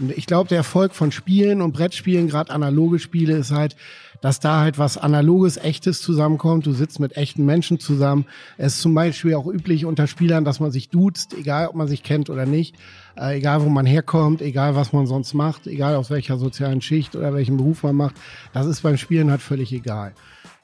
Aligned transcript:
Ich 0.00 0.26
glaube, 0.26 0.48
der 0.48 0.58
Erfolg 0.58 0.94
von 0.94 1.10
Spielen 1.10 1.60
und 1.60 1.72
Brettspielen, 1.72 2.28
gerade 2.28 2.52
analoge 2.52 2.98
Spiele, 2.98 3.36
ist 3.36 3.50
halt, 3.50 3.76
dass 4.20 4.40
da 4.40 4.60
halt 4.60 4.78
was 4.78 4.96
Analoges, 4.96 5.56
Echtes 5.56 6.00
zusammenkommt. 6.00 6.66
Du 6.66 6.72
sitzt 6.72 7.00
mit 7.00 7.16
echten 7.16 7.44
Menschen 7.44 7.78
zusammen. 7.78 8.26
Es 8.56 8.74
ist 8.74 8.82
zum 8.82 8.94
Beispiel 8.94 9.34
auch 9.34 9.46
üblich 9.46 9.84
unter 9.84 10.06
Spielern, 10.06 10.44
dass 10.44 10.60
man 10.60 10.70
sich 10.70 10.88
duzt, 10.88 11.34
egal 11.34 11.68
ob 11.68 11.74
man 11.74 11.88
sich 11.88 12.02
kennt 12.02 12.30
oder 12.30 12.46
nicht, 12.46 12.76
äh, 13.16 13.38
egal 13.38 13.62
wo 13.64 13.68
man 13.68 13.86
herkommt, 13.86 14.42
egal 14.42 14.74
was 14.74 14.92
man 14.92 15.06
sonst 15.06 15.34
macht, 15.34 15.66
egal 15.66 15.96
aus 15.96 16.10
welcher 16.10 16.38
sozialen 16.38 16.80
Schicht 16.80 17.16
oder 17.16 17.34
welchem 17.34 17.56
Beruf 17.56 17.82
man 17.82 17.96
macht. 17.96 18.16
Das 18.52 18.66
ist 18.66 18.82
beim 18.82 18.96
Spielen 18.96 19.30
halt 19.30 19.42
völlig 19.42 19.72
egal. 19.72 20.14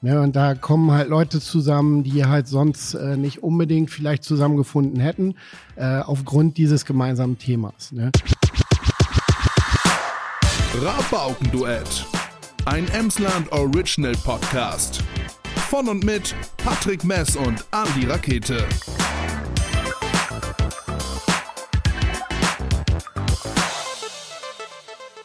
Ne, 0.01 0.21
und 0.21 0.35
da 0.35 0.53
kommen 0.53 0.91
halt 0.91 1.09
Leute 1.09 1.39
zusammen, 1.39 2.03
die 2.03 2.25
halt 2.25 2.47
sonst 2.47 2.93
äh, 2.93 3.17
nicht 3.17 3.41
unbedingt 3.41 3.89
vielleicht 3.89 4.23
zusammengefunden 4.23 4.99
hätten, 4.99 5.35
äh, 5.77 5.99
aufgrund 5.99 6.57
dieses 6.57 6.85
gemeinsamen 6.85 7.39
Themas. 7.39 7.91
Ne? 7.91 8.11
Rabaukenduett. 10.81 12.05
Ein 12.65 12.85
Emsland 12.89 13.49
Original 13.53 14.13
Podcast. 14.25 15.01
Von 15.69 15.87
und 15.87 16.03
mit 16.03 16.35
Patrick 16.57 17.03
Mess 17.05 17.37
und 17.37 17.63
Andy 17.71 18.05
Rakete. 18.07 18.67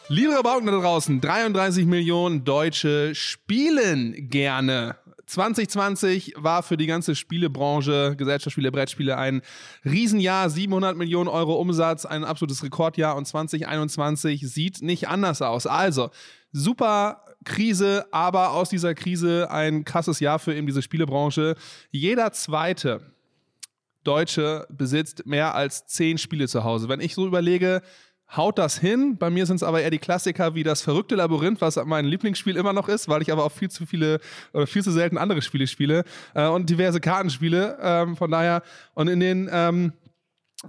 Liebe 0.07 0.33
Rabauken 0.35 0.67
da 0.67 0.79
draußen, 0.79 1.19
33 1.19 1.85
Millionen 1.85 2.45
Deutsche 2.45 3.13
spielen 3.13 4.29
gerne. 4.29 4.95
2020 5.31 6.33
war 6.35 6.61
für 6.61 6.75
die 6.75 6.87
ganze 6.87 7.15
Spielebranche, 7.15 8.15
Gesellschaftsspiele, 8.17 8.69
Brettspiele 8.69 9.17
ein 9.17 9.41
Riesenjahr, 9.85 10.49
700 10.49 10.97
Millionen 10.97 11.29
Euro 11.29 11.55
Umsatz, 11.55 12.05
ein 12.05 12.25
absolutes 12.25 12.63
Rekordjahr 12.63 13.15
und 13.15 13.25
2021 13.25 14.41
sieht 14.49 14.81
nicht 14.81 15.07
anders 15.07 15.41
aus. 15.41 15.67
Also, 15.67 16.09
super 16.51 17.23
Krise, 17.45 18.07
aber 18.11 18.51
aus 18.51 18.69
dieser 18.69 18.93
Krise 18.93 19.49
ein 19.49 19.85
krasses 19.85 20.19
Jahr 20.19 20.37
für 20.37 20.53
eben 20.53 20.67
diese 20.67 20.81
Spielebranche. 20.81 21.55
Jeder 21.91 22.33
zweite 22.33 22.99
Deutsche 24.03 24.67
besitzt 24.69 25.25
mehr 25.25 25.55
als 25.55 25.85
zehn 25.85 26.17
Spiele 26.17 26.49
zu 26.49 26.65
Hause. 26.65 26.89
Wenn 26.89 26.99
ich 26.99 27.15
so 27.15 27.25
überlege, 27.25 27.81
haut 28.35 28.57
das 28.57 28.77
hin. 28.77 29.17
Bei 29.17 29.29
mir 29.29 29.45
sind 29.45 29.57
es 29.57 29.63
aber 29.63 29.81
eher 29.81 29.89
die 29.89 29.99
Klassiker 29.99 30.55
wie 30.55 30.63
das 30.63 30.81
verrückte 30.81 31.15
Labyrinth, 31.15 31.61
was 31.61 31.77
mein 31.85 32.05
Lieblingsspiel 32.05 32.55
immer 32.55 32.73
noch 32.73 32.87
ist, 32.87 33.09
weil 33.09 33.21
ich 33.21 33.31
aber 33.31 33.43
auch 33.43 33.51
viel 33.51 33.69
zu 33.69 33.85
viele 33.85 34.19
oder 34.53 34.67
viel 34.67 34.83
zu 34.83 34.91
selten 34.91 35.17
andere 35.17 35.41
Spiele 35.41 35.67
spiele 35.67 36.03
äh, 36.33 36.47
und 36.47 36.69
diverse 36.69 36.99
Kartenspiele. 36.99 37.77
Ähm, 37.81 38.15
von 38.15 38.31
daher 38.31 38.63
und 38.93 39.07
in 39.07 39.19
den 39.19 39.49
ähm, 39.51 39.93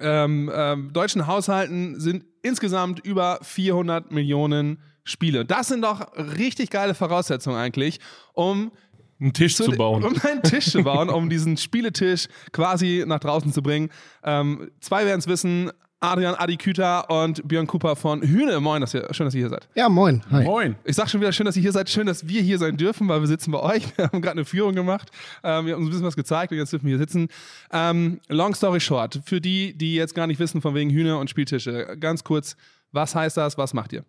ähm, 0.01 0.51
ähm 0.53 0.93
deutschen 0.93 1.27
Haushalten 1.27 2.01
sind 2.01 2.25
insgesamt 2.43 3.05
über 3.05 3.39
400 3.43 4.11
Millionen 4.11 4.79
Spiele. 5.05 5.45
Das 5.45 5.69
sind 5.69 5.83
doch 5.83 6.17
richtig 6.17 6.71
geile 6.71 6.95
Voraussetzungen 6.95 7.57
eigentlich, 7.57 8.01
um 8.35 8.73
einen 9.21 9.33
Tisch 9.33 9.55
zu, 9.55 9.65
zu 9.65 9.73
bauen. 9.73 10.05
Um 10.05 10.15
einen 10.23 10.43
Tisch 10.43 10.71
zu 10.71 10.83
bauen, 10.83 11.09
um 11.09 11.29
diesen 11.31 11.57
Spieletisch 11.57 12.27
quasi 12.53 13.05
nach 13.07 13.21
draußen 13.21 13.53
zu 13.53 13.63
bringen. 13.63 13.91
Ähm, 14.25 14.71
zwei 14.81 15.05
werden 15.07 15.21
es 15.21 15.29
wissen, 15.29 15.71
Adrian 16.03 16.35
Adiküta 16.35 17.01
und 17.01 17.47
Björn 17.47 17.69
Cooper 17.69 17.95
von 17.95 18.23
Hühne. 18.23 18.59
Moin, 18.61 18.81
dass 18.81 18.93
ihr, 18.93 19.07
schön, 19.13 19.25
dass 19.25 19.35
ihr 19.35 19.43
hier 19.43 19.51
seid. 19.51 19.69
Ja, 19.77 19.89
moin. 19.89 20.21
Hi. 20.33 20.45
Moin. 20.45 20.75
Ich 20.85 20.97
sag 20.97 21.09
schon 21.09 21.21
wieder 21.21 21.33
schön, 21.33 21.47
dass 21.47 21.55
ihr 21.55 21.63
hier 21.63 21.71
seid. 21.71 21.89
Schön, 21.89 22.07
dass 22.07 22.27
wir 22.27 22.43
hier 22.43 22.59
sein 22.59 22.77
dürfen, 22.77 23.09
weil 23.09 23.21
wir 23.21 23.29
sitzen 23.29 23.53
bei 23.53 23.61
euch. 23.61 23.97
Wir 23.97 24.07
haben 24.07 24.21
gerade 24.21 24.39
eine 24.39 24.45
Führung 24.45 24.75
gemacht. 24.75 25.11
Ähm, 25.45 25.67
wir 25.67 25.75
haben 25.75 25.81
uns 25.81 25.89
ein 25.89 25.91
bisschen 25.91 26.07
was 26.07 26.17
gezeigt 26.17 26.51
und 26.51 26.59
jetzt 26.59 26.73
dürfen 26.73 26.87
wir 26.87 26.97
hier 26.97 26.99
sitzen. 26.99 27.29
Ähm, 27.73 28.21
long 28.29 28.53
story 28.55 28.81
short, 28.81 29.21
für 29.25 29.41
die, 29.41 29.79
die 29.79 29.95
jetzt 29.95 30.15
gar 30.17 30.27
nicht 30.27 30.41
wissen, 30.41 30.61
von 30.61 30.75
wegen 30.75 30.91
Hühne 30.91 31.17
und 31.19 31.31
Spieltische, 31.31 31.97
ganz 32.01 32.25
kurz, 32.25 32.57
was 32.91 33.15
heißt 33.15 33.37
das? 33.37 33.57
Was 33.57 33.73
macht 33.73 33.93
ihr? 33.93 34.05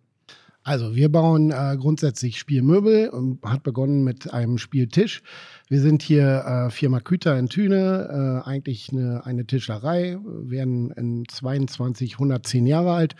Also 0.64 0.96
wir 0.96 1.12
bauen 1.12 1.50
äh, 1.50 1.76
grundsätzlich 1.78 2.38
Spielmöbel 2.38 3.10
und 3.10 3.38
hat 3.44 3.62
begonnen 3.62 4.02
mit 4.02 4.32
einem 4.32 4.56
Spieltisch. 4.56 5.22
Wir 5.68 5.82
sind 5.82 6.02
hier 6.02 6.42
äh, 6.46 6.70
Firma 6.70 7.00
Küter 7.00 7.38
in 7.38 7.50
Thüne, 7.50 8.42
äh, 8.46 8.48
eigentlich 8.48 8.90
eine, 8.90 9.26
eine 9.26 9.44
Tischlerei, 9.44 10.18
werden 10.24 10.90
in 10.92 11.28
22 11.28 12.14
110 12.14 12.66
Jahre 12.66 12.92
alt. 12.92 13.14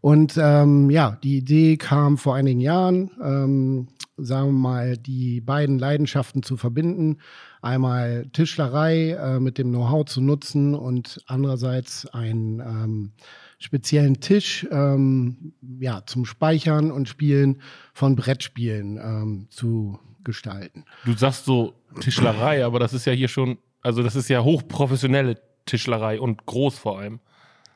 Und 0.00 0.36
ähm, 0.36 0.90
ja, 0.90 1.16
die 1.22 1.36
Idee 1.36 1.76
kam 1.76 2.18
vor 2.18 2.34
einigen 2.34 2.60
Jahren, 2.60 3.12
ähm, 3.22 3.88
sagen 4.16 4.48
wir 4.48 4.58
mal, 4.58 4.96
die 4.96 5.40
beiden 5.40 5.78
Leidenschaften 5.78 6.42
zu 6.42 6.56
verbinden. 6.56 7.18
Einmal 7.62 8.26
Tischlerei 8.32 9.10
äh, 9.10 9.38
mit 9.38 9.58
dem 9.58 9.68
Know-how 9.68 10.06
zu 10.06 10.20
nutzen 10.20 10.74
und 10.74 11.22
andererseits 11.26 12.06
ein 12.06 12.60
ähm, 12.60 13.12
speziellen 13.60 14.20
Tisch 14.20 14.66
ähm, 14.72 15.52
ja, 15.78 16.02
zum 16.06 16.24
Speichern 16.24 16.90
und 16.90 17.08
Spielen 17.08 17.60
von 17.92 18.16
Brettspielen 18.16 18.96
ähm, 18.96 19.46
zu 19.50 20.00
gestalten. 20.24 20.84
Du 21.04 21.12
sagst 21.12 21.44
so 21.44 21.74
Tischlerei, 22.00 22.64
aber 22.64 22.78
das 22.78 22.92
ist 22.92 23.04
ja 23.04 23.12
hier 23.12 23.28
schon, 23.28 23.58
also 23.82 24.02
das 24.02 24.16
ist 24.16 24.28
ja 24.28 24.42
hochprofessionelle 24.42 25.40
Tischlerei 25.66 26.20
und 26.20 26.46
groß 26.46 26.78
vor 26.78 26.98
allem. 26.98 27.20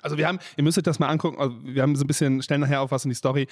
Also 0.04 0.18
wir 0.18 0.28
haben, 0.28 0.38
ihr 0.56 0.64
müsstet 0.64 0.86
das 0.86 0.98
mal 0.98 1.08
angucken, 1.08 1.40
also 1.40 1.56
wir 1.64 1.80
haben 1.80 1.96
so 1.96 2.04
ein 2.04 2.06
bisschen, 2.06 2.42
stellen 2.42 2.60
nachher 2.60 2.82
auf 2.82 2.90
was 2.90 3.04
in 3.04 3.08
die 3.08 3.14
Story. 3.14 3.46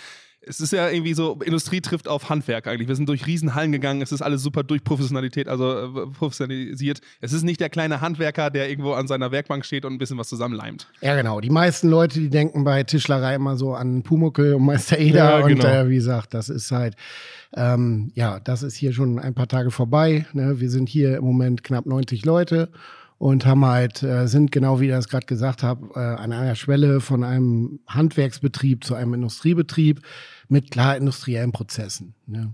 Es 0.45 0.61
ist 0.61 0.73
ja 0.73 0.91
irgendwie 0.91 1.15
so, 1.15 1.39
Industrie 1.45 1.81
trifft 1.81 2.09
auf 2.09 2.29
Handwerk 2.29 2.67
eigentlich. 2.67 2.89
Wir 2.89 2.97
sind 2.97 3.09
durch 3.09 3.27
Riesenhallen 3.27 3.73
gegangen, 3.73 4.03
es 4.03 4.13
ist 4.13 4.21
alles 4.21 4.43
super 4.43 4.63
durch 4.63 4.85
Professionalität, 4.85 5.49
also 5.49 6.03
äh, 6.03 6.07
professionalisiert. 6.19 7.01
Es 7.23 7.33
ist 7.33 7.43
nicht 7.43 7.59
der 7.61 7.71
kleine 7.71 8.03
Handwerker, 8.03 8.51
der 8.51 8.69
irgendwo 8.69 8.93
an 8.93 9.07
seiner 9.07 9.33
Werkbank 9.33 9.65
steht 9.65 9.87
und 9.87 9.95
ein 9.95 9.99
bisschen 9.99 10.19
was 10.19 10.29
zusammenleimt. 10.29 10.89
Ja, 11.01 11.17
genau. 11.17 11.41
Die 11.41 11.49
meisten 11.49 11.89
Leute, 11.89 12.21
die 12.21 12.29
denken 12.29 12.65
bei 12.65 12.83
Tischlerei 12.83 13.37
immer 13.37 13.57
so 13.57 13.75
an 13.75 14.03
Pumuckel 14.03 14.55
und 14.55 14.67
Meister 14.67 14.99
Eder 14.99 15.41
ja, 15.41 15.47
genau. 15.47 15.65
und 15.65 15.71
äh, 15.73 15.89
wie 15.89 15.95
gesagt, 15.95 16.35
das 16.35 16.51
ist 16.51 16.71
halt, 16.71 16.97
ähm, 17.55 18.13
ja, 18.15 18.41
das 18.41 18.63
ist 18.63 18.75
hier 18.75 18.93
schon 18.93 19.19
ein 19.19 19.33
paar 19.33 19.49
Tage 19.49 19.71
vorbei. 19.71 20.27
Ne? 20.35 20.61
Wir 20.61 20.69
sind 20.69 20.91
hier 20.91 21.17
im 21.17 21.25
Moment 21.25 21.65
knapp 21.65 21.87
90 21.87 22.27
Leute 22.27 22.69
und 23.23 23.47
haben 23.47 23.65
halt, 23.65 24.03
äh, 24.03 24.27
sind 24.27 24.51
genau 24.51 24.81
wie 24.81 24.87
ich 24.87 24.91
das 24.91 25.09
gerade 25.09 25.27
gesagt 25.27 25.63
habe, 25.63 25.91
äh, 25.95 26.01
an 26.01 26.33
einer 26.33 26.57
Schwelle 26.57 27.01
von 27.01 27.23
einem 27.23 27.79
Handwerksbetrieb 27.87 28.83
zu 28.83 28.97
einem 28.97 29.15
Industriebetrieb 29.15 30.03
mit 30.49 30.73
klar 30.73 30.97
industriellen 30.97 31.53
Prozessen. 31.53 32.17
Ne? 32.27 32.53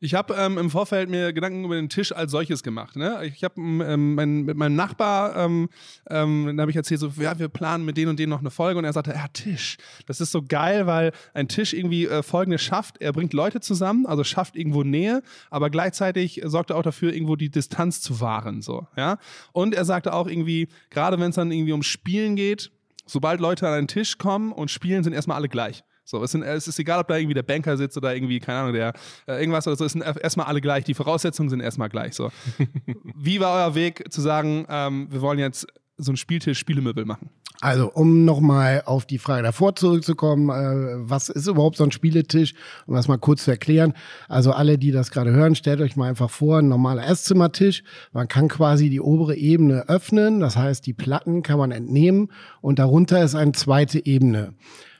Ich 0.00 0.14
habe 0.14 0.34
ähm, 0.34 0.58
im 0.58 0.70
Vorfeld 0.70 1.08
mir 1.08 1.32
Gedanken 1.32 1.64
über 1.64 1.76
den 1.76 1.88
Tisch 1.88 2.12
als 2.12 2.30
solches 2.30 2.62
gemacht. 2.62 2.96
Ne? 2.96 3.24
Ich 3.24 3.42
habe 3.42 3.54
ähm, 3.58 4.14
mein, 4.14 4.42
mit 4.42 4.56
meinem 4.56 4.76
Nachbar, 4.76 5.36
ähm, 5.36 5.68
ähm, 6.10 6.52
da 6.56 6.62
habe 6.62 6.70
ich 6.70 6.76
erzählt, 6.76 7.00
so, 7.00 7.12
ja, 7.18 7.38
wir 7.38 7.48
planen 7.48 7.84
mit 7.84 7.96
denen 7.96 8.10
und 8.10 8.18
denen 8.18 8.30
noch 8.30 8.40
eine 8.40 8.50
Folge 8.50 8.78
und 8.78 8.84
er 8.84 8.92
sagte, 8.92 9.12
ja, 9.12 9.26
Tisch. 9.32 9.78
Das 10.06 10.20
ist 10.20 10.32
so 10.32 10.42
geil, 10.42 10.86
weil 10.86 11.12
ein 11.32 11.48
Tisch 11.48 11.72
irgendwie 11.72 12.06
äh, 12.06 12.22
folgendes 12.22 12.62
schafft. 12.62 13.00
Er 13.00 13.12
bringt 13.12 13.32
Leute 13.32 13.60
zusammen, 13.60 14.06
also 14.06 14.22
schafft 14.24 14.56
irgendwo 14.56 14.82
Nähe, 14.82 15.22
aber 15.50 15.70
gleichzeitig 15.70 16.42
sorgt 16.44 16.70
er 16.70 16.76
auch 16.76 16.82
dafür, 16.82 17.12
irgendwo 17.12 17.36
die 17.36 17.50
Distanz 17.50 18.00
zu 18.00 18.20
wahren. 18.20 18.62
So, 18.62 18.86
ja? 18.96 19.18
Und 19.52 19.74
er 19.74 19.84
sagte 19.84 20.12
auch 20.12 20.26
irgendwie, 20.26 20.68
gerade 20.90 21.18
wenn 21.18 21.30
es 21.30 21.36
dann 21.36 21.50
irgendwie 21.50 21.72
um 21.72 21.82
Spielen 21.82 22.36
geht, 22.36 22.70
sobald 23.06 23.40
Leute 23.40 23.66
an 23.66 23.74
einen 23.74 23.88
Tisch 23.88 24.18
kommen 24.18 24.52
und 24.52 24.70
spielen, 24.70 25.04
sind 25.04 25.12
erstmal 25.12 25.36
alle 25.36 25.48
gleich. 25.48 25.84
So, 26.08 26.22
es, 26.22 26.30
sind, 26.30 26.42
es 26.42 26.68
ist 26.68 26.78
egal, 26.78 27.00
ob 27.00 27.08
da 27.08 27.16
irgendwie 27.16 27.34
der 27.34 27.42
Banker 27.42 27.76
sitzt 27.76 27.96
oder 27.96 28.14
irgendwie, 28.14 28.38
keine 28.38 28.60
Ahnung, 28.60 28.72
der 28.72 28.92
äh, 29.26 29.40
irgendwas 29.40 29.66
oder 29.66 29.74
so, 29.74 29.84
es 29.84 29.92
sind 29.92 30.02
erstmal 30.02 30.46
alle 30.46 30.60
gleich. 30.60 30.84
Die 30.84 30.94
Voraussetzungen 30.94 31.50
sind 31.50 31.60
erstmal 31.60 31.88
gleich. 31.88 32.14
So. 32.14 32.30
Wie 33.16 33.40
war 33.40 33.54
euer 33.56 33.74
Weg 33.74 34.12
zu 34.12 34.20
sagen, 34.20 34.66
ähm, 34.68 35.08
wir 35.10 35.20
wollen 35.20 35.40
jetzt 35.40 35.66
so 35.98 36.12
einen 36.12 36.16
Spieltisch 36.16 36.58
Spielemöbel 36.60 37.04
machen? 37.04 37.30
Also, 37.60 37.90
um 37.90 38.24
nochmal 38.24 38.82
auf 38.84 39.06
die 39.06 39.18
Frage 39.18 39.42
davor 39.42 39.74
zurückzukommen, 39.74 40.50
äh, 40.50 41.08
was 41.08 41.28
ist 41.28 41.48
überhaupt 41.48 41.76
so 41.76 41.84
ein 41.84 41.90
Spieletisch, 41.90 42.54
um 42.86 42.94
das 42.94 43.08
mal 43.08 43.16
kurz 43.16 43.44
zu 43.44 43.50
erklären. 43.50 43.94
Also 44.28 44.52
alle, 44.52 44.78
die 44.78 44.92
das 44.92 45.10
gerade 45.10 45.32
hören, 45.32 45.54
stellt 45.54 45.80
euch 45.80 45.96
mal 45.96 46.08
einfach 46.08 46.30
vor, 46.30 46.58
ein 46.58 46.68
normaler 46.68 47.04
Esszimmertisch. 47.04 47.82
Man 48.12 48.28
kann 48.28 48.48
quasi 48.48 48.90
die 48.90 49.00
obere 49.00 49.34
Ebene 49.34 49.88
öffnen, 49.88 50.38
das 50.38 50.56
heißt, 50.56 50.86
die 50.86 50.92
Platten 50.92 51.42
kann 51.42 51.58
man 51.58 51.72
entnehmen 51.72 52.30
und 52.60 52.78
darunter 52.78 53.24
ist 53.24 53.34
eine 53.34 53.52
zweite 53.52 54.04
Ebene. 54.04 54.54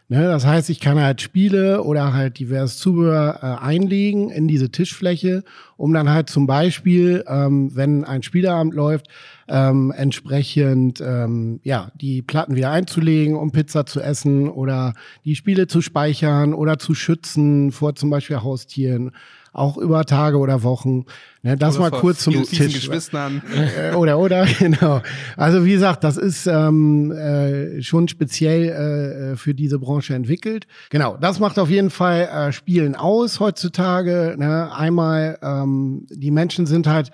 Ne, 0.08 0.22
das 0.22 0.46
heißt, 0.46 0.70
ich 0.70 0.78
kann 0.78 1.00
halt 1.00 1.20
Spiele 1.20 1.82
oder 1.82 2.12
halt 2.12 2.38
diverses 2.38 2.78
Zubehör 2.78 3.40
äh, 3.42 3.64
einlegen 3.64 4.30
in 4.30 4.46
diese 4.46 4.70
Tischfläche, 4.70 5.42
um 5.76 5.92
dann 5.92 6.08
halt 6.08 6.30
zum 6.30 6.46
Beispiel, 6.46 7.24
ähm, 7.26 7.74
wenn 7.74 8.04
ein 8.04 8.22
Spieleabend 8.22 8.72
läuft, 8.72 9.08
ähm, 9.48 9.92
entsprechend 9.96 11.00
ähm, 11.00 11.58
ja 11.64 11.90
die 12.00 12.22
Platten 12.22 12.54
wieder 12.54 12.70
einzulegen, 12.70 13.34
um 13.34 13.50
Pizza 13.50 13.84
zu 13.84 14.00
essen 14.00 14.48
oder 14.48 14.94
die 15.24 15.34
Spiele 15.34 15.66
zu 15.66 15.82
speichern 15.82 16.54
oder 16.54 16.78
zu 16.78 16.94
schützen 16.94 17.72
vor 17.72 17.96
zum 17.96 18.08
Beispiel 18.08 18.42
Haustieren 18.42 19.10
auch 19.56 19.76
über 19.78 20.04
Tage 20.04 20.38
oder 20.38 20.62
Wochen. 20.62 21.04
Ne, 21.42 21.56
das 21.56 21.78
oder 21.78 21.90
mal 21.90 22.00
kurz 22.00 22.20
zum 22.20 22.34
Tisch. 22.44 22.74
Geschwistern. 22.74 23.42
Äh, 23.54 23.94
oder, 23.94 24.18
oder, 24.18 24.46
genau. 24.58 25.00
Also 25.36 25.64
wie 25.64 25.72
gesagt, 25.72 26.04
das 26.04 26.16
ist 26.16 26.46
ähm, 26.46 27.12
äh, 27.12 27.82
schon 27.82 28.08
speziell 28.08 29.32
äh, 29.32 29.36
für 29.36 29.54
diese 29.54 29.78
Branche 29.78 30.14
entwickelt. 30.14 30.66
Genau, 30.90 31.16
das 31.16 31.40
macht 31.40 31.58
auf 31.58 31.70
jeden 31.70 31.90
Fall 31.90 32.22
äh, 32.22 32.52
Spielen 32.52 32.94
aus 32.94 33.40
heutzutage. 33.40 34.34
Ne? 34.38 34.70
Einmal, 34.74 35.38
ähm, 35.42 36.06
die 36.10 36.30
Menschen 36.30 36.66
sind 36.66 36.86
halt 36.86 37.10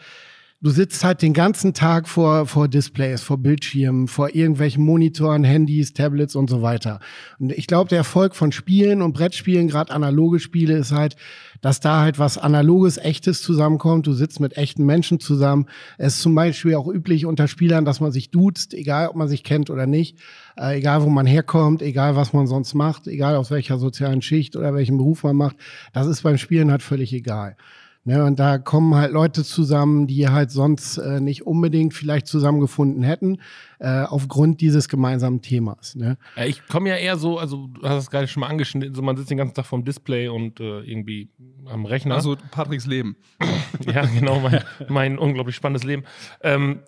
du 0.62 0.70
sitzt 0.70 1.03
halt 1.03 1.23
den 1.23 1.32
ganzen 1.32 1.75
Tag 1.75 2.09
vor, 2.09 2.47
vor 2.47 2.69
Displays, 2.69 3.20
vor 3.20 3.38
Bildschirmen, 3.38 4.06
vor 4.06 4.35
irgendwelchen 4.35 4.85
Monitoren, 4.85 5.43
Handys, 5.43 5.93
Tablets 5.93 6.37
und 6.37 6.49
so 6.49 6.62
weiter. 6.62 7.00
Und 7.38 7.53
ich 7.53 7.67
glaube, 7.67 7.88
der 7.88 7.99
Erfolg 7.99 8.37
von 8.37 8.53
Spielen 8.53 9.03
und 9.03 9.12
Brettspielen, 9.12 9.69
gerade 9.69 9.93
analoge 9.93 10.38
Spiele, 10.38 10.76
ist 10.76 10.93
halt, 10.93 11.17
dass 11.61 11.81
da 11.81 12.00
halt 12.00 12.19
was 12.19 12.38
Analoges, 12.38 12.97
Echtes 12.97 13.43
zusammenkommt. 13.43 14.06
Du 14.06 14.12
sitzt 14.12 14.38
mit 14.41 14.56
echten 14.56 14.87
Menschen 14.87 15.19
zusammen. 15.19 15.67
Es 15.99 16.14
ist 16.14 16.23
zum 16.23 16.35
Beispiel 16.35 16.76
auch 16.76 16.87
üblich 16.87 17.26
unter 17.26 17.49
Spielern, 17.49 17.85
dass 17.85 18.00
man 18.00 18.12
sich 18.12 18.31
duzt, 18.31 18.73
egal 18.73 19.09
ob 19.09 19.17
man 19.17 19.29
sich 19.29 19.43
kennt 19.43 19.69
oder 19.69 19.87
nicht, 19.87 20.19
äh, 20.56 20.79
egal 20.79 21.03
wo 21.03 21.09
man 21.09 21.26
herkommt, 21.26 21.82
egal 21.82 22.14
was 22.14 22.32
man 22.32 22.47
sonst 22.47 22.75
macht, 22.75 23.09
egal 23.09 23.35
aus 23.35 23.50
welcher 23.50 23.79
sozialen 23.79 24.23
Schicht 24.23 24.55
oder 24.55 24.75
welchen 24.75 24.97
Beruf 24.97 25.25
man 25.25 25.37
macht. 25.37 25.56
Das 25.93 26.06
ist 26.06 26.23
beim 26.23 26.38
Spielen 26.38 26.70
halt 26.70 26.82
völlig 26.82 27.12
egal. 27.12 27.56
Ne, 28.04 28.25
und 28.25 28.40
da 28.40 28.58
kommen 28.58 28.96
halt 28.96 29.12
Leute 29.12 29.44
zusammen, 29.44 30.08
die 30.08 30.28
halt 30.28 30.50
sonst 30.50 30.99
äh, 30.99 31.20
nicht 31.20 31.46
unbedingt 31.46 31.94
vielleicht 31.94 32.26
zusammengefunden 32.26 33.04
hätten, 33.04 33.38
äh, 33.78 34.02
aufgrund 34.02 34.60
dieses 34.60 34.88
gemeinsamen 34.88 35.40
Themas. 35.40 35.94
Ne? 35.94 36.19
Ja, 36.37 36.44
ich 36.44 36.66
komme 36.66 36.88
ja 36.88 36.96
eher 36.96 37.16
so, 37.16 37.38
also 37.38 37.69
du 37.69 37.88
hast 37.88 38.02
es 38.02 38.10
gerade 38.10 38.26
schon 38.26 38.40
mal 38.40 38.49
angeschnitten, 38.49 38.93
so 38.93 39.02
man 39.02 39.16
sitzt 39.16 39.31
den 39.31 39.38
ganzen 39.38 39.54
Tag 39.54 39.66
vorm 39.66 39.84
Display 39.84 40.26
und 40.26 40.58
äh, 40.58 40.81
irgendwie 40.81 41.31
am 41.66 41.87
Rechner. 41.87 42.16
Also 42.16 42.37
Patricks 42.50 42.87
Leben. 42.87 43.14
ja, 43.87 44.04
genau, 44.04 44.40
mein, 44.40 44.64
mein 44.88 45.16
unglaublich 45.16 45.54
spannendes 45.54 45.84
Leben. 45.84 46.02
Ähm, 46.43 46.81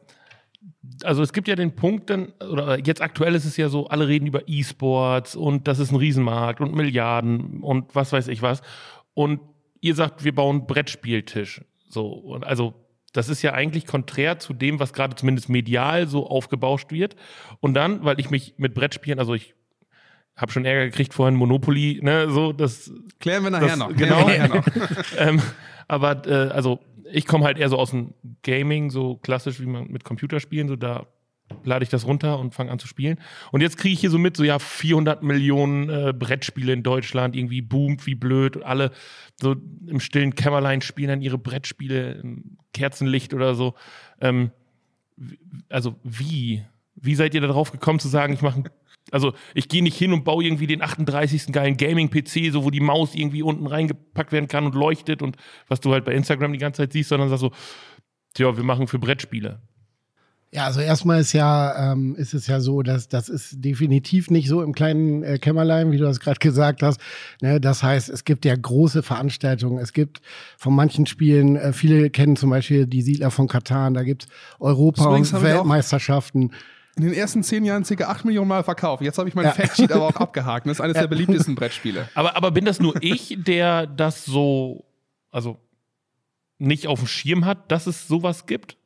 also 1.05 1.23
es 1.23 1.33
gibt 1.33 1.47
ja 1.47 1.55
den 1.55 1.77
Punkt 1.77 2.11
dann, 2.11 2.33
oder 2.41 2.81
jetzt 2.81 3.01
aktuell 3.01 3.37
ist 3.37 3.45
es 3.45 3.57
ja 3.57 3.69
so, 3.69 3.87
alle 3.87 4.09
reden 4.09 4.27
über 4.27 4.49
E-Sports 4.49 5.37
und 5.37 5.69
das 5.69 5.79
ist 5.79 5.93
ein 5.93 5.97
Riesenmarkt 5.97 6.61
und 6.61 6.75
Milliarden 6.75 7.63
und 7.63 7.95
was 7.95 8.13
weiß 8.13 8.27
ich 8.27 8.43
was. 8.43 8.63
Und 9.15 9.39
ihr 9.85 9.95
sagt, 9.95 10.25
wir 10.25 10.35
bauen 10.35 10.67
Brettspieltisch. 10.67 11.61
So, 11.89 12.09
und 12.09 12.45
also 12.45 12.73
das 13.13 13.29
ist 13.29 13.43
ja 13.43 13.53
eigentlich 13.53 13.87
konträr 13.87 14.39
zu 14.39 14.55
dem, 14.55 14.81
was 14.81 14.95
gerade 14.95 15.15
zumindest 15.15 15.51
medial 15.51 16.09
so 16.09 16.27
aufgebauscht 16.27 16.91
wird. 16.91 17.17
Und 17.61 17.75
dann, 17.75 18.03
weil 18.03 18.19
ich 18.19 18.31
mich 18.31 18.55
mit 18.57 18.75
Brettspielen, 18.75 19.19
also 19.19 19.35
ich 19.35 19.55
habe 20.37 20.51
schon 20.51 20.65
Ärger 20.65 20.87
gekriegt 20.87 21.13
vorhin 21.13 21.37
Monopoly, 21.37 22.01
ne, 22.03 22.31
so 22.31 22.53
das 22.53 22.91
klären 23.21 23.45
wir 23.45 23.51
nachher 23.51 23.69
das, 23.69 23.79
noch. 23.79 23.95
Genau. 23.95 24.21
Nachher 24.27 24.49
noch. 24.49 24.67
ähm, 25.19 25.43
aber 25.87 26.27
äh, 26.27 26.51
also 26.51 26.81
ich 27.13 27.27
komme 27.27 27.45
halt 27.45 27.59
eher 27.59 27.69
so 27.69 27.79
aus 27.79 27.91
dem 27.91 28.15
Gaming, 28.43 28.91
so 28.91 29.17
klassisch 29.19 29.61
wie 29.61 29.67
man 29.67 29.89
mit 29.89 30.03
Computerspielen, 30.03 30.67
so 30.67 30.77
da 30.77 31.07
lade 31.63 31.83
ich 31.83 31.89
das 31.89 32.07
runter 32.07 32.39
und 32.39 32.55
fange 32.55 32.71
an 32.71 32.79
zu 32.79 32.87
spielen. 32.87 33.19
Und 33.53 33.61
jetzt 33.61 33.77
kriege 33.77 33.93
ich 33.93 34.01
hier 34.01 34.11
so 34.11 34.19
mit, 34.19 34.37
so 34.37 34.45
ja, 34.45 34.59
400 34.59 35.23
Millionen 35.23 35.89
äh, 35.89 36.13
Brettspiele 36.13 36.73
in 36.73 36.83
Deutschland, 36.83 37.37
irgendwie 37.37 37.63
boomt 37.63 38.07
wie 38.07 38.15
blöd. 38.15 38.57
Und 38.57 38.63
alle 38.63 38.91
so 39.41 39.57
im 39.87 40.01
stillen 40.01 40.35
Kämmerlein 40.35 40.81
spielen 40.81 41.09
dann 41.09 41.23
ihre 41.23 41.39
Brettspiele 41.39 42.13
im 42.15 42.59
Kerzenlicht 42.73 43.35
oder 43.35 43.55
so. 43.55 43.75
Ähm, 44.21 44.51
also 45.69 45.97
wie? 46.03 46.65
Wie 46.97 47.15
seid 47.15 47.35
ihr 47.35 47.41
darauf 47.41 47.73
gekommen 47.73 47.99
zu 47.99 48.09
sagen, 48.09 48.33
ich 48.33 48.43
mache 48.43 48.65
also 49.11 49.35
ich 49.55 49.69
gehe 49.69 49.83
nicht 49.83 49.99
hin 49.99 50.13
und 50.13 50.25
baue 50.25 50.45
irgendwie 50.45 50.67
den 50.67 50.81
38. 50.81 51.53
geilen 51.53 51.77
Gaming-PC, 51.77 52.51
so 52.51 52.65
wo 52.65 52.71
die 52.71 52.81
Maus 52.81 53.15
irgendwie 53.15 53.43
unten 53.43 53.67
reingepackt 53.67 54.33
werden 54.33 54.49
kann 54.49 54.65
und 54.65 54.75
leuchtet 54.75 55.21
und 55.21 55.37
was 55.69 55.81
du 55.81 55.93
halt 55.93 56.07
bei 56.07 56.15
Instagram 56.15 56.53
die 56.53 56.59
ganze 56.59 56.83
Zeit 56.83 56.93
siehst, 56.93 57.11
sondern 57.11 57.29
sag 57.29 57.39
so, 57.39 57.53
tja, 58.33 58.57
wir 58.57 58.65
machen 58.65 58.89
für 58.89 58.99
Brettspiele. 58.99 59.61
Ja, 60.55 60.67
also 60.67 60.81
erstmal 60.81 61.21
ist 61.21 61.33
ja, 61.33 61.93
ähm, 61.93 62.15
ist 62.15 62.33
es 62.33 62.47
ja 62.47 62.61
so, 62.61 62.83
dass 62.83 63.09
das 63.09 63.29
ist 63.29 63.57
definitiv 63.65 64.31
nicht 64.31 64.49
so 64.49 64.63
im 64.63 64.73
kleinen 64.73 65.25
äh, 65.25 65.39
Kämmerlein, 65.41 65.91
wie 65.91 65.97
du 65.99 66.05
das 66.05 66.21
gerade 66.21 66.39
gesagt 66.41 66.81
hast. 66.85 67.01
Ne, 67.43 67.61
das 67.61 67.83
heißt, 67.83 68.09
es 68.09 68.25
gibt 68.25 68.45
ja 68.45 68.55
große 68.55 69.03
Veranstaltungen. 69.03 69.79
Es 69.79 69.93
gibt 69.93 70.21
von 70.57 70.73
manchen 70.73 71.07
Spielen, 71.07 71.57
äh, 71.57 71.73
viele 71.73 72.09
kennen 72.09 72.37
zum 72.37 72.51
Beispiel 72.51 72.87
die 72.87 73.03
Siedler 73.03 73.33
von 73.33 73.49
Katan, 73.49 73.95
da 73.95 74.05
gibt's 74.05 74.29
Europa- 74.61 75.07
und 75.07 75.43
Weltmeisterschaften. 75.43 76.53
In 76.97 77.03
den 77.03 77.15
ersten 77.15 77.43
zehn 77.43 77.65
Jahren 77.65 77.83
ca. 77.83 78.05
8 78.05 78.25
Millionen 78.25 78.47
Mal 78.47 78.63
verkauft. 78.63 79.03
Jetzt 79.03 79.19
habe 79.19 79.29
ich 79.29 79.35
mein 79.35 79.47
Ja. 79.47 79.51
Factsheet 79.51 79.91
aber 79.91 80.07
auch 80.07 80.17
abgehakt. 80.21 80.67
Das 80.67 80.75
ist 80.77 80.81
eines 80.81 80.97
der 80.97 81.09
beliebtesten 81.09 81.57
Brettspiele. 81.57 82.09
Aber, 82.15 82.37
aber 82.37 82.53
bin 82.53 82.65
das 82.65 82.79
nur 82.79 82.95
ich, 83.03 83.37
der 83.41 83.89
das 83.89 84.25
so, 84.25 84.85
also 85.33 85.59
nicht 86.59 86.87
auf 86.87 87.01
dem 87.01 87.09
Schirm 87.09 87.45
hat, 87.45 87.73
dass 87.73 87.89
es 87.89 88.07
sowas 88.07 88.47
gibt? 88.47 88.77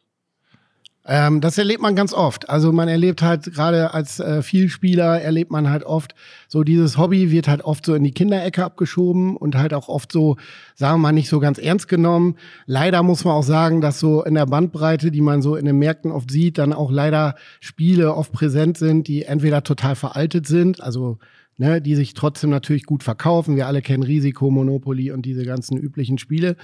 Ähm, 1.08 1.40
das 1.40 1.56
erlebt 1.56 1.80
man 1.80 1.96
ganz 1.96 2.12
oft. 2.12 2.50
Also 2.50 2.70
man 2.70 2.86
erlebt 2.86 3.22
halt 3.22 3.44
gerade 3.44 3.94
als 3.94 4.20
äh, 4.20 4.42
Vielspieler 4.42 5.20
erlebt 5.20 5.50
man 5.50 5.70
halt 5.70 5.84
oft 5.84 6.14
so 6.48 6.64
dieses 6.64 6.96
Hobby 6.96 7.30
wird 7.30 7.46
halt 7.46 7.62
oft 7.62 7.84
so 7.84 7.94
in 7.94 8.04
die 8.04 8.12
Kinderecke 8.12 8.64
abgeschoben 8.64 9.36
und 9.36 9.54
halt 9.54 9.74
auch 9.74 9.88
oft 9.88 10.10
so, 10.10 10.36
sagen 10.74 10.94
wir 10.94 11.08
mal, 11.08 11.12
nicht 11.12 11.28
so 11.28 11.40
ganz 11.40 11.58
ernst 11.58 11.88
genommen. 11.88 12.36
Leider 12.64 13.02
muss 13.02 13.24
man 13.24 13.34
auch 13.34 13.42
sagen, 13.42 13.82
dass 13.82 14.00
so 14.00 14.24
in 14.24 14.34
der 14.34 14.46
Bandbreite, 14.46 15.10
die 15.10 15.20
man 15.20 15.42
so 15.42 15.56
in 15.56 15.66
den 15.66 15.78
Märkten 15.78 16.10
oft 16.10 16.30
sieht, 16.30 16.56
dann 16.56 16.72
auch 16.72 16.90
leider 16.90 17.34
Spiele 17.60 18.14
oft 18.14 18.32
präsent 18.32 18.78
sind, 18.78 19.08
die 19.08 19.24
entweder 19.24 19.62
total 19.62 19.94
veraltet 19.94 20.46
sind, 20.46 20.82
also 20.82 21.18
ne, 21.58 21.82
die 21.82 21.94
sich 21.94 22.14
trotzdem 22.14 22.50
natürlich 22.50 22.86
gut 22.86 23.02
verkaufen. 23.02 23.56
Wir 23.56 23.66
alle 23.66 23.82
kennen 23.82 24.02
Risiko, 24.02 24.50
Monopoly 24.50 25.10
und 25.10 25.26
diese 25.26 25.44
ganzen 25.44 25.76
üblichen 25.76 26.18
Spiele. 26.18 26.56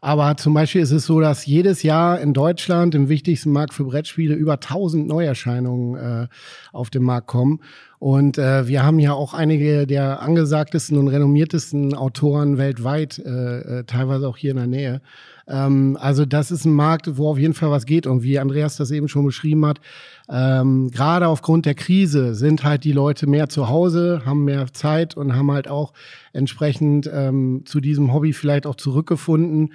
Aber 0.00 0.36
zum 0.36 0.54
Beispiel 0.54 0.82
ist 0.82 0.92
es 0.92 1.06
so, 1.06 1.20
dass 1.20 1.46
jedes 1.46 1.82
Jahr 1.82 2.20
in 2.20 2.32
Deutschland, 2.32 2.94
im 2.94 3.08
wichtigsten 3.08 3.50
Markt 3.50 3.74
für 3.74 3.84
Brettspiele, 3.84 4.34
über 4.34 4.54
1000 4.54 5.06
Neuerscheinungen 5.06 6.24
äh, 6.24 6.28
auf 6.72 6.90
den 6.90 7.02
Markt 7.02 7.26
kommen. 7.26 7.60
Und 7.98 8.38
äh, 8.38 8.68
wir 8.68 8.84
haben 8.84 8.98
ja 8.98 9.14
auch 9.14 9.34
einige 9.34 9.86
der 9.86 10.20
angesagtesten 10.20 10.98
und 10.98 11.08
renommiertesten 11.08 11.94
Autoren 11.94 12.58
weltweit, 12.58 13.18
äh, 13.18 13.80
äh, 13.80 13.84
teilweise 13.84 14.28
auch 14.28 14.36
hier 14.36 14.52
in 14.52 14.58
der 14.58 14.66
Nähe. 14.66 15.00
Ähm, 15.48 15.96
also 16.00 16.24
das 16.24 16.50
ist 16.50 16.64
ein 16.64 16.72
Markt, 16.72 17.16
wo 17.16 17.28
auf 17.28 17.38
jeden 17.38 17.54
Fall 17.54 17.70
was 17.70 17.86
geht. 17.86 18.06
Und 18.06 18.22
wie 18.22 18.38
Andreas 18.38 18.76
das 18.76 18.90
eben 18.90 19.08
schon 19.08 19.24
beschrieben 19.24 19.64
hat, 19.66 19.80
ähm, 20.28 20.90
gerade 20.90 21.28
aufgrund 21.28 21.66
der 21.66 21.74
Krise 21.74 22.34
sind 22.34 22.64
halt 22.64 22.84
die 22.84 22.92
Leute 22.92 23.26
mehr 23.26 23.48
zu 23.48 23.68
Hause, 23.68 24.22
haben 24.24 24.44
mehr 24.44 24.72
Zeit 24.72 25.16
und 25.16 25.34
haben 25.34 25.50
halt 25.50 25.68
auch 25.68 25.92
entsprechend 26.32 27.08
ähm, 27.12 27.62
zu 27.64 27.80
diesem 27.80 28.12
Hobby 28.12 28.32
vielleicht 28.32 28.66
auch 28.66 28.76
zurückgefunden. 28.76 29.72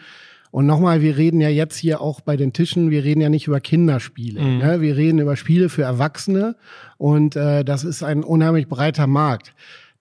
Und 0.51 0.65
nochmal, 0.65 1.01
wir 1.01 1.15
reden 1.15 1.39
ja 1.39 1.47
jetzt 1.47 1.77
hier 1.77 2.01
auch 2.01 2.19
bei 2.19 2.35
den 2.35 2.51
Tischen, 2.51 2.91
wir 2.91 3.05
reden 3.05 3.21
ja 3.21 3.29
nicht 3.29 3.47
über 3.47 3.61
Kinderspiele. 3.61 4.41
Mhm. 4.41 4.57
Ne? 4.57 4.81
Wir 4.81 4.97
reden 4.97 5.19
über 5.19 5.37
Spiele 5.37 5.69
für 5.69 5.83
Erwachsene 5.83 6.57
und 6.97 7.37
äh, 7.37 7.63
das 7.63 7.85
ist 7.85 8.03
ein 8.03 8.23
unheimlich 8.23 8.67
breiter 8.67 9.07
Markt. 9.07 9.53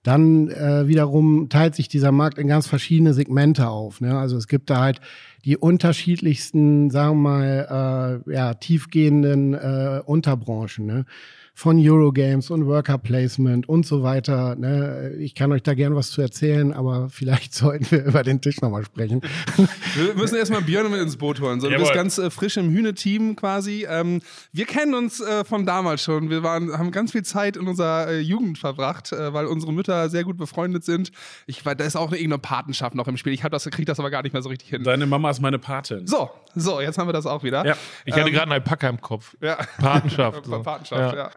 Dann 0.02 0.48
äh, 0.48 0.88
wiederum 0.88 1.48
teilt 1.50 1.74
sich 1.74 1.88
dieser 1.88 2.10
Markt 2.10 2.38
in 2.38 2.48
ganz 2.48 2.66
verschiedene 2.66 3.12
Segmente 3.12 3.68
auf. 3.68 4.00
Ne? 4.00 4.18
Also 4.18 4.36
es 4.38 4.48
gibt 4.48 4.70
da 4.70 4.80
halt 4.80 5.00
die 5.44 5.58
unterschiedlichsten, 5.58 6.90
sagen 6.90 7.22
wir 7.22 7.30
mal, 7.30 8.22
äh, 8.26 8.34
ja, 8.34 8.54
tiefgehenden 8.54 9.54
äh, 9.54 10.00
Unterbranchen. 10.04 10.86
Ne? 10.86 11.04
Von 11.60 11.76
Eurogames 11.78 12.48
und 12.48 12.64
Worker 12.64 12.96
Placement 12.96 13.68
und 13.68 13.84
so 13.84 14.02
weiter. 14.02 14.56
Ne? 14.56 15.12
Ich 15.18 15.34
kann 15.34 15.52
euch 15.52 15.62
da 15.62 15.74
gern 15.74 15.94
was 15.94 16.10
zu 16.10 16.22
erzählen, 16.22 16.72
aber 16.72 17.10
vielleicht 17.10 17.52
sollten 17.54 17.90
wir 17.90 18.02
über 18.02 18.22
den 18.22 18.40
Tisch 18.40 18.62
nochmal 18.62 18.82
sprechen. 18.82 19.20
Wir 19.94 20.14
müssen 20.14 20.36
erstmal 20.36 20.62
Björn 20.62 20.90
mit 20.90 21.02
ins 21.02 21.18
Boot 21.18 21.38
holen. 21.38 21.60
So, 21.60 21.66
du 21.66 21.74
Jawohl. 21.74 21.84
bist 21.84 21.92
ganz 21.94 22.16
äh, 22.16 22.30
frisch 22.30 22.56
im 22.56 22.70
Hühne-Team 22.70 23.36
quasi. 23.36 23.86
Ähm, 23.86 24.22
wir 24.52 24.64
kennen 24.64 24.94
uns 24.94 25.20
äh, 25.20 25.44
von 25.44 25.66
damals 25.66 26.02
schon. 26.02 26.30
Wir 26.30 26.42
waren, 26.42 26.72
haben 26.78 26.92
ganz 26.92 27.12
viel 27.12 27.24
Zeit 27.24 27.58
in 27.58 27.66
unserer 27.68 28.08
äh, 28.08 28.20
Jugend 28.20 28.56
verbracht, 28.56 29.12
äh, 29.12 29.34
weil 29.34 29.44
unsere 29.44 29.74
Mütter 29.74 30.08
sehr 30.08 30.24
gut 30.24 30.38
befreundet 30.38 30.86
sind. 30.86 31.12
Ich, 31.44 31.62
da 31.62 31.72
ist 31.72 31.94
auch 31.94 32.08
eine 32.08 32.16
irgendeine 32.16 32.38
Patenschaft 32.38 32.94
noch 32.94 33.06
im 33.06 33.18
Spiel. 33.18 33.34
Ich 33.34 33.44
habe 33.44 33.52
das 33.52 33.64
gekriegt, 33.64 33.90
das 33.90 34.00
aber 34.00 34.08
gar 34.08 34.22
nicht 34.22 34.32
mehr 34.32 34.40
so 34.40 34.48
richtig 34.48 34.70
hin. 34.70 34.82
Deine 34.82 35.04
Mama 35.04 35.28
ist 35.28 35.42
meine 35.42 35.58
Patin. 35.58 36.06
So, 36.06 36.30
so, 36.54 36.80
jetzt 36.80 36.96
haben 36.96 37.06
wir 37.08 37.12
das 37.12 37.26
auch 37.26 37.42
wieder. 37.42 37.66
Ja. 37.66 37.76
Ich 38.06 38.14
hatte 38.14 38.28
Ähm, 38.28 38.32
gerade 38.32 38.44
einen 38.44 38.52
Alpaka 38.52 38.88
im 38.88 39.02
Kopf. 39.02 39.36
Ja. 39.42 39.58
Patenschaft. 39.78 40.46
so. 40.46 40.62
Patenschaft, 40.62 41.16
ja. 41.16 41.30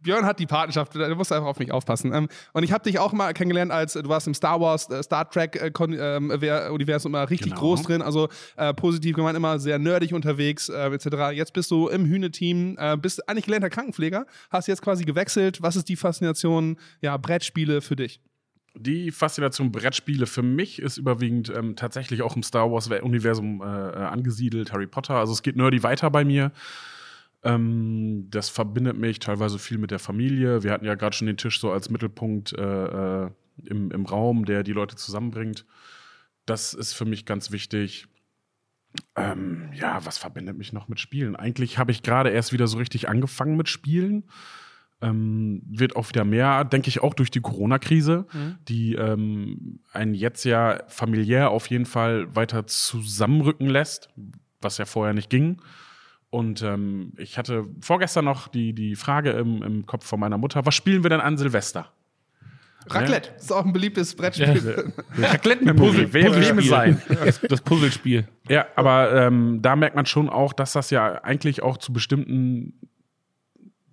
Björn 0.00 0.24
hat 0.24 0.38
die 0.38 0.46
Patenschaft, 0.46 0.94
du 0.94 1.14
musst 1.14 1.32
einfach 1.32 1.48
auf 1.48 1.58
mich 1.58 1.72
aufpassen. 1.72 2.12
Ähm, 2.12 2.28
und 2.52 2.62
ich 2.62 2.72
habe 2.72 2.84
dich 2.84 2.98
auch 2.98 3.12
mal 3.12 3.32
kennengelernt, 3.32 3.72
als 3.72 3.94
du 3.94 4.08
warst 4.08 4.26
im 4.26 4.34
Star 4.34 4.60
Wars, 4.60 4.88
äh, 4.90 5.02
Star 5.02 5.28
Trek 5.28 5.56
äh, 5.56 5.70
ähm, 5.80 6.30
Universum 6.30 7.10
immer 7.12 7.28
richtig 7.28 7.50
Genau. 7.50 7.60
groß 7.60 7.82
drin, 7.82 8.02
also 8.02 8.28
äh, 8.56 8.72
positiv 8.74 9.16
gemeint, 9.16 9.36
immer 9.36 9.58
sehr 9.58 9.78
nerdig 9.78 10.12
unterwegs, 10.14 10.68
äh, 10.68 10.90
etc. 10.90 11.32
Jetzt 11.32 11.52
bist 11.52 11.70
du 11.70 11.88
im 11.88 12.06
Hühne-Team, 12.06 12.76
äh, 12.78 12.96
bist 12.96 13.28
eigentlich 13.28 13.46
gelernter 13.46 13.70
Krankenpfleger, 13.70 14.26
hast 14.50 14.68
jetzt 14.68 14.82
quasi 14.82 15.04
gewechselt. 15.04 15.62
Was 15.62 15.76
ist 15.76 15.88
die 15.88 15.96
Faszination, 15.96 16.76
ja, 17.00 17.16
Brettspiele 17.16 17.80
für 17.80 17.96
dich? 17.96 18.20
Die 18.76 19.10
Faszination 19.10 19.72
Brettspiele 19.72 20.26
für 20.26 20.42
mich 20.42 20.80
ist 20.80 20.96
überwiegend 20.96 21.52
ähm, 21.54 21.74
tatsächlich 21.74 22.22
auch 22.22 22.36
im 22.36 22.42
Star 22.44 22.70
Wars-Universum 22.70 23.62
äh, 23.62 23.64
äh, 23.64 23.96
angesiedelt, 23.96 24.72
Harry 24.72 24.86
Potter. 24.86 25.14
Also 25.14 25.32
es 25.32 25.42
geht 25.42 25.56
nerdy 25.56 25.82
weiter 25.82 26.08
bei 26.10 26.24
mir. 26.24 26.52
Ähm, 27.42 28.26
das 28.30 28.48
verbindet 28.48 28.96
mich 28.96 29.18
teilweise 29.18 29.58
viel 29.58 29.78
mit 29.78 29.90
der 29.90 29.98
Familie. 29.98 30.62
Wir 30.62 30.72
hatten 30.72 30.84
ja 30.84 30.94
gerade 30.94 31.16
schon 31.16 31.26
den 31.26 31.36
Tisch 31.36 31.60
so 31.60 31.70
als 31.72 31.90
Mittelpunkt 31.90 32.52
äh, 32.52 33.24
äh, 33.24 33.30
im, 33.64 33.90
im 33.90 34.06
Raum, 34.06 34.44
der 34.44 34.62
die 34.62 34.72
Leute 34.72 34.96
zusammenbringt. 34.96 35.64
Das 36.46 36.74
ist 36.74 36.92
für 36.92 37.04
mich 37.04 37.24
ganz 37.24 37.50
wichtig. 37.50 38.08
Ähm, 39.16 39.70
ja, 39.72 40.04
was 40.04 40.18
verbindet 40.18 40.58
mich 40.58 40.72
noch 40.72 40.88
mit 40.88 41.00
Spielen? 41.00 41.36
Eigentlich 41.36 41.78
habe 41.78 41.92
ich 41.92 42.02
gerade 42.02 42.30
erst 42.30 42.52
wieder 42.52 42.66
so 42.66 42.78
richtig 42.78 43.08
angefangen 43.08 43.56
mit 43.56 43.68
Spielen. 43.68 44.24
Ähm, 45.02 45.62
wird 45.64 45.96
auch 45.96 46.10
wieder 46.10 46.24
mehr, 46.24 46.64
denke 46.64 46.88
ich, 46.88 47.00
auch 47.02 47.14
durch 47.14 47.30
die 47.30 47.40
Corona-Krise, 47.40 48.26
die 48.68 48.96
ähm, 48.96 49.80
einen 49.92 50.12
jetzt 50.12 50.44
ja 50.44 50.82
familiär 50.88 51.50
auf 51.50 51.68
jeden 51.68 51.86
Fall 51.86 52.34
weiter 52.36 52.66
zusammenrücken 52.66 53.66
lässt, 53.66 54.10
was 54.60 54.76
ja 54.76 54.84
vorher 54.84 55.14
nicht 55.14 55.30
ging. 55.30 55.62
Und 56.30 56.62
ähm, 56.62 57.12
ich 57.16 57.38
hatte 57.38 57.66
vorgestern 57.80 58.24
noch 58.24 58.46
die, 58.46 58.72
die 58.72 58.94
Frage 58.94 59.30
im, 59.30 59.62
im 59.62 59.86
Kopf 59.86 60.06
von 60.06 60.20
meiner 60.20 60.38
Mutter, 60.38 60.64
was 60.64 60.74
spielen 60.74 61.02
wir 61.02 61.10
denn 61.10 61.20
an 61.20 61.36
Silvester? 61.36 61.92
Raclette 62.88 63.30
ist 63.36 63.52
auch 63.52 63.64
ein 63.64 63.72
beliebtes 63.72 64.14
Brettspiel. 64.14 64.92
Raclette-Memory, 65.18 66.12
wer 66.12 66.34
wem 66.34 66.58
es 66.58 66.68
sein? 66.68 67.02
Das, 67.08 67.40
das 67.40 67.60
Puzzlespiel. 67.60 68.26
Ja, 68.48 68.66
aber 68.74 69.12
ähm, 69.12 69.60
da 69.60 69.76
merkt 69.76 69.96
man 69.96 70.06
schon 70.06 70.30
auch, 70.30 70.52
dass 70.52 70.72
das 70.72 70.90
ja 70.90 71.22
eigentlich 71.22 71.62
auch 71.62 71.76
zu 71.76 71.92
bestimmten 71.92 72.74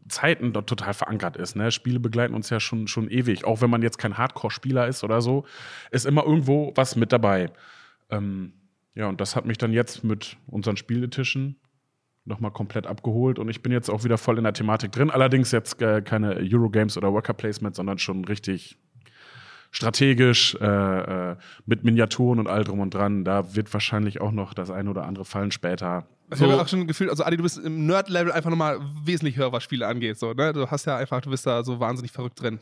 Zeiten 0.08 0.54
dort 0.54 0.70
total 0.70 0.94
verankert 0.94 1.36
ist. 1.36 1.56
Ne? 1.56 1.72
Spiele 1.72 2.00
begleiten 2.00 2.34
uns 2.34 2.50
ja 2.50 2.60
schon, 2.60 2.88
schon 2.88 3.10
ewig. 3.10 3.44
Auch 3.44 3.62
wenn 3.62 3.70
man 3.70 3.82
jetzt 3.82 3.98
kein 3.98 4.18
Hardcore-Spieler 4.18 4.88
ist 4.88 5.04
oder 5.04 5.22
so, 5.22 5.46
ist 5.92 6.06
immer 6.06 6.24
irgendwo 6.24 6.72
was 6.76 6.96
mit 6.96 7.12
dabei. 7.12 7.52
Ähm, 8.10 8.54
ja, 8.96 9.08
und 9.08 9.20
das 9.20 9.36
hat 9.36 9.46
mich 9.46 9.58
dann 9.58 9.74
jetzt 9.74 10.04
mit 10.06 10.38
unseren 10.48 10.78
Spieletischen 10.78 11.58
nochmal 12.28 12.52
komplett 12.52 12.86
abgeholt 12.86 13.40
und 13.40 13.50
ich 13.50 13.62
bin 13.62 13.72
jetzt 13.72 13.90
auch 13.90 14.04
wieder 14.04 14.18
voll 14.18 14.38
in 14.38 14.44
der 14.44 14.54
Thematik 14.54 14.92
drin. 14.92 15.10
Allerdings 15.10 15.52
jetzt 15.52 15.82
äh, 15.82 16.02
keine 16.02 16.38
Eurogames 16.38 16.98
oder 16.98 17.14
Worker 17.14 17.34
Placement, 17.34 17.76
sondern 17.76 17.98
schon 17.98 18.26
richtig 18.26 18.78
strategisch 19.72 20.56
äh, 20.60 21.32
äh, 21.32 21.36
mit 21.66 21.84
Miniaturen 21.84 22.40
und 22.40 22.48
all 22.48 22.64
drum 22.64 22.80
und 22.80 22.94
dran. 22.94 23.24
Da 23.24 23.56
wird 23.56 23.72
wahrscheinlich 23.74 24.22
auch 24.22 24.32
noch 24.32 24.54
das 24.54 24.72
eine 24.72 24.90
oder 24.90 25.06
andere 25.06 25.26
fallen 25.26 25.52
später. 25.52 26.08
Ich 26.34 26.42
habe 26.42 26.62
auch 26.62 26.68
schon 26.68 26.88
gefühlt, 26.88 27.10
also 27.10 27.24
Adi, 27.24 27.38
du 27.38 27.44
bist 27.44 27.58
im 27.58 27.86
Nerd-Level 27.86 28.32
einfach 28.32 28.50
nochmal 28.50 28.80
wesentlich 29.06 29.38
höher, 29.38 29.52
was 29.54 29.64
Spiele 29.64 29.88
angeht. 29.88 30.18
So, 30.20 30.34
ne? 30.34 30.52
Du 30.52 30.70
hast 30.70 30.86
ja 30.86 30.98
einfach, 30.98 31.22
du 31.22 31.30
bist 31.30 31.46
da 31.46 31.64
so 31.64 31.80
wahnsinnig 31.80 32.12
verrückt 32.12 32.42
drin. 32.42 32.60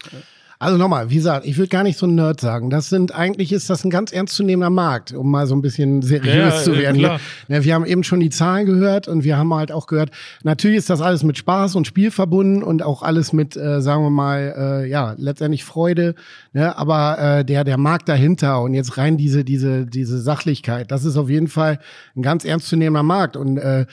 Also 0.58 0.78
nochmal, 0.78 1.10
wie 1.10 1.16
gesagt, 1.16 1.46
ich 1.46 1.58
will 1.58 1.68
gar 1.68 1.84
nicht 1.84 1.98
so 1.98 2.06
ein 2.06 2.16
Nerd 2.16 2.40
sagen. 2.40 2.70
Das 2.70 2.90
sind 2.90 3.14
eigentlich 3.14 3.52
ist 3.52 3.70
das 3.70 3.84
ein 3.84 3.90
ganz 3.90 4.12
ernstzunehmender 4.14 4.70
Markt, 4.70 5.12
um 5.12 5.30
mal 5.30 5.48
so 5.48 5.56
ein 5.56 5.62
bisschen 5.62 6.02
seriös 6.02 6.56
Ja, 6.56 6.64
zu 6.64 6.78
werden. 6.78 6.98
klar. 7.00 7.20
Ja, 7.48 7.64
wir 7.64 7.74
haben 7.74 7.86
eben 7.86 8.04
schon 8.04 8.20
die 8.22 8.30
Zahlen 8.30 8.66
gehört 8.66 9.08
und 9.08 9.24
wir 9.24 9.38
haben 9.38 9.54
halt 9.54 9.72
auch 9.72 9.88
gehört, 9.88 10.12
natürlich 10.44 10.78
ist 10.78 10.90
das 10.90 11.02
alles 11.02 11.24
mit 11.24 11.38
Spaß 11.38 11.76
und 11.76 11.88
Spiel 11.88 12.10
verbunden 12.10 12.64
und 12.64 12.84
auch 12.84 13.02
alles 13.02 13.34
mit, 13.34 13.58
äh, 13.58 13.82
sagen 13.82 14.04
wir 14.04 14.10
mal, 14.10 14.84
äh, 14.86 14.90
ja, 14.90 15.14
letztendlich 15.18 15.64
Freude. 15.66 16.16
Ne? 16.54 16.78
Aber 16.78 17.20
äh, 17.20 17.46
der, 17.46 17.64
der 17.64 17.78
Markt 17.78 18.08
dahinter 18.08 18.62
und 18.62 18.74
jetzt 18.74 18.98
rein 18.98 19.18
diese, 19.18 19.44
diese, 19.44 19.86
diese 19.86 20.20
Sachlichkeit, 20.22 20.90
das 20.92 21.04
ist 21.04 21.18
auf 21.18 21.30
jeden 21.30 21.48
Fall 21.48 21.80
ein 22.16 22.22
ganz 22.22 22.46
ernstzunehmender 22.46 23.04
Markt. 23.04 23.36
Und 23.36 23.58
äh, 23.58 23.86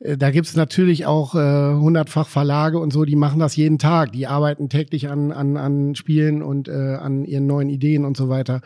da 0.00 0.30
gibt's 0.30 0.56
natürlich 0.56 1.04
auch 1.04 1.34
äh, 1.34 1.74
hundertfach 1.74 2.26
Verlage 2.26 2.78
und 2.78 2.90
so, 2.92 3.04
die 3.04 3.16
machen 3.16 3.38
das 3.38 3.56
jeden 3.56 3.78
Tag. 3.78 4.12
Die 4.12 4.26
arbeiten 4.26 4.70
täglich 4.70 5.08
an, 5.08 5.30
an, 5.30 5.58
an 5.58 5.94
Spielen 5.94 6.42
und 6.42 6.68
äh, 6.68 6.94
an 6.94 7.24
ihren 7.24 7.46
neuen 7.46 7.68
Ideen 7.68 8.06
und 8.06 8.16
so 8.16 8.30
weiter. 8.30 8.62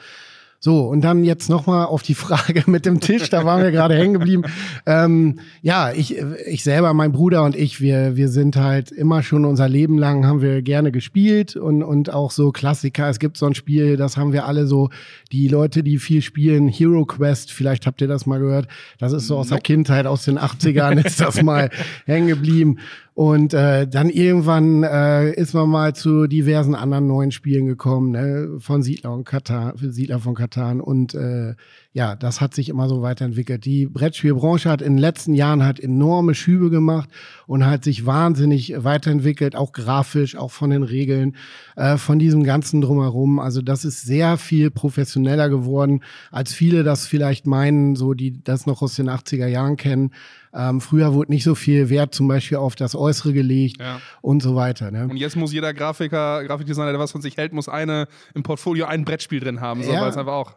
So, 0.64 0.86
und 0.86 1.02
dann 1.02 1.24
jetzt 1.24 1.50
nochmal 1.50 1.84
auf 1.84 2.00
die 2.00 2.14
Frage 2.14 2.64
mit 2.70 2.86
dem 2.86 2.98
Tisch, 2.98 3.28
da 3.28 3.44
waren 3.44 3.62
wir 3.62 3.70
gerade 3.70 3.96
hängen 3.96 4.14
geblieben. 4.14 4.44
Ähm, 4.86 5.38
ja, 5.60 5.92
ich, 5.92 6.16
ich 6.46 6.64
selber, 6.64 6.94
mein 6.94 7.12
Bruder 7.12 7.42
und 7.42 7.54
ich, 7.54 7.82
wir, 7.82 8.16
wir 8.16 8.30
sind 8.30 8.56
halt 8.56 8.90
immer 8.90 9.22
schon 9.22 9.44
unser 9.44 9.68
Leben 9.68 9.98
lang, 9.98 10.24
haben 10.24 10.40
wir 10.40 10.62
gerne 10.62 10.90
gespielt 10.90 11.54
und, 11.54 11.82
und 11.82 12.14
auch 12.14 12.30
so 12.30 12.50
Klassiker. 12.50 13.10
Es 13.10 13.18
gibt 13.18 13.36
so 13.36 13.44
ein 13.44 13.54
Spiel, 13.54 13.98
das 13.98 14.16
haben 14.16 14.32
wir 14.32 14.46
alle 14.46 14.66
so, 14.66 14.88
die 15.32 15.48
Leute, 15.48 15.82
die 15.82 15.98
viel 15.98 16.22
spielen, 16.22 16.68
Hero 16.68 17.04
Quest, 17.04 17.52
vielleicht 17.52 17.86
habt 17.86 18.00
ihr 18.00 18.08
das 18.08 18.24
mal 18.24 18.40
gehört. 18.40 18.66
Das 18.98 19.12
ist 19.12 19.26
so 19.26 19.36
aus 19.36 19.48
der 19.48 19.60
Kindheit, 19.60 20.06
aus 20.06 20.24
den 20.24 20.38
80ern 20.38 21.04
ist 21.04 21.20
das 21.20 21.42
mal 21.42 21.68
hängen 22.06 22.28
geblieben. 22.28 22.78
Und 23.14 23.54
äh, 23.54 23.86
dann 23.86 24.10
irgendwann 24.10 24.82
äh, 24.82 25.30
ist 25.34 25.54
man 25.54 25.68
mal 25.68 25.94
zu 25.94 26.26
diversen 26.26 26.74
anderen 26.74 27.06
neuen 27.06 27.30
Spielen 27.30 27.66
gekommen, 27.66 28.10
ne? 28.10 28.56
von 28.58 28.82
Siedler 28.82 29.12
und 29.12 29.24
Katan, 29.24 29.72
Siedler 29.76 30.18
von 30.18 30.34
Katan. 30.34 30.80
Und 30.80 31.14
äh, 31.14 31.54
ja, 31.92 32.16
das 32.16 32.40
hat 32.40 32.54
sich 32.54 32.68
immer 32.68 32.88
so 32.88 33.02
weiterentwickelt. 33.02 33.64
Die 33.64 33.86
Brettspielbranche 33.86 34.68
hat 34.68 34.82
in 34.82 34.94
den 34.94 34.98
letzten 34.98 35.32
Jahren 35.34 35.62
halt 35.62 35.78
enorme 35.78 36.34
Schübe 36.34 36.70
gemacht 36.70 37.08
und 37.46 37.64
hat 37.64 37.84
sich 37.84 38.04
wahnsinnig 38.04 38.74
weiterentwickelt, 38.78 39.54
auch 39.54 39.70
grafisch, 39.70 40.34
auch 40.34 40.50
von 40.50 40.70
den 40.70 40.82
Regeln, 40.82 41.36
äh, 41.76 41.98
von 41.98 42.18
diesem 42.18 42.42
ganzen 42.42 42.80
drumherum. 42.80 43.38
Also 43.38 43.62
das 43.62 43.84
ist 43.84 44.02
sehr 44.02 44.38
viel 44.38 44.72
professioneller 44.72 45.48
geworden, 45.48 46.02
als 46.32 46.52
viele 46.52 46.82
das 46.82 47.06
vielleicht 47.06 47.46
meinen, 47.46 47.94
so 47.94 48.12
die 48.12 48.42
das 48.42 48.66
noch 48.66 48.82
aus 48.82 48.96
den 48.96 49.08
80er 49.08 49.46
Jahren 49.46 49.76
kennen. 49.76 50.10
Ähm, 50.54 50.80
früher 50.80 51.12
wurde 51.14 51.32
nicht 51.32 51.44
so 51.44 51.54
viel 51.54 51.90
Wert 51.90 52.14
zum 52.14 52.28
Beispiel 52.28 52.58
auf 52.58 52.76
das 52.76 52.94
Äußere 52.94 53.32
gelegt 53.32 53.80
Ja. 53.80 54.00
und 54.22 54.42
so 54.42 54.54
weiter. 54.54 54.90
Ne? 54.90 55.08
Und 55.10 55.16
jetzt 55.16 55.36
muss 55.36 55.52
jeder 55.52 55.74
Grafiker, 55.74 56.44
Grafikdesigner, 56.44 56.90
der 56.92 57.00
was 57.00 57.12
von 57.12 57.22
sich 57.22 57.36
hält, 57.36 57.52
muss 57.52 57.68
eine 57.68 58.06
im 58.34 58.42
Portfolio 58.42 58.86
ein 58.86 59.04
Brettspiel 59.04 59.40
drin 59.40 59.60
haben, 59.60 59.82
so, 59.82 59.92
Ja. 59.92 60.02
weil 60.02 60.10
es 60.10 60.16
einfach 60.16 60.32
auch 60.32 60.52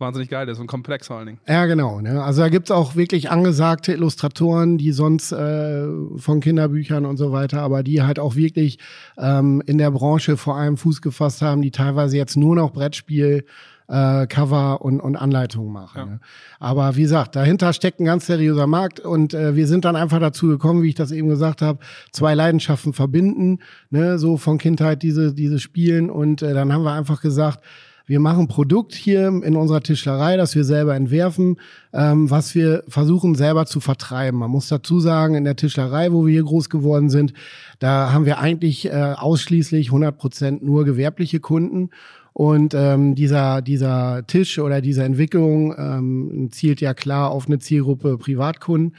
wahnsinnig 0.00 0.28
geil 0.30 0.48
ist 0.48 0.60
und 0.60 0.68
komplex 0.68 1.08
vor 1.08 1.16
allen 1.16 1.26
Dingen. 1.26 1.40
Ja, 1.48 1.66
genau. 1.66 2.00
Ne? 2.00 2.22
Also 2.22 2.42
da 2.42 2.48
gibt's 2.50 2.70
auch 2.70 2.94
wirklich 2.94 3.30
angesagte 3.32 3.92
Illustratoren, 3.92 4.78
die 4.78 4.92
sonst 4.92 5.32
äh, 5.32 5.86
von 6.18 6.38
Kinderbüchern 6.40 7.04
und 7.04 7.16
so 7.16 7.32
weiter, 7.32 7.62
aber 7.62 7.82
die 7.82 8.02
halt 8.02 8.20
auch 8.20 8.36
wirklich 8.36 8.78
ähm, 9.18 9.60
in 9.66 9.76
der 9.78 9.90
Branche 9.90 10.36
vor 10.36 10.56
allem 10.56 10.76
Fuß 10.76 11.02
gefasst 11.02 11.42
haben, 11.42 11.62
die 11.62 11.72
teilweise 11.72 12.16
jetzt 12.16 12.36
nur 12.36 12.54
noch 12.54 12.72
Brettspiel 12.72 13.44
äh, 13.88 14.26
Cover 14.26 14.82
und, 14.82 15.00
und 15.00 15.16
Anleitungen 15.16 15.72
machen. 15.72 15.98
Ja. 15.98 16.06
Ne? 16.06 16.20
Aber 16.60 16.96
wie 16.96 17.02
gesagt, 17.02 17.36
dahinter 17.36 17.72
steckt 17.72 18.00
ein 18.00 18.04
ganz 18.04 18.26
seriöser 18.26 18.66
Markt 18.66 19.00
und 19.00 19.34
äh, 19.34 19.56
wir 19.56 19.66
sind 19.66 19.84
dann 19.84 19.96
einfach 19.96 20.20
dazu 20.20 20.48
gekommen, 20.48 20.82
wie 20.82 20.90
ich 20.90 20.94
das 20.94 21.10
eben 21.10 21.28
gesagt 21.28 21.62
habe, 21.62 21.80
zwei 22.12 22.34
Leidenschaften 22.34 22.92
verbinden, 22.92 23.58
ne? 23.90 24.18
so 24.18 24.36
von 24.36 24.58
Kindheit 24.58 25.02
diese, 25.02 25.34
diese 25.34 25.58
Spielen 25.58 26.10
und 26.10 26.42
äh, 26.42 26.54
dann 26.54 26.72
haben 26.72 26.84
wir 26.84 26.92
einfach 26.92 27.20
gesagt, 27.20 27.64
wir 28.08 28.20
machen 28.20 28.44
ein 28.44 28.48
Produkt 28.48 28.94
hier 28.94 29.28
in 29.28 29.54
unserer 29.54 29.82
Tischlerei, 29.82 30.38
das 30.38 30.54
wir 30.54 30.64
selber 30.64 30.96
entwerfen, 30.96 31.60
ähm, 31.92 32.30
was 32.30 32.54
wir 32.54 32.82
versuchen 32.88 33.34
selber 33.34 33.66
zu 33.66 33.80
vertreiben. 33.80 34.40
Man 34.40 34.50
muss 34.50 34.68
dazu 34.68 34.98
sagen, 34.98 35.34
in 35.34 35.44
der 35.44 35.56
Tischlerei, 35.56 36.10
wo 36.10 36.24
wir 36.24 36.32
hier 36.32 36.42
groß 36.42 36.70
geworden 36.70 37.10
sind, 37.10 37.34
da 37.80 38.10
haben 38.10 38.24
wir 38.24 38.38
eigentlich 38.38 38.86
äh, 38.86 39.14
ausschließlich 39.14 39.88
100 39.88 40.16
Prozent 40.16 40.62
nur 40.62 40.86
gewerbliche 40.86 41.38
Kunden. 41.38 41.90
Und 42.38 42.72
ähm, 42.72 43.16
dieser, 43.16 43.62
dieser 43.62 44.24
Tisch 44.28 44.60
oder 44.60 44.80
diese 44.80 45.02
Entwicklung 45.02 45.74
ähm, 45.76 46.50
zielt 46.52 46.80
ja 46.80 46.94
klar 46.94 47.32
auf 47.32 47.48
eine 47.48 47.58
Zielgruppe 47.58 48.16
Privatkunden. 48.16 48.96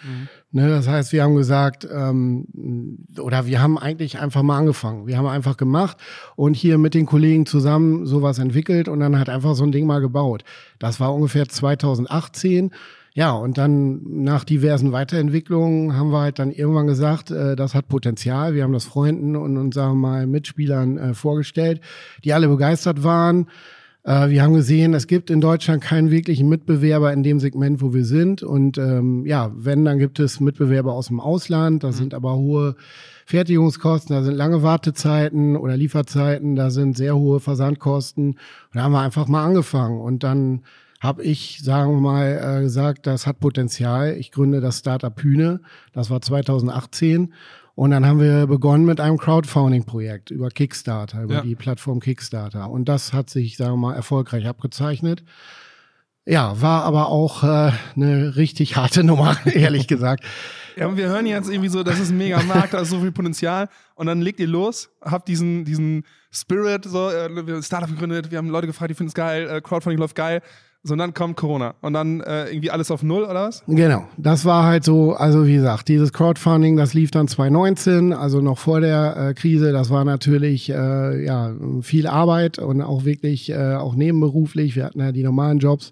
Ne, 0.51 0.67
das 0.67 0.89
heißt, 0.89 1.13
wir 1.13 1.23
haben 1.23 1.37
gesagt, 1.37 1.87
ähm, 1.89 2.97
oder 3.17 3.45
wir 3.45 3.61
haben 3.61 3.77
eigentlich 3.77 4.19
einfach 4.19 4.41
mal 4.41 4.57
angefangen. 4.57 5.07
Wir 5.07 5.17
haben 5.17 5.25
einfach 5.25 5.55
gemacht 5.55 5.95
und 6.35 6.53
hier 6.53 6.77
mit 6.77 6.93
den 6.93 7.05
Kollegen 7.05 7.45
zusammen 7.45 8.05
sowas 8.05 8.39
entwickelt 8.39 8.89
und 8.89 8.99
dann 8.99 9.17
halt 9.17 9.29
einfach 9.29 9.55
so 9.55 9.63
ein 9.63 9.71
Ding 9.71 9.87
mal 9.87 10.01
gebaut. 10.01 10.43
Das 10.77 10.99
war 10.99 11.15
ungefähr 11.15 11.47
2018. 11.47 12.71
Ja, 13.19 13.33
und 13.33 13.57
dann 13.57 13.99
nach 14.23 14.45
diversen 14.45 14.93
Weiterentwicklungen 14.93 15.93
haben 15.97 16.09
wir 16.13 16.21
halt 16.21 16.39
dann 16.39 16.51
irgendwann 16.51 16.87
gesagt, 16.87 17.31
äh, 17.31 17.57
das 17.57 17.75
hat 17.75 17.89
Potenzial. 17.89 18.53
Wir 18.53 18.63
haben 18.63 18.71
das 18.71 18.85
Freunden 18.85 19.35
und, 19.35 19.57
und 19.57 19.73
sagen 19.73 19.99
mal 19.99 20.25
Mitspielern 20.25 20.97
äh, 20.97 21.13
vorgestellt, 21.13 21.81
die 22.23 22.31
alle 22.31 22.47
begeistert 22.47 23.03
waren. 23.03 23.47
Äh, 24.05 24.29
wir 24.29 24.41
haben 24.41 24.53
gesehen, 24.53 24.93
es 24.93 25.05
gibt 25.05 25.29
in 25.29 25.41
Deutschland 25.41 25.83
keinen 25.83 26.11
wirklichen 26.11 26.47
Mitbewerber 26.47 27.11
in 27.11 27.21
dem 27.21 27.41
Segment, 27.41 27.81
wo 27.81 27.93
wir 27.93 28.05
sind. 28.05 28.41
Und 28.41 28.77
ähm, 28.77 29.25
ja, 29.25 29.51
wenn, 29.53 29.83
dann 29.83 29.99
gibt 29.99 30.21
es 30.21 30.39
Mitbewerber 30.39 30.93
aus 30.93 31.07
dem 31.07 31.19
Ausland. 31.19 31.83
Da 31.83 31.91
sind 31.91 32.13
aber 32.13 32.37
hohe 32.37 32.77
Fertigungskosten, 33.25 34.15
da 34.15 34.23
sind 34.23 34.35
lange 34.35 34.63
Wartezeiten 34.63 35.57
oder 35.57 35.75
Lieferzeiten, 35.75 36.55
da 36.55 36.69
sind 36.69 36.95
sehr 36.95 37.17
hohe 37.17 37.41
Versandkosten. 37.41 38.29
Und 38.29 38.37
da 38.71 38.83
haben 38.83 38.93
wir 38.93 39.01
einfach 39.01 39.27
mal 39.27 39.43
angefangen. 39.43 39.99
Und 39.99 40.23
dann 40.23 40.61
habe 40.99 41.23
ich, 41.23 41.59
sagen 41.63 41.93
wir 41.93 42.01
mal, 42.01 42.57
äh, 42.59 42.61
gesagt, 42.61 43.07
das 43.07 43.25
hat 43.25 43.39
Potenzial. 43.39 44.15
Ich 44.17 44.31
gründe 44.31 44.59
das 44.61 44.79
Startup 44.79 45.17
Hühne. 45.21 45.61
Das 45.93 46.09
war 46.09 46.21
2018. 46.21 47.33
Und 47.75 47.91
dann 47.91 48.05
haben 48.05 48.19
wir 48.19 48.45
begonnen 48.47 48.83
mit 48.85 48.99
einem 48.99 49.17
Crowdfunding-Projekt 49.17 50.31
über 50.31 50.49
Kickstarter, 50.49 51.23
über 51.23 51.35
Ja. 51.35 51.41
die 51.41 51.55
Plattform 51.55 52.01
Kickstarter. 52.01 52.69
Und 52.69 52.89
das 52.89 53.13
hat 53.13 53.29
sich, 53.29 53.55
sagen 53.55 53.73
wir 53.73 53.77
mal, 53.77 53.95
erfolgreich 53.95 54.45
abgezeichnet. 54.47 55.23
Ja, 56.25 56.61
war 56.61 56.83
aber 56.83 57.07
auch 57.07 57.43
äh, 57.43 57.71
eine 57.95 58.35
richtig 58.35 58.75
harte 58.75 59.03
Nummer, 59.05 59.37
ehrlich 59.45 59.87
gesagt. 59.87 60.25
Ja, 60.75 60.87
und 60.87 60.97
wir 60.97 61.07
hören 61.07 61.25
jetzt 61.25 61.49
irgendwie 61.49 61.69
so, 61.69 61.81
das 61.83 61.99
ist 61.99 62.09
ein 62.11 62.17
mega 62.17 62.41
Markt, 62.43 62.73
da 62.73 62.81
ist 62.81 62.89
so 62.89 62.99
viel 62.99 63.11
Potenzial. 63.13 63.69
Und 63.95 64.07
dann 64.07 64.21
legt 64.21 64.39
ihr 64.39 64.47
los, 64.47 64.89
habt 65.01 65.27
diesen, 65.27 65.63
diesen 65.65 66.03
Spirit, 66.31 66.83
so, 66.85 67.09
äh, 67.09 67.29
wir 67.47 67.55
haben 67.55 67.63
Startup 67.63 67.89
gegründet, 67.89 68.29
wir 68.31 68.37
haben 68.37 68.49
Leute 68.49 68.67
gefragt, 68.67 68.91
die 68.91 68.95
finden 68.95 69.07
es 69.09 69.15
geil, 69.15 69.49
äh, 69.49 69.61
Crowdfunding 69.61 69.97
läuft 69.99 70.15
geil. 70.15 70.41
So, 70.81 70.93
und 70.93 70.99
dann 70.99 71.13
kommt 71.13 71.35
Corona. 71.35 71.75
Und 71.81 71.93
dann 71.93 72.21
äh, 72.21 72.45
irgendwie 72.45 72.71
alles 72.71 72.89
auf 72.89 73.03
Null, 73.03 73.23
oder 73.23 73.47
was? 73.47 73.63
Genau, 73.67 74.07
das 74.17 74.45
war 74.45 74.63
halt 74.63 74.85
so, 74.85 75.13
also 75.13 75.45
wie 75.45 75.55
gesagt, 75.55 75.89
dieses 75.89 76.13
Crowdfunding, 76.13 76.77
das 76.77 76.93
lief 76.93 77.11
dann 77.11 77.27
2019, 77.27 78.13
also 78.13 78.39
noch 78.39 78.57
vor 78.57 78.79
der 78.79 79.17
äh, 79.17 79.33
Krise. 79.33 79.73
Das 79.73 79.89
war 79.89 80.05
natürlich 80.05 80.69
äh, 80.69 81.25
ja 81.25 81.53
viel 81.81 82.07
Arbeit 82.07 82.59
und 82.59 82.81
auch 82.81 83.03
wirklich 83.03 83.49
äh, 83.49 83.75
auch 83.75 83.95
nebenberuflich. 83.95 84.77
Wir 84.77 84.85
hatten 84.85 85.01
ja 85.01 85.11
die 85.11 85.23
normalen 85.23 85.59
Jobs 85.59 85.91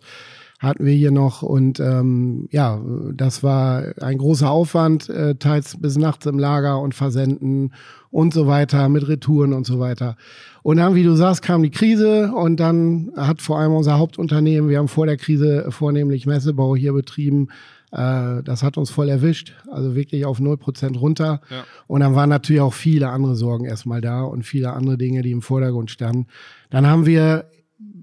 hatten 0.60 0.86
wir 0.86 0.94
hier 0.94 1.12
noch 1.12 1.44
und 1.44 1.80
ähm, 1.80 2.48
ja, 2.52 2.82
das 3.14 3.44
war 3.44 3.94
ein 4.02 4.18
großer 4.18 4.50
Aufwand, 4.50 5.08
äh, 5.08 5.36
teils 5.36 5.80
bis 5.80 5.98
nachts 5.98 6.26
im 6.26 6.40
Lager 6.40 6.80
und 6.80 6.96
Versenden 6.96 7.74
und 8.18 8.34
so 8.34 8.48
weiter 8.48 8.90
mit 8.90 9.08
Retouren 9.08 9.54
und 9.54 9.68
so 9.68 9.80
weiter. 9.80 10.16
Und 10.64 10.78
dann, 10.78 10.96
wie 10.96 11.04
du 11.04 11.14
sagst, 11.14 11.44
kam 11.44 11.62
die 11.62 11.70
Krise 11.70 12.32
und 12.34 12.60
dann 12.60 13.12
hat 13.16 13.44
vor 13.44 13.60
allem 13.60 13.74
unser 13.74 14.00
Hauptunternehmen, 14.00 14.72
wir 14.72 14.80
haben 14.80 14.88
vor 14.88 15.06
der 15.06 15.18
Krise 15.18 15.68
vornehmlich 15.70 16.26
Messebau 16.26 16.76
hier 16.76 16.94
betrieben, 16.94 17.50
Äh, 17.92 18.44
das 18.44 18.64
hat 18.64 18.78
uns 18.78 18.90
voll 18.90 19.08
erwischt, 19.08 19.54
also 19.72 19.96
wirklich 19.96 20.26
auf 20.26 20.40
0% 20.40 20.98
runter. 20.98 21.42
Ja. 21.50 21.64
Und 21.88 22.02
dann 22.02 22.16
waren 22.16 22.30
natürlich 22.30 22.62
auch 22.62 22.74
viele 22.74 23.10
andere 23.10 23.36
Sorgen 23.36 23.66
erstmal 23.66 24.02
da 24.02 24.24
und 24.24 24.44
viele 24.44 24.74
andere 24.74 24.98
Dinge, 24.98 25.22
die 25.22 25.32
im 25.32 25.42
Vordergrund 25.42 25.90
standen. 25.90 26.28
Dann 26.70 26.86
haben 26.86 27.06
wir, 27.06 27.46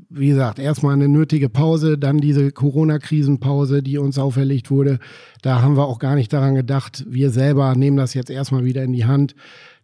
wie 0.09 0.29
gesagt, 0.29 0.59
erstmal 0.59 0.95
eine 0.95 1.09
nötige 1.09 1.51
Pause, 1.51 1.99
dann 1.99 2.19
diese 2.19 2.51
Corona-Krisenpause, 2.51 3.83
die 3.83 3.99
uns 3.99 4.19
auferlegt 4.19 4.71
wurde. 4.71 5.01
Da 5.43 5.61
haben 5.61 5.77
wir 5.77 5.87
auch 5.87 5.99
gar 5.99 6.15
nicht 6.15 6.33
daran 6.33 6.55
gedacht, 6.55 7.05
wir 7.07 7.29
selber 7.31 7.75
nehmen 7.75 7.99
das 7.99 8.15
jetzt 8.15 8.31
erstmal 8.31 8.65
wieder 8.65 8.83
in 8.85 8.93
die 8.93 9.05
Hand. 9.05 9.35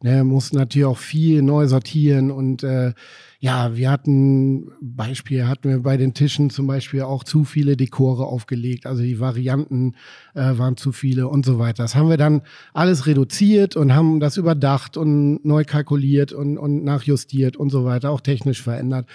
Ne, 0.02 0.24
mussten 0.24 0.56
natürlich 0.56 0.86
auch 0.86 0.96
viel 0.96 1.42
neu 1.42 1.66
sortieren 1.66 2.30
und 2.30 2.62
äh, 2.62 2.94
ja, 3.38 3.76
wir 3.76 3.90
hatten 3.90 4.70
Beispiel 4.80 5.46
hatten 5.46 5.68
wir 5.68 5.82
bei 5.82 5.98
den 5.98 6.14
Tischen 6.14 6.48
zum 6.48 6.66
Beispiel 6.66 7.02
auch 7.02 7.22
zu 7.22 7.44
viele 7.44 7.76
Dekore 7.76 8.24
aufgelegt, 8.24 8.86
also 8.86 9.02
die 9.02 9.20
Varianten 9.20 9.94
äh, 10.34 10.56
waren 10.58 10.78
zu 10.78 10.92
viele 10.92 11.28
und 11.28 11.44
so 11.44 11.58
weiter. 11.58 11.84
Das 11.84 11.96
haben 11.96 12.08
wir 12.08 12.16
dann 12.16 12.40
alles 12.72 13.06
reduziert 13.06 13.76
und 13.76 13.94
haben 13.94 14.20
das 14.20 14.38
überdacht 14.38 14.96
und 14.96 15.44
neu 15.44 15.64
kalkuliert 15.64 16.32
und, 16.32 16.56
und 16.56 16.82
nachjustiert 16.82 17.58
und 17.58 17.68
so 17.68 17.84
weiter, 17.84 18.10
auch 18.10 18.22
technisch 18.22 18.62
verändert. 18.62 19.06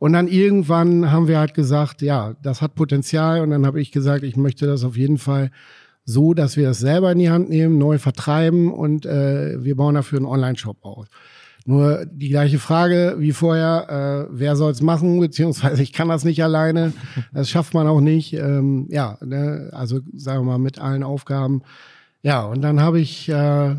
Und 0.00 0.12
dann 0.12 0.26
irgendwann 0.26 1.12
haben 1.12 1.28
wir 1.28 1.38
halt 1.38 1.54
gesagt, 1.54 2.02
ja, 2.02 2.34
das 2.42 2.62
hat 2.62 2.74
Potenzial 2.74 3.42
und 3.42 3.50
dann 3.50 3.64
habe 3.64 3.80
ich 3.80 3.92
gesagt, 3.92 4.24
ich 4.24 4.36
möchte 4.36 4.66
das 4.66 4.82
auf 4.82 4.96
jeden 4.96 5.18
Fall 5.18 5.52
so, 6.04 6.34
dass 6.34 6.56
wir 6.56 6.68
das 6.68 6.78
selber 6.78 7.12
in 7.12 7.18
die 7.18 7.30
Hand 7.30 7.48
nehmen, 7.48 7.78
neu 7.78 7.98
vertreiben 7.98 8.72
und 8.72 9.06
äh, 9.06 9.62
wir 9.62 9.76
bauen 9.76 9.94
dafür 9.94 10.18
einen 10.18 10.26
Online-Shop 10.26 10.78
aus. 10.82 11.06
Nur 11.64 12.06
die 12.06 12.28
gleiche 12.28 12.58
Frage 12.58 13.16
wie 13.18 13.32
vorher, 13.32 14.28
äh, 14.28 14.32
wer 14.32 14.56
soll 14.56 14.72
es 14.72 14.82
machen, 14.82 15.20
beziehungsweise 15.20 15.82
ich 15.82 15.92
kann 15.92 16.08
das 16.08 16.24
nicht 16.24 16.42
alleine, 16.42 16.92
das 17.32 17.50
schafft 17.50 17.72
man 17.72 17.86
auch 17.86 18.00
nicht. 18.00 18.32
Ähm, 18.32 18.88
ja, 18.90 19.16
ne, 19.24 19.70
also 19.72 20.00
sagen 20.14 20.40
wir 20.40 20.52
mal 20.52 20.58
mit 20.58 20.80
allen 20.80 21.04
Aufgaben. 21.04 21.62
Ja, 22.22 22.44
und 22.44 22.62
dann 22.62 22.80
habe 22.80 23.00
ich 23.00 23.28
äh, 23.28 23.74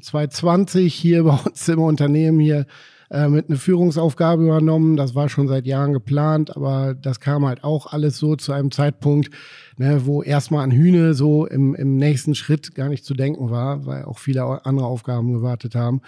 2020 0.00 0.94
hier 0.94 1.24
bei 1.24 1.36
uns 1.44 1.68
im 1.68 1.80
Unternehmen 1.80 2.40
hier 2.40 2.66
äh, 3.10 3.28
mit 3.28 3.48
einer 3.48 3.58
Führungsaufgabe 3.58 4.44
übernommen. 4.44 4.96
Das 4.96 5.14
war 5.14 5.28
schon 5.28 5.48
seit 5.48 5.66
Jahren 5.66 5.92
geplant, 5.92 6.56
aber 6.56 6.94
das 6.94 7.18
kam 7.20 7.44
halt 7.44 7.64
auch 7.64 7.92
alles 7.92 8.18
so 8.18 8.36
zu 8.36 8.52
einem 8.52 8.70
Zeitpunkt, 8.70 9.30
ne, 9.76 10.06
wo 10.06 10.22
erstmal 10.22 10.62
an 10.62 10.70
Hühne 10.70 11.14
so 11.14 11.46
im, 11.46 11.74
im 11.74 11.96
nächsten 11.96 12.34
Schritt 12.34 12.74
gar 12.74 12.88
nicht 12.88 13.04
zu 13.04 13.14
denken 13.14 13.50
war, 13.50 13.84
weil 13.84 14.04
auch 14.04 14.18
viele 14.18 14.64
andere 14.64 14.86
Aufgaben 14.86 15.32
gewartet 15.32 15.74
haben. 15.74 16.02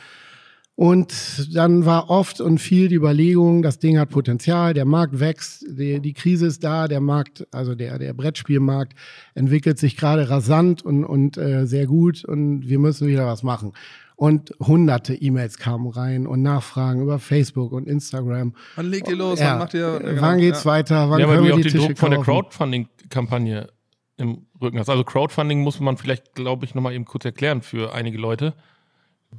Und 0.74 1.54
dann 1.54 1.84
war 1.84 2.08
oft 2.08 2.40
und 2.40 2.58
viel 2.58 2.88
die 2.88 2.94
Überlegung, 2.94 3.62
das 3.62 3.78
Ding 3.78 3.98
hat 3.98 4.08
Potenzial, 4.08 4.72
der 4.72 4.86
Markt 4.86 5.20
wächst, 5.20 5.64
die, 5.68 6.00
die 6.00 6.14
Krise 6.14 6.46
ist 6.46 6.64
da, 6.64 6.88
der 6.88 7.00
Markt, 7.00 7.46
also 7.50 7.74
der, 7.74 7.98
der 7.98 8.14
Brettspielmarkt 8.14 8.94
entwickelt 9.34 9.78
sich 9.78 9.96
gerade 9.98 10.30
rasant 10.30 10.82
und, 10.82 11.04
und 11.04 11.36
äh, 11.36 11.66
sehr 11.66 11.86
gut 11.86 12.24
und 12.24 12.68
wir 12.68 12.78
müssen 12.78 13.06
wieder 13.06 13.26
was 13.26 13.42
machen. 13.42 13.72
Und 14.22 14.54
hunderte 14.60 15.16
E-Mails 15.16 15.58
kamen 15.58 15.88
rein 15.88 16.28
und 16.28 16.42
Nachfragen 16.42 17.02
über 17.02 17.18
Facebook 17.18 17.72
und 17.72 17.88
Instagram. 17.88 18.54
Wann 18.76 18.86
legt 18.86 19.08
ihr 19.08 19.16
los? 19.16 19.40
Ja, 19.40 19.50
Wann 19.54 19.58
macht 19.58 19.74
ihr? 19.74 20.00
äh, 20.00 20.20
wann 20.20 20.38
geht's 20.38 20.64
weiter? 20.64 21.10
Wann 21.10 21.18
ja, 21.18 21.26
weil 21.26 21.38
können 21.38 21.42
du 21.42 21.48
wir 21.48 21.54
auch 21.54 21.56
die 21.56 21.62
den 21.64 21.72
Tische 21.72 21.86
Druck 21.88 21.98
von 21.98 22.10
der? 22.12 22.20
Crowdfunding-Kampagne 22.20 23.66
im 24.18 24.46
Rücken 24.60 24.78
hast. 24.78 24.88
Also 24.88 25.02
Crowdfunding 25.02 25.62
muss 25.62 25.80
man 25.80 25.96
vielleicht, 25.96 26.36
glaube 26.36 26.64
ich, 26.64 26.76
nochmal 26.76 26.92
eben 26.92 27.04
kurz 27.04 27.24
erklären 27.24 27.62
für 27.62 27.94
einige 27.94 28.16
Leute. 28.16 28.54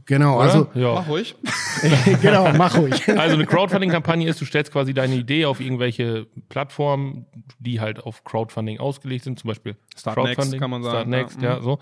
Genau, 0.05 0.35
Oder? 0.35 0.43
also 0.43 0.67
ja. 0.73 0.95
Mach 0.95 1.07
ruhig. 1.07 1.33
genau, 2.21 2.51
mach 2.51 2.77
ruhig. 2.77 3.07
Also 3.17 3.35
eine 3.35 3.45
Crowdfunding-Kampagne 3.45 4.27
ist, 4.27 4.41
du 4.41 4.45
stellst 4.45 4.73
quasi 4.73 4.93
deine 4.93 5.15
Idee 5.15 5.45
auf 5.45 5.61
irgendwelche 5.61 6.27
Plattformen, 6.49 7.25
die 7.57 7.79
halt 7.79 8.03
auf 8.03 8.25
Crowdfunding 8.25 8.81
ausgelegt 8.81 9.23
sind, 9.23 9.39
zum 9.39 9.47
Beispiel 9.47 9.77
Startnext 9.95 10.35
Crowdfunding, 10.35 10.59
kann 10.59 10.71
man 10.71 10.83
sagen, 10.83 10.95
Startnext, 10.95 11.41
ja, 11.41 11.55
ja, 11.55 11.61
so. 11.61 11.79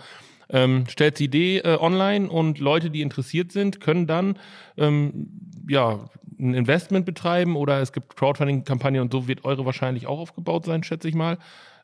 Ähm, 0.51 0.85
stellst 0.89 1.19
die 1.19 1.25
Idee 1.25 1.59
äh, 1.59 1.77
online 1.79 2.29
und 2.29 2.59
Leute, 2.59 2.89
die 2.89 3.01
interessiert 3.01 3.51
sind, 3.51 3.79
können 3.79 4.05
dann 4.05 4.37
ähm, 4.77 5.29
ja 5.69 6.09
ein 6.39 6.53
Investment 6.53 7.05
betreiben 7.05 7.55
oder 7.55 7.79
es 7.79 7.93
gibt 7.93 8.15
Crowdfunding-Kampagnen 8.17 9.01
und 9.01 9.13
so 9.13 9.27
wird 9.27 9.45
eure 9.45 9.65
wahrscheinlich 9.65 10.07
auch 10.07 10.19
aufgebaut 10.19 10.65
sein, 10.65 10.83
schätze 10.83 11.07
ich 11.07 11.15
mal, 11.15 11.37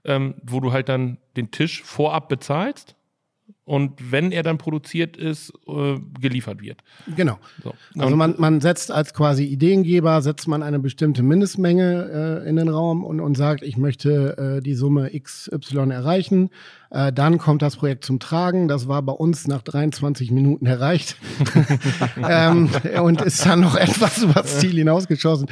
ähm, 0.03 0.35
wo 0.43 0.59
du 0.59 0.73
halt 0.73 0.89
dann 0.89 1.17
den 1.37 1.51
Tisch 1.51 1.81
vorab 1.83 2.27
bezahlst 2.27 2.96
und 3.67 4.13
wenn 4.13 4.31
er 4.31 4.43
dann 4.43 4.57
produziert 4.57 5.17
ist, 5.17 5.51
äh, 5.67 5.97
geliefert 6.21 6.61
wird. 6.61 6.79
Genau. 7.17 7.37
So. 7.61 7.73
Also 7.97 8.15
man, 8.15 8.35
man 8.37 8.61
setzt 8.61 8.91
als 8.91 9.13
quasi 9.13 9.43
Ideengeber, 9.43 10.21
setzt 10.21 10.47
man 10.47 10.63
eine 10.63 10.79
bestimmte 10.79 11.21
Mindestmenge 11.21 12.43
äh, 12.45 12.49
in 12.49 12.55
den 12.55 12.69
Raum 12.69 13.03
und, 13.03 13.19
und 13.19 13.35
sagt, 13.35 13.63
ich 13.63 13.75
möchte 13.75 14.37
äh, 14.59 14.61
die 14.61 14.73
Summe 14.73 15.11
XY 15.11 15.91
erreichen. 15.91 16.49
Äh, 16.91 17.11
dann 17.11 17.39
kommt 17.39 17.61
das 17.61 17.75
Projekt 17.75 18.05
zum 18.05 18.19
Tragen. 18.19 18.69
Das 18.69 18.87
war 18.87 19.01
bei 19.01 19.11
uns 19.11 19.47
nach 19.47 19.63
23 19.63 20.31
Minuten 20.31 20.65
erreicht 20.65 21.17
ähm, 22.25 22.69
und 23.03 23.21
ist 23.21 23.45
dann 23.45 23.59
noch 23.59 23.75
etwas 23.75 24.23
übers 24.23 24.59
Ziel 24.59 24.77
hinausgeschossen. 24.77 25.49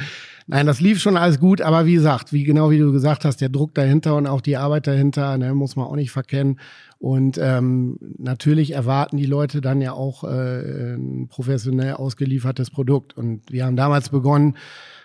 Nein, 0.48 0.66
das 0.66 0.80
lief 0.80 1.00
schon 1.00 1.16
alles 1.16 1.40
gut, 1.40 1.60
aber 1.60 1.86
wie 1.86 1.94
gesagt, 1.94 2.32
wie 2.32 2.44
genau 2.44 2.70
wie 2.70 2.78
du 2.78 2.92
gesagt 2.92 3.24
hast, 3.24 3.40
der 3.40 3.48
Druck 3.48 3.74
dahinter 3.74 4.14
und 4.14 4.28
auch 4.28 4.40
die 4.40 4.56
Arbeit 4.56 4.86
dahinter, 4.86 5.36
ne, 5.38 5.52
muss 5.54 5.74
man 5.74 5.86
auch 5.86 5.96
nicht 5.96 6.12
verkennen. 6.12 6.60
Und 6.98 7.38
ähm, 7.40 7.98
natürlich 8.18 8.72
erwarten 8.72 9.16
die 9.18 9.26
Leute 9.26 9.60
dann 9.60 9.80
ja 9.82 9.92
auch 9.92 10.24
äh, 10.24 10.94
ein 10.94 11.28
professionell 11.28 11.94
ausgeliefertes 11.94 12.70
Produkt. 12.70 13.16
Und 13.16 13.42
wir 13.52 13.66
haben 13.66 13.76
damals 13.76 14.08
begonnen, 14.08 14.56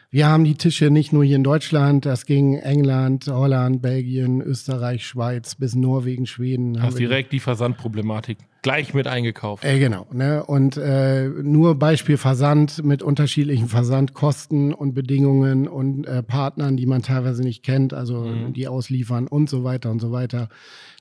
wir 0.10 0.28
haben 0.28 0.44
die 0.44 0.56
Tische 0.56 0.90
nicht 0.90 1.14
nur 1.14 1.24
hier 1.24 1.38
in 1.38 1.44
Deutschland, 1.44 2.06
das 2.06 2.26
ging 2.26 2.56
England, 2.56 3.28
Holland, 3.28 3.82
Belgien, 3.82 4.42
Österreich, 4.42 5.06
Schweiz 5.06 5.56
bis 5.56 5.74
Norwegen, 5.76 6.26
Schweden. 6.26 6.82
wir- 7.00 7.08
direkt 7.08 7.32
die 7.32 7.40
Versandproblematik 7.40 8.38
gleich 8.62 8.94
mit 8.94 9.08
eingekauft. 9.08 9.64
äh, 9.64 9.80
genau, 9.80 10.08
ne? 10.12 10.44
Und 10.46 10.78
äh, 10.78 11.28
nur 11.28 11.76
Beispiel 11.76 12.18
Versand 12.18 12.84
mit 12.84 13.02
unterschiedlichen 13.04 13.68
Versandkosten 13.68 14.74
und 14.74 14.94
Bedingungen 14.94 15.68
und 15.68 16.06
äh, 16.06 16.22
Partnern, 16.24 16.78
die 16.78 16.86
man 16.86 17.02
teilweise 17.02 17.42
nicht 17.44 17.64
kennt, 17.64 17.94
also 17.94 18.32
die 18.52 18.68
ausliefern 18.68 19.28
und 19.28 19.50
so 19.50 19.64
weiter 19.64 19.90
und 19.90 20.00
so 20.00 20.12
weiter. 20.12 20.50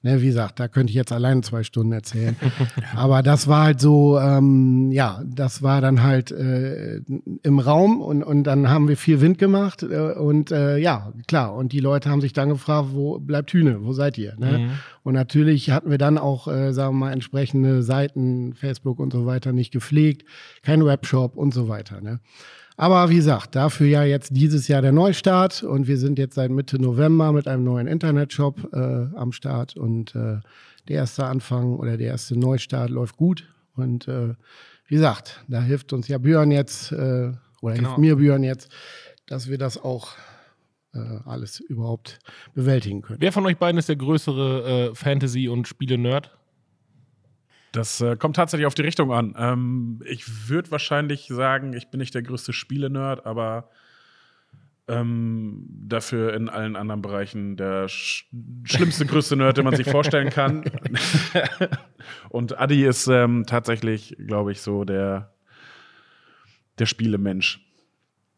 Ne, 0.02 0.22
wie 0.22 0.28
gesagt, 0.28 0.58
da 0.58 0.66
könnte 0.66 0.90
ich 0.90 0.94
jetzt 0.94 1.12
allein 1.12 1.42
zwei 1.42 1.62
Stunden 1.62 1.92
erzählen. 1.92 2.34
Aber 2.96 3.22
das 3.22 3.48
war 3.48 3.64
halt 3.64 3.80
so, 3.80 4.18
ähm, 4.18 4.90
ja, 4.92 5.22
das 5.26 5.62
war 5.62 5.82
dann 5.82 6.02
halt 6.02 6.30
äh, 6.30 7.02
im 7.42 7.58
Raum 7.58 8.00
und, 8.00 8.22
und 8.22 8.44
dann 8.44 8.70
haben 8.70 8.88
wir 8.88 8.96
viel 8.96 9.20
Wind 9.20 9.36
gemacht 9.36 9.82
äh, 9.82 10.12
und 10.12 10.52
äh, 10.52 10.78
ja, 10.78 11.12
klar. 11.28 11.54
Und 11.54 11.72
die 11.72 11.80
Leute 11.80 12.08
haben 12.08 12.22
sich 12.22 12.32
dann 12.32 12.48
gefragt, 12.48 12.88
wo 12.92 13.18
bleibt 13.18 13.52
Hühne, 13.52 13.84
wo 13.84 13.92
seid 13.92 14.16
ihr? 14.16 14.36
Ne? 14.38 14.70
Und 15.02 15.14
natürlich 15.14 15.70
hatten 15.70 15.90
wir 15.90 15.98
dann 15.98 16.18
auch, 16.18 16.46
äh, 16.48 16.72
sagen 16.72 16.94
wir 16.96 17.06
mal, 17.06 17.12
entsprechende 17.12 17.82
Seiten, 17.82 18.54
Facebook 18.54 18.98
und 18.98 19.12
so 19.12 19.26
weiter 19.26 19.52
nicht 19.52 19.72
gepflegt, 19.72 20.24
kein 20.62 20.84
Webshop 20.84 21.36
und 21.36 21.54
so 21.54 21.68
weiter. 21.68 22.00
Ne? 22.00 22.20
Aber 22.76 23.10
wie 23.10 23.16
gesagt, 23.16 23.54
dafür 23.56 23.86
ja 23.86 24.04
jetzt 24.04 24.34
dieses 24.36 24.68
Jahr 24.68 24.82
der 24.82 24.92
Neustart 24.92 25.62
und 25.62 25.86
wir 25.86 25.98
sind 25.98 26.18
jetzt 26.18 26.34
seit 26.34 26.50
Mitte 26.50 26.78
November 26.80 27.32
mit 27.32 27.46
einem 27.48 27.64
neuen 27.64 27.86
Internetshop 27.86 28.72
äh, 28.72 29.16
am 29.16 29.32
Start 29.32 29.76
und 29.76 30.14
äh, 30.14 30.38
der 30.88 30.96
erste 30.96 31.24
Anfang 31.26 31.76
oder 31.76 31.96
der 31.96 32.08
erste 32.08 32.38
Neustart 32.38 32.90
läuft 32.90 33.16
gut 33.16 33.52
und 33.76 34.08
äh, 34.08 34.34
wie 34.86 34.94
gesagt, 34.96 35.44
da 35.46 35.62
hilft 35.62 35.92
uns 35.92 36.08
ja 36.08 36.18
Björn 36.18 36.50
jetzt 36.50 36.90
äh, 36.92 37.32
oder 37.62 37.74
Genau. 37.74 37.88
hilft 37.88 37.98
mir 37.98 38.16
Björn 38.16 38.42
jetzt, 38.42 38.70
dass 39.26 39.48
wir 39.48 39.58
das 39.58 39.76
auch 39.82 40.08
alles 40.98 41.61
überhaupt 41.61 42.18
bewältigen 42.55 43.03
können. 43.03 43.20
Wer 43.20 43.33
von 43.33 43.46
euch 43.46 43.57
beiden 43.57 43.79
ist 43.79 43.88
der 43.88 43.96
größere 43.96 44.90
äh, 44.90 44.94
Fantasy- 44.94 45.48
und 45.48 45.68
Spiele-Nerd? 45.68 46.37
Das 47.72 48.00
äh, 48.00 48.16
kommt 48.16 48.37
tatsächlich 48.37 48.66
auf 48.66 48.74
die 48.74 48.83
Richtung 48.83 49.12
an. 49.12 49.35
Ähm, 49.38 50.03
ich 50.05 50.48
würde 50.48 50.70
wahrscheinlich 50.72 51.29
sagen, 51.29 51.72
ich 51.72 51.88
bin 51.88 52.00
nicht 52.00 52.14
der 52.14 52.22
größte 52.22 52.53
Spiele-Nerd, 52.53 53.24
aber 53.26 53.70
ähm, 54.88 55.66
dafür 55.68 56.35
in 56.35 56.48
allen 56.48 56.74
anderen 56.74 57.00
Bereichen 57.00 57.57
der 57.57 57.88
sch 57.88 58.26
schlimmste, 58.64 59.07
größte 59.07 59.37
Nerd, 59.37 59.57
den 59.57 59.64
man 59.64 59.76
sich 59.76 59.88
vorstellen 59.88 60.31
kann. 60.31 60.64
Und 62.29 62.59
Adi 62.59 62.85
ist 62.85 63.07
ähm, 63.07 63.44
tatsächlich, 63.46 64.16
glaube 64.18 64.50
ich, 64.50 64.61
so 64.61 64.85
der, 64.85 65.33
der 66.79 66.87
Spielemensch. 66.87 67.64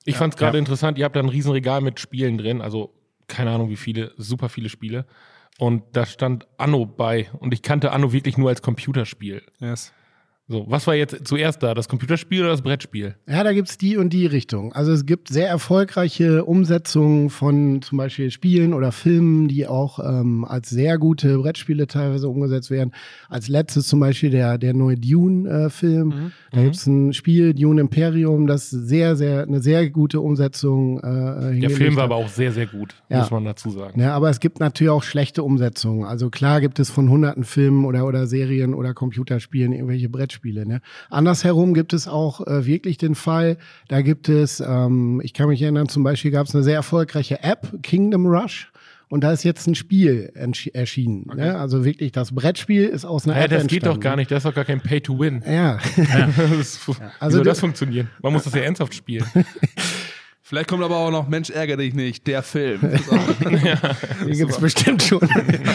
Ich 0.05 0.17
fand 0.17 0.35
es 0.35 0.39
gerade 0.39 0.57
Ja. 0.57 0.61
interessant, 0.61 0.99
ihr 0.99 1.05
habt 1.05 1.17
da 1.17 1.21
ein 1.21 1.29
Riesenregal 1.29 1.81
mit 1.81 2.01
Spielen 2.01 2.39
drin, 2.39 2.61
also 2.61 2.93
keine 3.29 3.51
Ahnung 3.51 3.71
wie 3.71 3.77
viele, 3.77 4.13
super 4.17 4.49
viele 4.49 4.69
Spiele. 4.69 5.07
Und 5.59 5.83
da 5.93 6.07
stand 6.07 6.47
Anno 6.57 6.87
bei 6.87 7.29
und 7.39 7.53
ich 7.55 7.63
kannte 7.63 7.93
Anno 7.93 8.13
wirklich 8.13 8.37
nur 8.39 8.49
als 8.49 8.63
Computerspiel. 8.63 9.43
Yes. 9.61 9.93
So, 10.49 10.67
was 10.69 10.87
war 10.89 10.95
jetzt 10.97 11.27
zuerst 11.27 11.63
da? 11.63 11.73
Das 11.73 11.89
Computerspiel 11.89 12.41
oder 12.41 12.51
das 12.51 12.63
Brettspiel? 12.63 13.15
Ja, 13.29 13.45
da 13.45 13.53
gibt's 13.53 13.79
die 13.79 13.97
und 13.97 14.13
die 14.13 14.27
Richtung. 14.27 14.73
Also 14.73 14.91
es 14.91 15.07
gibt 15.07 15.29
sehr 15.29 15.49
erfolgreiche 15.49 16.45
Umsetzungen 16.45 17.31
von 17.31 17.81
zum 17.81 17.97
Beispiel 17.97 18.31
Spielen 18.33 18.75
oder 18.75 18.91
Filmen, 18.91 19.47
die 19.47 19.69
auch 19.69 20.01
ähm, 20.01 20.45
als 20.45 20.69
sehr 20.69 20.99
gute 20.99 21.39
Brettspiele 21.39 21.87
teilweise 21.87 22.29
umgesetzt 22.29 22.73
werden. 22.73 22.93
Als 23.29 23.47
letztes 23.49 23.87
zum 23.87 24.01
Beispiel 24.01 24.31
der, 24.31 24.59
der 24.59 24.75
neue 24.75 24.97
Dune-Film. 24.99 26.09
Mhm. 26.09 26.33
Da 26.51 26.63
gibt's 26.65 26.87
ein 26.87 27.13
Spiel, 27.13 27.55
Dune 27.55 27.81
Imperium, 27.81 28.49
das 28.49 28.69
sehr, 28.69 29.15
sehr, 29.15 29.43
eine 29.45 29.63
sehr 29.63 29.89
gute 29.91 30.21
Umsetzung 30.21 30.99
äh, 30.99 31.61
Der 31.61 31.71
Film 31.71 31.95
war 31.95 32.03
hat. 32.03 32.11
aber 32.11 32.17
auch 32.17 32.29
sehr, 32.29 32.51
sehr 32.53 32.67
gut, 32.67 32.95
Ja. 33.09 33.21
muss 33.21 33.31
man 33.31 33.45
dazu 33.45 33.71
sagen. 33.71 33.99
Ja, 34.01 34.13
aber 34.15 34.29
es 34.29 34.41
gibt 34.41 34.59
natürlich 34.59 34.91
auch 34.91 35.05
schlechte 35.05 35.45
Umsetzungen. 35.45 36.05
Also 36.05 36.31
klar 36.31 36.61
gibt 36.61 36.81
es 36.81 36.91
von 36.91 37.09
hunderten 37.09 37.45
Filmen 37.45 37.85
oder, 37.85 38.05
oder 38.07 38.27
Serien 38.27 38.75
oder 38.75 38.93
Computerspielen 38.93 39.73
irgendwelche 39.73 40.09
Brettspiele. 40.09 40.42
Ne? 40.45 40.81
Andersherum 41.11 41.75
gibt 41.75 41.93
es 41.93 42.09
auch 42.09 42.47
äh, 42.47 42.67
wirklich 42.67 42.99
den 42.99 43.15
Fall, 43.15 43.57
da 43.89 44.03
gibt 44.03 44.29
es, 44.29 44.61
ähm, 44.61 45.21
ich 45.25 45.33
kann 45.35 45.49
mich 45.49 45.63
erinnern, 45.63 45.89
zum 45.89 46.03
Beispiel 46.03 46.31
gab 46.31 46.47
es 46.47 46.55
eine 46.55 46.65
sehr 46.65 46.75
erfolgreiche 46.77 47.43
App, 47.43 47.73
Kingdom 47.83 48.27
Rush. 48.27 48.69
Und 49.09 49.23
da 49.25 49.31
ist 49.33 49.45
jetzt 49.45 49.67
ein 49.67 49.75
Spiel 49.75 50.33
erschienen. 50.73 51.31
Ne? 51.37 51.59
Also 51.59 51.85
wirklich, 51.85 52.13
das 52.13 52.35
Brettspiel 52.35 52.85
ist 52.87 53.05
aus 53.05 53.27
einer 53.27 53.37
Ja, 53.37 53.43
App 53.45 53.51
das 53.51 53.67
geht 53.67 53.85
doch 53.85 54.01
gar 54.01 54.17
nicht, 54.17 54.31
das 54.31 54.39
ist 54.39 54.47
doch 54.47 54.55
gar 54.55 54.65
kein 54.65 54.81
Pay-to-Win. 54.81 55.43
Ja, 55.47 55.77
Das 55.97 56.59
ist- 56.59 56.89
Wie 56.89 56.95
also 57.21 57.37
soll 57.37 57.45
das 57.45 57.61
funktionieren? 57.61 58.09
Man 58.23 58.33
muss 58.33 58.45
das 58.45 58.55
ja 58.55 58.63
ernsthaft 58.63 58.95
spielen. 58.95 59.27
Vielleicht 60.45 60.69
kommt 60.69 60.83
aber 60.83 60.97
auch 60.97 61.11
noch 61.11 61.29
Mensch, 61.29 61.51
ärgere 61.51 61.77
dich 61.79 61.95
nicht, 61.95 62.27
der 62.27 62.43
Film. 62.43 62.81
Das 62.91 63.01
ist 63.03 63.13
auch- 63.13 64.27
die 64.27 64.33
gibt's 64.33 64.59
bestimmt 64.59 65.03
schon. 65.03 65.21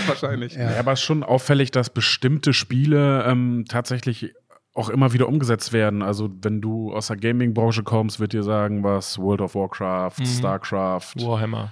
wahrscheinlich. 0.07 0.55
Ja, 0.55 0.77
aber 0.79 0.93
es 0.93 0.99
ist 0.99 1.05
schon 1.05 1.23
auffällig, 1.23 1.71
dass 1.71 1.89
bestimmte 1.91 2.53
Spiele 2.53 3.23
ähm, 3.27 3.65
tatsächlich 3.67 4.33
auch 4.77 4.89
immer 4.89 5.11
wieder 5.13 5.27
umgesetzt 5.27 5.73
werden. 5.73 6.01
Also 6.01 6.29
wenn 6.41 6.61
du 6.61 6.93
aus 6.93 7.07
der 7.07 7.17
Gaming-Branche 7.17 7.83
kommst, 7.83 8.19
wird 8.19 8.33
dir 8.33 8.43
sagen, 8.43 8.83
was 8.83 9.17
World 9.17 9.41
of 9.41 9.55
Warcraft, 9.55 10.25
StarCraft, 10.25 11.15
Warhammer. 11.17 11.71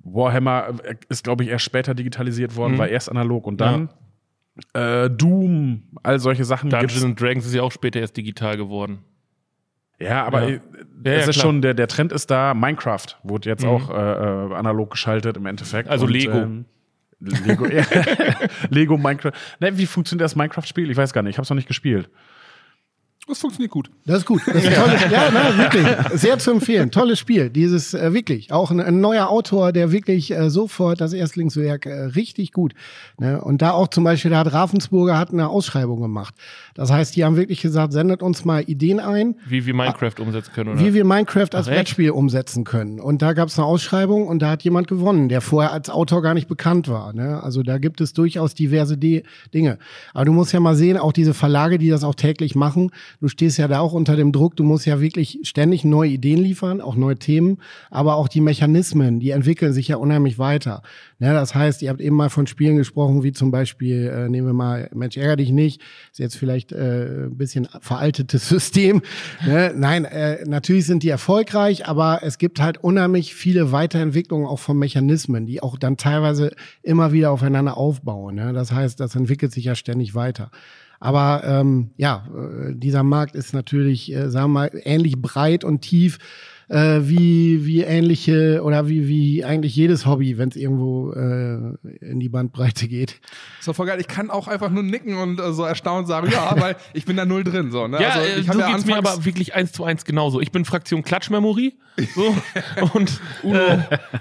Warhammer 0.00 0.74
äh, 0.82 0.96
ist, 1.08 1.24
glaube 1.24 1.44
ich, 1.44 1.50
erst 1.50 1.64
später 1.64 1.94
digitalisiert 1.94 2.56
worden, 2.56 2.78
war 2.78 2.88
erst 2.88 3.10
analog 3.10 3.46
und 3.46 3.60
dann 3.60 3.90
äh, 4.74 5.08
Doom, 5.08 5.82
all 6.02 6.18
solche 6.18 6.44
Sachen. 6.44 6.70
Dungeons 6.70 6.92
gibt's. 6.92 7.04
and 7.04 7.20
Dragons 7.20 7.46
ist 7.46 7.54
ja 7.54 7.62
auch 7.62 7.72
später 7.72 8.00
erst 8.00 8.16
digital 8.16 8.56
geworden. 8.56 8.98
Ja, 9.98 10.24
aber 10.24 10.48
Ja. 10.48 10.60
Ja, 11.02 11.12
es 11.12 11.24
ja, 11.24 11.30
ist 11.30 11.34
klar. 11.36 11.46
schon, 11.46 11.62
der, 11.62 11.74
der 11.74 11.88
Trend 11.88 12.12
ist 12.12 12.30
da. 12.30 12.52
Minecraft 12.52 13.06
wurde 13.22 13.48
jetzt 13.48 13.64
auch 13.64 13.88
äh, 13.88 13.94
äh, 13.94 14.54
analog 14.54 14.90
geschaltet 14.90 15.38
im 15.38 15.46
Endeffekt. 15.46 15.88
Also 15.88 16.06
Lego. 16.06 16.36
ähm, 16.38 16.66
Lego, 17.20 17.66
ja. 17.70 17.84
Lego, 18.70 18.96
Minecraft. 18.96 19.32
Ne, 19.60 19.76
wie 19.76 19.86
funktioniert 19.86 20.24
das 20.24 20.36
Minecraft-Spiel? 20.36 20.90
Ich 20.90 20.96
weiß 20.96 21.12
gar 21.12 21.22
nicht, 21.22 21.32
ich 21.32 21.38
habe 21.38 21.44
es 21.44 21.50
noch 21.50 21.56
nicht 21.56 21.68
gespielt. 21.68 22.08
Das 23.28 23.38
funktioniert 23.38 23.70
gut. 23.70 23.90
Das 24.06 24.18
ist 24.18 24.26
gut. 24.26 24.42
Das 24.44 24.56
ist 24.56 24.66
ein 24.66 24.74
tolles, 24.74 25.02
ja, 25.08 25.30
ne, 25.30 25.58
wirklich. 25.58 25.86
Sehr 26.20 26.38
zu 26.38 26.50
empfehlen. 26.50 26.90
Tolles 26.90 27.18
Spiel. 27.18 27.48
Dieses, 27.48 27.94
äh, 27.94 28.12
wirklich. 28.12 28.52
Auch 28.52 28.72
ein, 28.72 28.80
ein 28.80 29.00
neuer 29.00 29.28
Autor, 29.28 29.72
der 29.72 29.92
wirklich 29.92 30.32
äh, 30.32 30.50
sofort 30.50 31.00
das 31.00 31.12
Erstlingswerk 31.12 31.86
äh, 31.86 31.92
richtig 32.06 32.50
gut. 32.50 32.74
Ne? 33.18 33.40
Und 33.40 33.62
da 33.62 33.70
auch 33.70 33.86
zum 33.88 34.02
Beispiel, 34.02 34.32
da 34.32 34.38
hat 34.38 34.52
Ravensburger 34.52 35.16
hat 35.16 35.30
eine 35.30 35.48
Ausschreibung 35.48 36.00
gemacht. 36.00 36.34
Das 36.80 36.90
heißt, 36.90 37.14
die 37.14 37.26
haben 37.26 37.36
wirklich 37.36 37.60
gesagt, 37.60 37.92
sendet 37.92 38.22
uns 38.22 38.46
mal 38.46 38.62
Ideen 38.66 39.00
ein, 39.00 39.34
Wie 39.46 39.66
wir 39.66 39.74
Minecraft 39.74 40.14
umsetzen 40.18 40.50
können, 40.54 40.70
oder? 40.70 40.80
wie 40.80 40.94
wir 40.94 41.04
Minecraft 41.04 41.50
als 41.52 41.68
Ach? 41.68 41.72
Brettspiel 41.74 42.10
umsetzen 42.10 42.64
können. 42.64 43.00
Und 43.00 43.20
da 43.20 43.34
gab 43.34 43.48
es 43.48 43.58
eine 43.58 43.66
Ausschreibung 43.66 44.26
und 44.26 44.40
da 44.40 44.48
hat 44.48 44.62
jemand 44.62 44.88
gewonnen, 44.88 45.28
der 45.28 45.42
vorher 45.42 45.72
als 45.72 45.90
Autor 45.90 46.22
gar 46.22 46.32
nicht 46.32 46.48
bekannt 46.48 46.88
war. 46.88 47.12
Ne? 47.12 47.42
Also 47.42 47.62
da 47.62 47.76
gibt 47.76 48.00
es 48.00 48.14
durchaus 48.14 48.54
diverse 48.54 48.96
De 48.96 49.24
Dinge. 49.52 49.76
Aber 50.14 50.24
du 50.24 50.32
musst 50.32 50.54
ja 50.54 50.60
mal 50.60 50.74
sehen, 50.74 50.96
auch 50.96 51.12
diese 51.12 51.34
Verlage, 51.34 51.76
die 51.76 51.90
das 51.90 52.02
auch 52.02 52.14
täglich 52.14 52.54
machen, 52.54 52.92
du 53.20 53.28
stehst 53.28 53.58
ja 53.58 53.68
da 53.68 53.80
auch 53.80 53.92
unter 53.92 54.16
dem 54.16 54.32
Druck, 54.32 54.56
du 54.56 54.64
musst 54.64 54.86
ja 54.86 55.02
wirklich 55.02 55.40
ständig 55.42 55.84
neue 55.84 56.08
Ideen 56.08 56.38
liefern, 56.38 56.80
auch 56.80 56.96
neue 56.96 57.16
Themen, 57.16 57.58
aber 57.90 58.14
auch 58.14 58.26
die 58.26 58.40
Mechanismen, 58.40 59.20
die 59.20 59.32
entwickeln 59.32 59.74
sich 59.74 59.88
ja 59.88 59.96
unheimlich 59.96 60.38
weiter. 60.38 60.80
Ne? 61.18 61.34
Das 61.34 61.54
heißt, 61.54 61.82
ihr 61.82 61.90
habt 61.90 62.00
eben 62.00 62.16
mal 62.16 62.30
von 62.30 62.46
Spielen 62.46 62.78
gesprochen, 62.78 63.22
wie 63.22 63.32
zum 63.32 63.50
Beispiel, 63.50 64.06
äh, 64.06 64.30
nehmen 64.30 64.46
wir 64.46 64.54
mal, 64.54 64.88
Mensch, 64.94 65.18
ärger 65.18 65.36
dich 65.36 65.52
nicht, 65.52 65.82
ist 66.10 66.20
jetzt 66.20 66.38
vielleicht 66.38 66.69
äh, 66.72 67.26
ein 67.26 67.36
bisschen 67.36 67.68
veraltetes 67.80 68.48
System. 68.48 69.02
Ne? 69.44 69.72
Nein, 69.74 70.04
äh, 70.04 70.44
natürlich 70.46 70.86
sind 70.86 71.02
die 71.02 71.08
erfolgreich, 71.08 71.86
aber 71.86 72.20
es 72.22 72.38
gibt 72.38 72.60
halt 72.60 72.78
unheimlich 72.78 73.34
viele 73.34 73.72
Weiterentwicklungen 73.72 74.46
auch 74.46 74.58
von 74.58 74.78
Mechanismen, 74.78 75.46
die 75.46 75.62
auch 75.62 75.78
dann 75.78 75.96
teilweise 75.96 76.52
immer 76.82 77.12
wieder 77.12 77.30
aufeinander 77.30 77.76
aufbauen. 77.76 78.34
Ne? 78.34 78.52
Das 78.52 78.72
heißt, 78.72 79.00
das 79.00 79.14
entwickelt 79.14 79.52
sich 79.52 79.64
ja 79.64 79.74
ständig 79.74 80.14
weiter. 80.14 80.50
Aber 81.00 81.42
ähm, 81.44 81.90
ja, 81.96 82.26
äh, 82.28 82.74
dieser 82.74 83.02
Markt 83.02 83.34
ist 83.34 83.54
natürlich, 83.54 84.12
äh, 84.12 84.28
sagen 84.28 84.52
wir 84.52 84.60
mal, 84.60 84.70
ähnlich 84.84 85.16
breit 85.16 85.64
und 85.64 85.80
tief 85.80 86.18
äh, 86.70 87.00
wie, 87.02 87.66
wie 87.66 87.82
ähnliche 87.82 88.62
oder 88.62 88.88
wie, 88.88 89.08
wie 89.08 89.44
eigentlich 89.44 89.74
jedes 89.74 90.06
Hobby, 90.06 90.38
wenn 90.38 90.50
es 90.50 90.56
irgendwo 90.56 91.10
äh, 91.12 91.74
in 92.00 92.20
die 92.20 92.28
Bandbreite 92.28 92.86
geht. 92.86 93.20
Doch 93.66 93.74
voll 93.74 93.86
geil. 93.86 94.00
Ich 94.00 94.06
kann 94.06 94.30
auch 94.30 94.46
einfach 94.46 94.70
nur 94.70 94.84
nicken 94.84 95.16
und 95.16 95.40
äh, 95.40 95.52
so 95.52 95.64
erstaunt 95.64 96.06
sagen, 96.06 96.30
ja, 96.30 96.54
weil 96.60 96.76
ich 96.94 97.04
bin 97.04 97.16
da 97.16 97.26
null 97.26 97.42
drin. 97.42 97.72
So, 97.72 97.88
ne? 97.88 98.00
Ja, 98.00 98.10
also, 98.10 98.20
äh, 98.20 98.38
ich 98.38 98.46
so 98.46 98.52
hab 98.52 98.60
ja 98.60 98.70
geht's 98.70 98.86
mir 98.86 98.96
aber 98.96 99.24
wirklich 99.24 99.54
eins 99.54 99.72
zu 99.72 99.84
eins 99.84 100.04
genauso. 100.04 100.40
Ich 100.40 100.52
bin 100.52 100.64
Fraktion 100.64 101.02
Klatschmemory. 101.02 101.74
So, 102.14 102.34
und, 102.94 103.20
äh, 103.42 103.78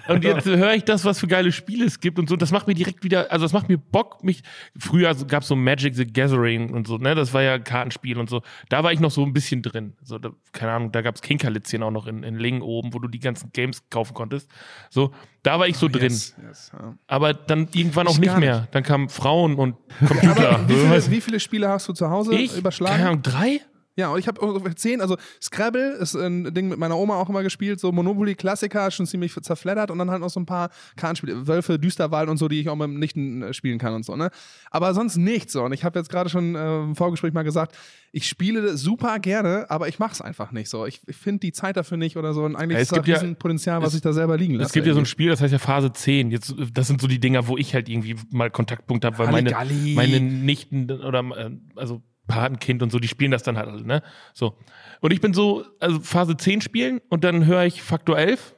und 0.07 0.23
jetzt 0.23 0.45
höre 0.45 0.73
ich 0.73 0.83
das, 0.83 1.05
was 1.05 1.19
für 1.19 1.27
geile 1.27 1.51
Spiele 1.51 1.85
es 1.85 1.99
gibt 1.99 2.17
und 2.17 2.27
so. 2.27 2.35
Das 2.35 2.51
macht 2.51 2.67
mir 2.67 2.73
direkt 2.73 3.03
wieder, 3.03 3.31
also 3.31 3.45
das 3.45 3.53
macht 3.53 3.69
mir 3.69 3.77
Bock, 3.77 4.23
mich. 4.23 4.41
Früher 4.77 5.13
gab 5.27 5.43
es 5.43 5.49
so 5.49 5.55
Magic 5.55 5.95
the 5.95 6.05
Gathering 6.05 6.73
und 6.73 6.87
so, 6.87 6.97
ne? 6.97 7.13
Das 7.13 7.33
war 7.33 7.43
ja 7.43 7.53
ein 7.53 7.63
Kartenspiel 7.63 8.17
und 8.17 8.29
so. 8.29 8.41
Da 8.69 8.83
war 8.83 8.91
ich 8.91 8.99
noch 8.99 9.11
so 9.11 9.23
ein 9.23 9.33
bisschen 9.33 9.61
drin. 9.61 9.93
So, 10.01 10.17
da, 10.17 10.31
keine 10.51 10.71
Ahnung, 10.71 10.91
da 10.91 11.01
gab 11.01 11.15
es 11.15 11.21
Kinkerlitzchen 11.21 11.83
auch 11.83 11.91
noch 11.91 12.07
in, 12.07 12.23
in 12.23 12.38
Lingen 12.39 12.61
oben, 12.61 12.93
wo 12.93 12.99
du 12.99 13.07
die 13.07 13.19
ganzen 13.19 13.51
Games 13.51 13.83
kaufen 13.89 14.13
konntest. 14.13 14.49
So, 14.89 15.13
da 15.43 15.59
war 15.59 15.67
ich 15.67 15.77
so 15.77 15.87
drin. 15.87 16.11
Yes, 16.11 16.35
yes, 16.41 16.71
ja. 16.73 16.95
Aber 17.07 17.33
dann 17.33 17.67
irgendwann 17.73 18.07
auch 18.07 18.13
Ich 18.13 18.19
nicht 18.19 18.29
gar 18.29 18.39
mehr. 18.39 18.67
Dann 18.71 18.83
kamen 18.83 19.09
Frauen 19.09 19.55
und 19.55 19.75
Computer. 20.07 20.67
Wie 20.67 20.73
viele, 20.73 21.11
wie 21.11 21.21
viele 21.21 21.39
Spiele 21.39 21.69
hast 21.69 21.87
du 21.87 21.93
zu 21.93 22.09
Hause 22.09 22.35
ich? 22.35 22.57
überschlagen? 22.57 22.95
Keine 22.95 23.09
Ahnung, 23.09 23.21
drei? 23.21 23.61
Ja, 23.99 24.09
und 24.09 24.19
ich 24.19 24.27
habe 24.27 24.39
ungefähr 24.41 24.75
zehn. 24.75 25.01
Also 25.01 25.17
Scrabble 25.41 25.91
ist 25.99 26.15
ein 26.15 26.53
Ding 26.53 26.69
mit 26.69 26.79
meiner 26.79 26.97
Oma 26.97 27.15
auch 27.15 27.27
immer 27.29 27.43
gespielt. 27.43 27.79
So 27.79 27.91
Monopoly 27.91 28.35
Klassiker, 28.35 28.89
schon 28.91 29.05
ziemlich 29.05 29.33
zerfleddert. 29.33 29.91
Und 29.91 29.99
dann 29.99 30.09
halt 30.09 30.21
noch 30.21 30.29
so 30.29 30.39
ein 30.39 30.45
paar 30.45 30.69
Kartenspiele. 30.95 31.47
Wölfe, 31.47 31.77
Düsterwald 31.77 32.29
und 32.29 32.37
so, 32.37 32.47
die 32.47 32.61
ich 32.61 32.69
auch 32.69 32.75
mit 32.75 32.85
dem 32.87 32.97
Nichten 32.99 33.41
äh, 33.43 33.53
spielen 33.53 33.77
kann 33.77 33.93
und 33.93 34.05
so. 34.05 34.15
Ne? 34.15 34.29
Aber 34.71 34.93
sonst 34.93 35.17
nichts. 35.17 35.53
So. 35.53 35.63
Und 35.63 35.73
ich 35.73 35.83
habe 35.83 35.99
jetzt 35.99 36.09
gerade 36.09 36.29
schon 36.29 36.55
äh, 36.55 36.79
im 36.83 36.95
Vorgespräch 36.95 37.33
mal 37.33 37.43
gesagt, 37.43 37.75
ich 38.11 38.27
spiele 38.27 38.75
super 38.75 39.19
gerne, 39.19 39.69
aber 39.69 39.87
ich 39.87 39.99
mache 39.99 40.13
es 40.13 40.21
einfach 40.21 40.51
nicht 40.51 40.69
so. 40.69 40.85
Ich, 40.87 41.01
ich 41.05 41.15
finde 41.15 41.41
die 41.41 41.51
Zeit 41.51 41.77
dafür 41.77 41.97
nicht 41.97 42.17
oder 42.17 42.33
so. 42.33 42.43
Und 42.43 42.55
eigentlich 42.55 42.77
Ja, 42.77 42.81
ist 42.81 42.91
da 42.91 42.95
gibt 42.95 43.07
ja- 43.09 43.15
Riesenpotenzial, 43.15 43.81
was 43.81 43.89
es- 43.89 43.95
ich 43.95 44.01
da 44.01 44.13
selber 44.13 44.37
liegen 44.37 44.55
lasse. 44.55 44.67
Es 44.67 44.73
gibt 44.73 44.87
ja 44.87 44.93
so 44.93 44.99
ein. 44.99 45.05
Spiel, 45.05 45.29
das 45.29 45.41
heißt 45.41 45.51
ja 45.51 45.59
Phase 45.59 45.91
10. 45.91 46.31
Jetzt, 46.31 46.55
das 46.73 46.87
sind 46.87 47.01
so 47.01 47.07
die 47.07 47.19
Dinger, 47.19 47.47
wo 47.47 47.57
ich 47.57 47.73
halt 47.73 47.89
irgendwie 47.89 48.15
mal 48.31 48.49
Kontaktpunkt 48.49 49.03
habe, 49.05 49.17
weil 49.19 49.31
meine, 49.31 49.51
meine 49.95 50.19
Nichten 50.19 50.89
oder 50.89 51.19
äh, 51.35 51.51
also 51.75 52.01
Patenkind 52.29 52.81
und 52.81 52.91
so, 52.91 52.99
die 52.99 53.09
spielen 53.09 53.31
das 53.31 53.43
dann 53.43 53.57
halt 53.57 53.67
alle, 53.67 53.83
ne? 53.83 54.01
So. 54.33 54.55
Und 55.01 55.11
ich 55.11 55.19
bin 55.19 55.33
so, 55.33 55.65
also 55.81 55.99
Phase 55.99 56.37
10 56.37 56.61
spielen 56.61 57.01
und 57.09 57.25
dann 57.25 57.45
höre 57.45 57.65
ich 57.65 57.81
Faktor 57.81 58.17
11, 58.17 58.55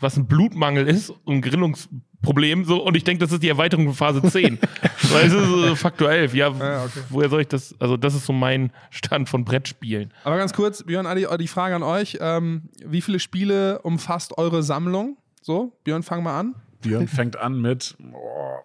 was 0.00 0.16
ein 0.16 0.26
Blutmangel 0.26 0.88
ist 0.88 1.10
und 1.10 1.36
ein 1.36 1.42
Gerinnungsproblem, 1.42 2.64
so, 2.64 2.82
und 2.82 2.96
ich 2.96 3.04
denke, 3.04 3.22
das 3.22 3.30
ist 3.32 3.42
die 3.42 3.50
Erweiterung 3.50 3.84
von 3.84 3.94
Phase 3.94 4.22
10. 4.22 4.58
Weil 5.12 5.26
es 5.26 5.32
ist 5.32 5.46
so 5.46 5.76
Faktor 5.76 6.10
11, 6.10 6.34
ja, 6.34 6.48
Ja, 6.48 6.84
okay. 6.84 7.00
woher 7.10 7.28
soll 7.28 7.42
ich 7.42 7.48
das, 7.48 7.76
also 7.78 7.96
das 7.96 8.14
ist 8.14 8.26
so 8.26 8.32
mein 8.32 8.72
Stand 8.88 9.28
von 9.28 9.44
Brettspielen. 9.44 10.12
Aber 10.24 10.38
ganz 10.38 10.54
kurz, 10.54 10.82
Björn, 10.82 11.06
Adi, 11.06 11.26
die 11.38 11.48
Frage 11.48 11.76
an 11.76 11.82
euch. 11.82 12.18
Ähm, 12.20 12.70
wie 12.84 13.02
viele 13.02 13.20
Spiele 13.20 13.80
umfasst 13.82 14.38
eure 14.38 14.62
Sammlung? 14.62 15.18
So, 15.42 15.78
Björn, 15.84 16.02
fang 16.02 16.22
mal 16.22 16.38
an. 16.40 16.54
Björn 16.80 17.06
fängt 17.06 17.36
an 17.36 17.60
mit 17.60 17.96
oh, 18.14 18.56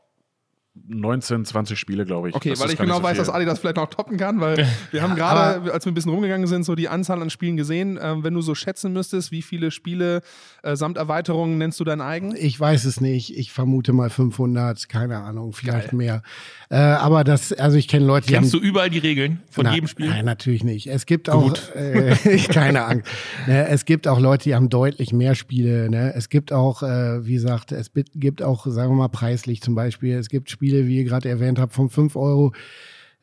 19, 0.88 1.46
20 1.46 1.80
Spiele, 1.80 2.06
glaube 2.06 2.30
ich. 2.30 2.36
Okay, 2.36 2.50
Das 2.50 2.60
weil 2.60 2.72
ich 2.72 2.78
genau 2.78 2.98
so 2.98 3.04
weiß, 3.04 3.14
viel. 3.14 3.26
dass 3.26 3.30
Adi 3.30 3.46
das 3.46 3.60
vielleicht 3.60 3.78
noch 3.78 3.90
toppen 3.90 4.18
kann, 4.18 4.40
weil 4.42 4.68
wir 4.92 5.02
haben 5.02 5.16
gerade, 5.16 5.72
als 5.72 5.86
wir 5.86 5.92
ein 5.92 5.96
bisschen 5.96 6.12
rumgegangen 6.12 6.48
sind, 6.48 6.64
so 6.64 6.76
die 6.76 6.90
Anzahl 6.90 7.22
an 7.22 7.30
Spielen 7.30 7.58
gesehen. 7.58 7.98
Ähm, 8.02 8.24
wenn 8.24 8.34
du 8.34 8.42
so 8.42 8.56
schätzen 8.56 8.94
müsstest, 8.94 9.32
wie 9.32 9.42
viele 9.42 9.72
Spiele 9.72 10.22
äh, 10.64 10.76
samt 10.76 10.98
Erweiterungen 10.98 11.58
nennst 11.58 11.80
du 11.80 11.84
dein 11.86 12.02
eigen? 12.02 12.36
Ich 12.36 12.60
weiß 12.60 12.86
es 12.86 13.02
nicht. 13.02 13.36
Ich 13.38 13.52
vermute 13.52 13.94
mal 13.94 14.10
500, 14.10 14.90
keine 14.90 15.18
Ahnung, 15.20 15.54
vielleicht 15.54 15.94
mehr. 15.94 16.22
Äh, 16.70 16.76
aber 16.76 17.24
das, 17.24 17.54
also 17.54 17.78
ich 17.78 17.88
kenne 17.88 18.06
Leute, 18.06 18.28
die 18.28 18.34
Kennst 18.34 18.54
haben 18.54 18.62
du 18.62 18.68
überall 18.68 18.90
die 18.90 19.00
Regeln 19.00 19.42
von 19.50 19.66
Na, 19.66 19.74
jedem 19.74 19.88
Spiel? 19.88 20.08
Nein, 20.08 20.26
natürlich 20.26 20.64
nicht. 20.64 20.88
Es 20.88 21.06
gibt 21.06 21.30
auch, 21.30 21.54
äh, 21.76 22.16
keine 22.50 22.86
Angst. 22.86 23.08
Ne, 23.48 23.68
es 23.70 23.86
gibt 23.86 24.08
auch 24.08 24.20
Leute, 24.20 24.44
die 24.44 24.56
haben 24.56 24.70
deutlich 24.70 25.14
mehr 25.14 25.36
Spiele. 25.36 25.90
Ne? 25.90 26.14
Es 26.16 26.30
gibt 26.30 26.52
auch, 26.52 26.84
äh, 26.84 27.26
wie 27.26 27.34
gesagt, 27.34 27.72
es 27.72 27.92
gibt 28.14 28.42
auch, 28.44 28.66
sagen 28.68 28.92
wir 28.92 28.96
mal, 28.98 29.08
preislich 29.08 29.62
zum 29.62 29.74
Beispiel. 29.76 30.16
Es 30.18 30.30
gibt 30.30 30.50
Spiele, 30.50 30.65
wie 30.72 30.98
ihr 30.98 31.04
gerade 31.04 31.30
erwähnt 31.30 31.60
habt, 31.60 31.74
von 31.74 31.90
5 31.90 32.16
Euro. 32.16 32.54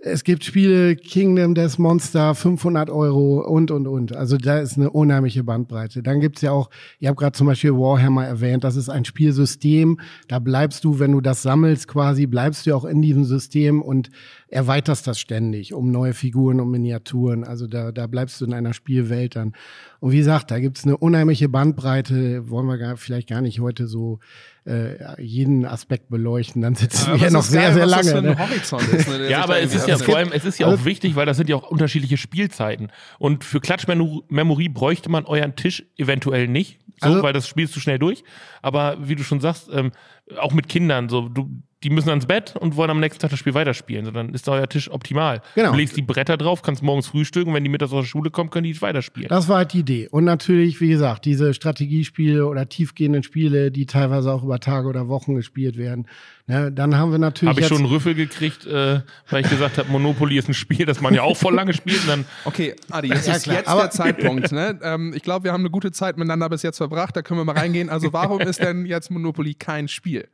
Es 0.05 0.25
gibt 0.25 0.43
Spiele, 0.43 0.97
Kingdom 0.97 1.55
Death 1.55 1.79
Monster, 1.79 2.35
500 2.35 2.91
Euro 2.91 3.41
und, 3.41 3.71
und, 3.71 3.87
und. 3.87 4.17
Also 4.17 4.37
da 4.37 4.59
ist 4.59 4.77
eine 4.77 4.91
unheimliche 4.91 5.45
Bandbreite. 5.45 6.03
Dann 6.03 6.19
gibt's 6.19 6.43
ja 6.43 6.51
auch, 6.51 6.71
ihr 6.99 7.09
habt 7.09 7.21
gerade 7.21 7.37
zum 7.39 7.47
Beispiel 7.47 7.73
Warhammer 7.73 8.27
erwähnt, 8.27 8.65
das 8.65 8.75
ist 8.75 8.89
ein 8.89 9.05
Spielsystem. 9.05 10.01
Da 10.27 10.41
bleibst 10.41 10.83
du, 10.83 10.99
wenn 10.99 11.13
du 11.13 11.21
das 11.21 11.43
sammelst 11.43 11.87
quasi, 11.87 12.27
bleibst 12.27 12.67
du 12.67 12.75
auch 12.75 12.85
in 12.85 13.01
diesem 13.01 13.25
System 13.25 13.81
und 13.81 14.11
erweiterst 14.49 15.07
das 15.07 15.21
ständig 15.21 15.73
um 15.73 15.93
neue 15.93 16.15
Figuren, 16.15 16.59
um 16.59 16.73
Miniaturen. 16.73 17.45
Also 17.45 17.69
da, 17.69 17.93
da 17.93 18.09
bleibst 18.09 18.41
du 18.41 18.45
in 18.45 18.55
einer 18.55 18.75
Spielwelt 18.75 19.37
dann. 19.37 19.53
Und 20.01 20.11
wie 20.11 20.19
gesagt, 20.19 20.51
da 20.51 20.59
gibt's 20.59 20.83
eine 20.83 20.97
unheimliche 20.97 21.49
Bandbreite, 21.49 22.51
wollen 22.51 22.67
wir 22.67 22.77
gar, 22.77 22.97
vielleicht 22.97 23.29
gar 23.29 23.41
nicht 23.41 23.61
heute 23.61 23.87
so 23.87 24.19
äh, 24.66 25.20
jeden 25.22 25.66
Aspekt 25.66 26.09
beleuchten. 26.09 26.62
Dann 26.62 26.75
sitzen 26.75 27.07
Aber 27.11 27.20
wir 27.20 27.27
es 27.27 27.33
noch 27.33 27.42
sehr, 27.42 27.62
geil, 27.62 27.75
sehr 27.75 27.83
was 27.85 27.90
lange. 27.90 28.03
Das 28.03 28.12
für 28.12 28.18
ein 28.18 28.25
ne? 28.25 28.38
Horizont 28.38 28.88
ist, 28.92 29.09
ne, 29.09 29.29
Ja, 29.31 29.42
aber 29.42 29.61
es 29.61 29.75
ist 29.75 29.88
ja 29.88 29.98
vor 29.98 30.16
allem, 30.16 30.31
es 30.33 30.44
ist 30.44 30.59
ja 30.59 30.66
auch 30.68 30.85
wichtig, 30.85 31.16
weil 31.16 31.27
das 31.27 31.37
sind 31.37 31.48
ja 31.48 31.57
auch 31.57 31.70
unterschiedliche 31.70 32.16
Spielzeiten. 32.16 32.90
Und 33.18 33.44
für 33.44 33.61
Klatschmemory 33.61 34.68
bräuchte 34.68 35.09
man 35.09 35.25
euren 35.25 35.57
Tisch 35.57 35.85
eventuell 35.96 36.48
nicht, 36.48 36.81
so, 37.01 37.09
Also- 37.09 37.22
weil 37.22 37.33
das 37.33 37.48
spielst 37.48 37.75
du 37.77 37.81
schnell 37.81 37.98
durch. 37.98 38.22
Aber 38.62 38.96
wie 39.01 39.16
du 39.16 39.25
schon 39.25 39.40
sagst, 39.40 39.68
ähm, 39.72 39.92
auch 40.38 40.53
mit 40.53 40.68
Kindern, 40.68 41.09
so 41.09 41.29
du, 41.29 41.51
die 41.83 41.90
müssen 41.90 42.09
ans 42.11 42.27
Bett 42.27 42.55
und 42.57 42.77
wollen 42.77 42.90
am 42.90 43.01
nächsten 43.01 43.21
Tag 43.21 43.31
das 43.31 43.38
Spiel 43.38 43.55
weiterspielen. 43.55 44.05
So, 44.05 44.11
dann 44.11 44.31
ist 44.35 44.49
euer 44.49 44.68
Tisch 44.68 44.90
optimal. 44.90 45.42
Genau. 45.55 45.73
Du 45.73 45.77
legst 45.79 45.97
die 45.97 46.03
Bretter 46.03 46.37
drauf, 46.37 46.62
kannst 46.62 46.83
morgens 46.83 47.07
frühstücken 47.09 47.49
und 47.51 47.55
wenn 47.55 47.64
die 47.64 47.71
mittags 47.71 47.92
aus 47.92 48.05
der 48.05 48.09
Schule 48.09 48.31
kommen, 48.31 48.51
können 48.51 48.64
die 48.64 48.81
weiterspielen. 48.81 49.29
Das 49.29 49.49
war 49.49 49.59
halt 49.59 49.73
die 49.73 49.81
Idee. 49.81 50.09
Und 50.11 50.25
natürlich, 50.25 50.81
wie 50.81 50.88
gesagt, 50.88 51.25
diese 51.25 51.55
Strategiespiele 51.55 52.47
oder 52.47 52.68
tiefgehenden 52.68 53.23
Spiele, 53.23 53.71
die 53.71 53.87
teilweise 53.87 54.33
auch 54.33 54.42
über 54.42 54.61
Tage 54.61 54.88
oder 54.88 55.09
Wochen 55.09 55.35
gespielt 55.35 55.77
werden. 55.77 56.07
Ne, 56.49 56.73
dann 56.73 56.97
haben 56.97 57.12
wir 57.12 57.18
natürlich. 57.18 57.51
Habe 57.51 57.61
ich 57.61 57.64
jetzt- 57.68 57.77
schon 57.77 57.85
einen 57.87 57.95
Rüffel 57.95 58.14
gekriegt, 58.14 58.66
äh, 58.66 59.01
weil 59.31 59.45
ich 59.45 59.51
gesagt 59.51 59.79
habe, 59.79 59.88
Monopoly 59.90 60.37
ist 60.38 60.49
ein 60.49 60.55
Spiel, 60.55 60.85
das 60.87 61.01
man 61.01 61.14
ja 61.14 61.23
auch 61.23 61.37
voll 61.37 61.55
lange 61.55 61.73
spielt. 61.73 62.01
Und 62.03 62.09
dann 62.09 62.25
Okay, 62.45 62.75
Adi, 62.90 63.09
jetzt 63.09 63.27
Ja, 63.29 63.35
ist 63.37 63.45
klar, 63.45 63.57
jetzt 63.59 63.68
aber- 63.68 63.83
der 63.83 63.90
Zeitpunkt. 63.92 64.51
Ne? 64.51 64.79
Ähm, 64.83 65.12
ich 65.14 65.23
glaube, 65.23 65.45
wir 65.45 65.53
haben 65.53 65.61
eine 65.62 65.71
gute 65.71 65.92
Zeit 65.92 66.16
miteinander 66.16 66.49
bis 66.49 66.62
jetzt 66.62 66.79
verbracht. 66.79 67.16
Da 67.16 67.23
können 67.23 67.38
wir 67.38 67.45
mal 67.45 67.57
reingehen. 67.57 67.88
Also, 67.90 68.12
warum 68.12 68.40
ist 68.40 68.61
denn 68.61 68.87
jetzt 68.87 69.11
Monopoly 69.11 69.55
kein 69.55 69.87
Spiel? 69.88 70.29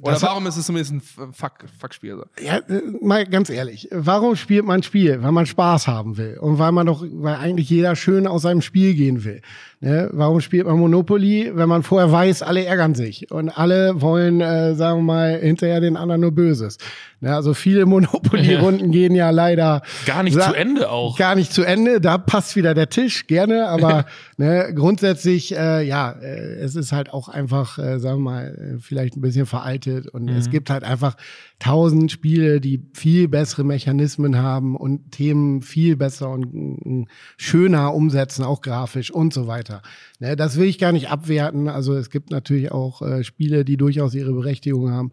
Oder 0.00 0.12
Das- 0.12 0.22
warum 0.22 0.46
ist 0.46 0.56
es 0.56 0.64
zumindest 0.66 0.92
ein 0.94 1.32
Fuck, 1.32 1.52
Fuck-Spiel? 1.78 2.16
So? 2.16 2.24
Ja, 2.42 2.56
äh, 2.56 2.80
mal 3.02 3.26
ganz 3.26 3.50
ehrlich, 3.50 3.86
warum 3.90 4.34
spielt 4.34 4.64
man 4.64 4.80
ein 4.80 4.82
Spiel? 4.82 5.22
Weil 5.22 5.32
man 5.32 5.44
Spaß 5.44 5.86
haben 5.88 6.16
will 6.16 6.38
und 6.40 6.58
weil 6.58 6.72
man 6.72 6.86
doch, 6.86 7.04
weil 7.12 7.34
eigentlich 7.36 7.68
jeder 7.68 7.94
schön 7.94 8.26
aus 8.26 8.42
seinem 8.42 8.62
Spiel 8.62 8.94
gehen 8.94 9.24
will. 9.24 9.42
Ne? 9.80 10.08
Warum 10.14 10.40
spielt 10.40 10.66
man 10.66 10.78
Monopoly, 10.78 11.50
wenn 11.54 11.68
man 11.68 11.82
vorher 11.82 12.10
weiß, 12.10 12.40
alle 12.42 12.64
ärgern 12.64 12.94
sich 12.94 13.30
und 13.30 13.50
alle 13.50 14.00
wollen, 14.00 14.40
äh, 14.40 14.74
sagen 14.74 15.00
wir 15.00 15.02
mal, 15.12 15.38
hinterher 15.38 15.80
den 15.80 15.98
anderen 15.98 16.22
nur 16.22 16.32
Böses. 16.32 16.78
Ne? 17.20 17.34
Also 17.36 17.52
viele 17.52 17.84
Monopoly-Runden 17.86 18.90
gehen 18.92 19.14
ja 19.14 19.28
leider 19.28 19.82
gar 20.06 20.22
nicht 20.22 20.40
zu 20.40 20.54
Ende 20.54 20.88
auch. 20.90 21.18
Gar 21.18 21.34
nicht 21.34 21.52
zu 21.52 21.62
Ende, 21.62 22.00
da 22.00 22.16
passt 22.16 22.56
wieder 22.56 22.72
der 22.72 22.88
Tisch, 22.88 23.26
gerne, 23.26 23.68
aber 23.68 24.06
ne, 24.38 24.72
grundsätzlich, 24.74 25.54
äh, 25.54 25.82
ja, 25.82 26.12
äh, 26.12 26.54
es 26.60 26.74
ist 26.74 26.92
halt 26.92 27.12
auch 27.12 27.28
einfach, 27.28 27.78
äh, 27.78 27.98
sagen 27.98 28.20
wir 28.20 28.30
mal, 28.30 28.76
äh, 28.76 28.80
vielleicht 28.80 29.18
ein 29.18 29.20
bisschen 29.20 29.44
veraltet 29.44 29.73
und 30.12 30.24
Mhm. 30.24 30.28
es 30.36 30.50
gibt 30.50 30.70
halt 30.70 30.84
einfach 30.84 31.16
tausend 31.58 32.10
Spiele, 32.12 32.60
die 32.60 32.82
viel 32.94 33.28
bessere 33.28 33.64
Mechanismen 33.64 34.36
haben 34.36 34.76
und 34.76 35.12
Themen 35.12 35.62
viel 35.62 35.96
besser 35.96 36.30
und 36.30 37.06
schöner 37.36 37.94
umsetzen, 37.94 38.44
auch 38.44 38.60
grafisch 38.60 39.10
und 39.10 39.32
so 39.32 39.46
weiter. 39.46 39.82
Ne, 40.20 40.36
das 40.36 40.56
will 40.58 40.66
ich 40.66 40.78
gar 40.78 40.92
nicht 40.92 41.10
abwerten, 41.10 41.68
also 41.68 41.94
es 41.94 42.10
gibt 42.10 42.30
natürlich 42.30 42.70
auch 42.72 43.02
äh, 43.02 43.24
Spiele, 43.24 43.64
die 43.64 43.76
durchaus 43.76 44.14
ihre 44.14 44.32
Berechtigung 44.32 44.90
haben. 44.90 45.12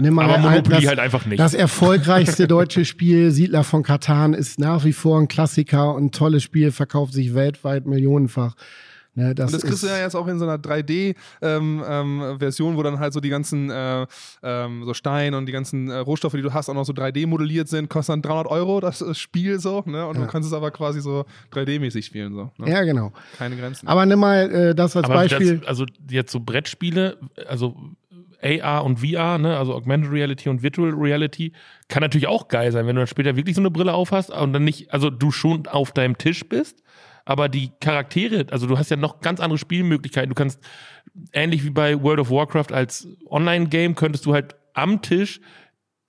Nimm 0.00 0.14
mal 0.14 0.24
Aber 0.24 0.34
ein- 0.36 0.42
Monopoly 0.42 0.76
das- 0.80 0.86
halt 0.86 0.98
einfach 0.98 1.26
nicht. 1.26 1.38
Das 1.40 1.54
erfolgreichste 1.54 2.46
deutsche 2.48 2.84
Spiel, 2.84 3.30
Siedler 3.30 3.64
von 3.64 3.82
Katan, 3.82 4.34
ist 4.34 4.58
nach 4.58 4.84
wie 4.84 4.92
vor 4.92 5.18
ein 5.20 5.28
Klassiker 5.28 5.94
und 5.94 6.04
ein 6.06 6.12
tolles 6.12 6.42
Spiel, 6.42 6.72
verkauft 6.72 7.12
sich 7.12 7.34
weltweit 7.34 7.86
millionenfach. 7.86 8.54
Ne, 9.14 9.34
das 9.34 9.46
Und 9.46 9.54
das 9.54 9.62
kriegst 9.62 9.82
ist, 9.82 9.84
du 9.84 9.88
ja 9.88 9.98
jetzt 9.98 10.14
auch 10.14 10.28
in 10.28 10.38
so 10.38 10.46
einer 10.46 10.58
3D-Version, 10.58 12.76
wo 12.76 12.82
dann 12.82 13.00
halt 13.00 13.12
so 13.12 13.20
die 13.20 13.28
ganzen 13.28 13.70
äh, 13.70 14.06
ähm, 14.42 14.84
so 14.84 14.94
Stein 14.94 15.34
und 15.34 15.46
die 15.46 15.52
ganzen 15.52 15.90
äh, 15.90 15.96
Rohstoffe, 15.96 16.34
die 16.34 16.42
du 16.42 16.54
hast, 16.54 16.68
auch 16.68 16.74
noch 16.74 16.84
so 16.84 16.92
3D 16.92 17.26
modelliert 17.26 17.68
sind, 17.68 17.88
kostet 17.88 18.12
dann 18.12 18.22
300 18.22 18.46
Euro 18.46 18.78
das 18.80 19.02
äh, 19.02 19.12
Spiel 19.14 19.58
so, 19.58 19.82
ne? 19.86 20.06
Und 20.06 20.16
du 20.16 20.26
kannst 20.26 20.46
es 20.46 20.52
aber 20.52 20.70
quasi 20.70 21.00
so 21.00 21.24
3D-mäßig 21.52 22.04
spielen 22.04 22.34
so. 22.34 22.52
Ne? 22.58 22.70
ja, 22.70 22.82
genau. 22.82 23.12
Keine 23.36 23.56
Grenzen. 23.56 23.88
Aber 23.88 24.06
nimm 24.06 24.20
mal 24.20 24.50
äh, 24.50 24.74
das 24.74 24.96
als 24.96 25.06
Aber 25.06 25.14
Beispiel. 25.14 25.58
Das, 25.58 25.68
also 25.68 25.86
jetzt 26.08 26.30
so 26.30 26.40
Brettspiele, 26.40 27.18
also 27.48 27.74
AR 28.42 28.84
und 28.84 29.00
VR, 29.00 29.38
ne, 29.38 29.56
also 29.56 29.74
Augmented 29.74 30.10
Reality 30.10 30.48
und 30.48 30.62
Virtual 30.62 30.90
Reality, 30.90 31.52
kann 31.88 32.02
natürlich 32.02 32.26
auch 32.26 32.48
geil 32.48 32.72
sein, 32.72 32.86
wenn 32.86 32.96
du 32.96 33.00
dann 33.00 33.06
später 33.06 33.36
wirklich 33.36 33.56
so 33.56 33.62
eine 33.62 33.70
Brille 33.70 33.92
aufhast 33.92 34.30
und 34.30 34.52
dann 34.52 34.64
nicht, 34.64 34.92
also 34.92 35.10
du 35.10 35.30
schon 35.30 35.66
auf 35.66 35.92
deinem 35.92 36.16
Tisch 36.16 36.48
bist, 36.48 36.82
aber 37.24 37.48
die 37.48 37.70
Charaktere, 37.80 38.46
also 38.50 38.66
du 38.66 38.78
hast 38.78 38.90
ja 38.90 38.96
noch 38.96 39.20
ganz 39.20 39.40
andere 39.40 39.58
Spielmöglichkeiten. 39.58 40.28
Du 40.30 40.34
kannst, 40.34 40.60
ähnlich 41.32 41.64
wie 41.64 41.70
bei 41.70 42.00
World 42.02 42.20
of 42.20 42.30
Warcraft 42.30 42.72
als 42.72 43.08
Online-Game, 43.28 43.94
könntest 43.94 44.26
du 44.26 44.32
halt 44.32 44.56
am 44.74 45.02
Tisch 45.02 45.40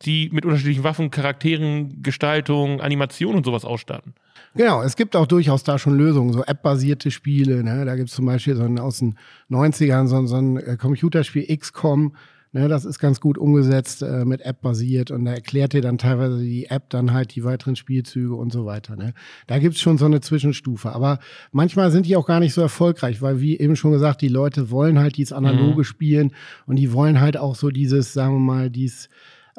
die 0.03 0.29
mit 0.33 0.45
unterschiedlichen 0.45 0.83
Waffen, 0.83 1.11
Charakteren, 1.11 2.01
Gestaltung, 2.01 2.81
Animation 2.81 3.35
und 3.35 3.45
sowas 3.45 3.63
ausstatten. 3.65 4.15
Genau, 4.55 4.81
es 4.81 4.95
gibt 4.95 5.15
auch 5.15 5.27
durchaus 5.27 5.63
da 5.63 5.77
schon 5.77 5.95
Lösungen, 5.95 6.33
so 6.33 6.43
App-basierte 6.43 7.11
Spiele. 7.11 7.63
Ne? 7.63 7.85
Da 7.85 7.95
gibt's 7.95 8.13
zum 8.15 8.25
Beispiel 8.25 8.55
so 8.55 8.63
ein, 8.63 8.79
aus 8.79 8.97
den 8.97 9.15
90ern 9.51 10.07
so, 10.07 10.17
ein- 10.17 10.25
so 10.27 10.37
ein 10.37 10.57
äh, 10.57 10.75
Computerspiel 10.75 11.45
XCOM. 11.55 12.15
Ne? 12.53 12.67
Das 12.67 12.85
ist 12.85 12.99
ganz 12.99 13.19
gut 13.19 13.37
umgesetzt, 13.37 14.01
äh, 14.01 14.25
mit 14.25 14.41
App 14.41 14.61
basiert 14.61 15.11
und 15.11 15.25
da 15.25 15.33
erklärt 15.33 15.73
dir 15.73 15.81
dann 15.81 15.97
teilweise 15.97 16.39
die 16.39 16.65
App 16.65 16.89
dann 16.89 17.13
halt 17.13 17.35
die 17.35 17.43
weiteren 17.43 17.75
Spielzüge 17.75 18.35
und 18.35 18.51
so 18.51 18.65
weiter. 18.65 18.95
Ne? 18.95 19.13
Da 19.47 19.59
gibt's 19.59 19.79
schon 19.79 19.97
so 19.97 20.05
eine 20.05 20.21
Zwischenstufe. 20.21 20.91
Aber 20.91 21.19
manchmal 21.51 21.91
sind 21.91 22.05
die 22.05 22.15
auch 22.15 22.27
gar 22.27 22.39
nicht 22.39 22.53
so 22.53 22.61
erfolgreich, 22.61 23.21
weil 23.21 23.39
wie 23.39 23.57
eben 23.57 23.75
schon 23.75 23.91
gesagt, 23.91 24.21
die 24.21 24.27
Leute 24.27 24.69
wollen 24.69 24.99
halt 24.99 25.17
dieses 25.17 25.33
analoge 25.33 25.83
spielen 25.83 26.33
und 26.65 26.75
die 26.75 26.91
wollen 26.93 27.21
halt 27.21 27.37
auch 27.37 27.55
so 27.55 27.69
dieses, 27.69 28.13
sagen 28.13 28.35
wir 28.35 28.39
mal, 28.39 28.69
dieses 28.69 29.09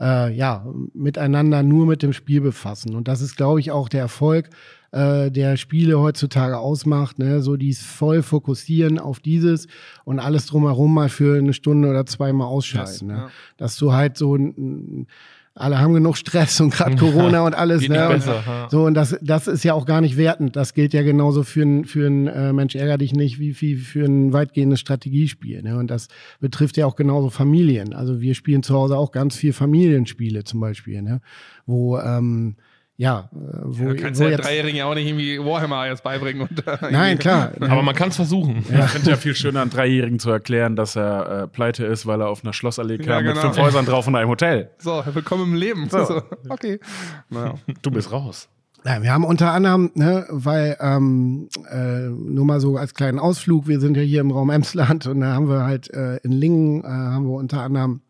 äh, 0.01 0.35
ja, 0.35 0.67
miteinander 0.95 1.63
nur 1.63 1.87
mit 1.87 2.03
dem 2.03 2.13
Spiel 2.13 2.41
befassen. 2.41 2.95
Und 2.95 3.09
das 3.09 3.21
ist, 3.21 3.37
glaube 3.37 3.61
ich, 3.61 3.71
auch 3.71 3.89
der 3.89 4.01
Erfolg, 4.01 4.51
äh, 4.93 5.31
der 5.31 5.57
Spiele 5.57 5.99
heutzutage 5.99 6.59
ausmacht. 6.59 7.19
Ne? 7.19 7.43
So 7.43 7.57
dies 7.57 7.83
voll 7.83 8.23
fokussieren 8.23 8.99
auf 8.99 9.21
dieses 9.21 9.67
und 10.05 10.19
alles 10.21 10.47
drumherum 10.47 10.95
mal 10.95 11.09
für 11.09 11.39
eine 11.39 11.53
Stunde 11.55 11.89
oder 11.89 12.07
zwei 12.07 12.33
mal 12.33 12.47
ausschalten. 12.47 13.07
ne? 13.09 13.13
ja. 13.15 13.31
Dass 13.57 13.77
du 13.77 13.93
halt 13.93 14.17
so 14.19 14.37
ein, 14.37 15.07
alle 15.55 15.79
haben 15.79 15.93
genug 15.93 16.17
Stress 16.17 16.61
und 16.61 16.73
gerade 16.73 16.97
Corona 16.99 17.43
und 17.47 17.55
alles. 17.55 17.89
Ne? 17.89 18.09
Und- 18.09 18.25
ja. 18.27 18.69
so, 18.71 18.85
und 18.85 18.95
das, 18.95 19.17
das 19.21 19.47
ist 19.49 19.65
ja 19.65 19.75
auch 19.75 19.85
gar 19.87 20.01
nicht 20.01 20.17
wertend. 20.17 20.57
Das 20.57 20.73
gilt 20.75 20.93
ja 20.95 21.03
genauso 21.03 21.43
für 21.43 21.63
ein, 21.63 21.85
für 21.85 22.07
ein 22.07 22.27
äh, 22.27 22.53
Mensch 22.53 22.75
ärger 22.75 22.99
dich 22.99 23.13
nicht, 23.15 23.39
wie, 23.39 23.59
wie 23.61 23.77
für 23.77 24.05
ein 24.05 24.33
weitgehendes 24.33 24.81
Strategiespiel. 24.81 25.63
Ne? 25.63 25.77
Und 25.79 25.91
das 25.91 26.09
betrifft 26.41 26.77
ja 26.77 26.87
auch 26.87 26.97
genauso 26.97 27.29
Familien. 27.31 27.93
Also 27.95 28.21
wir 28.21 28.35
spielen 28.35 28.63
zu 28.63 28.75
Hause 28.75 28.97
auch 28.97 29.11
ganz 29.11 29.37
viel 29.37 29.53
Familienspiele 29.55 30.45
zum 30.45 30.61
Beispiel, 30.61 31.03
ne? 31.03 31.21
wo 31.67 31.99
ähm, 31.99 32.57
ja, 33.03 33.29
äh, 33.33 33.37
wo, 33.65 33.89
du 33.89 33.97
kannst 33.97 34.21
wo 34.21 34.29
ja 34.29 34.37
Dreijährigen 34.37 34.77
ja 34.77 34.85
auch 34.87 34.95
nicht 34.95 35.09
irgendwie 35.09 35.37
Warhammer 35.41 35.89
jetzt 35.89 36.05
beibringen. 36.05 36.47
Und, 36.49 36.65
äh, 36.69 36.79
Nein, 36.93 37.19
klar. 37.19 37.51
Aber 37.61 37.83
man 37.83 37.97
kann 37.97 38.11
es 38.11 38.17
versuchen. 38.17 38.59
Ich 38.59 38.91
finde 38.91 39.11
ja 39.11 39.17
viel 39.17 39.35
schöner, 39.35 39.63
einem 39.63 39.71
Dreijährigen 39.71 40.21
zu 40.21 40.31
erklären, 40.31 40.77
dass 40.77 40.95
er 40.95 41.43
äh, 41.43 41.49
pleite 41.49 41.85
ist, 41.85 42.07
weil 42.07 42.21
er 42.21 42.29
auf 42.29 42.45
einer 42.45 42.53
Schlossallee 42.53 42.99
kam 42.99 43.25
Ja, 43.25 43.33
mit 43.33 43.35
genau. 43.35 43.41
fünf 43.41 43.59
Häusern 43.59 43.87
drauf 43.87 44.07
und 44.07 44.15
einem 44.15 44.29
Hotel. 44.29 44.71
So, 44.79 45.03
willkommen 45.13 45.53
im 45.53 45.55
Leben. 45.55 45.89
So. 45.91 46.23
Okay. 46.49 46.79
Naja. 47.29 47.55
Du 47.83 47.91
bist 47.91 48.13
raus. 48.13 48.49
Ja, 48.85 49.03
wir 49.03 49.13
haben 49.13 49.25
unter 49.25 49.51
anderem, 49.51 49.91
ne, 49.95 50.25
weil 50.29 50.77
ähm, 50.81 51.49
äh, 51.73 52.09
nur 52.09 52.45
mal 52.45 52.61
so 52.61 52.77
als 52.77 52.95
kleinen 52.95 53.19
Ausflug, 53.19 53.67
wir 53.67 53.81
sind 53.81 53.97
ja 53.97 54.03
hier 54.03 54.21
im 54.21 54.31
Raum 54.31 54.51
Emsland 54.51 55.09
und 55.09 55.21
da 55.21 55.33
haben 55.33 55.49
wir 55.49 55.65
halt 55.65 55.93
äh, 55.93 56.19
in 56.19 56.31
Lingen, 56.31 56.85
äh, 56.85 56.87
haben 56.87 57.25
wir 57.27 57.35
unter 57.35 57.63
anderem 57.63 58.01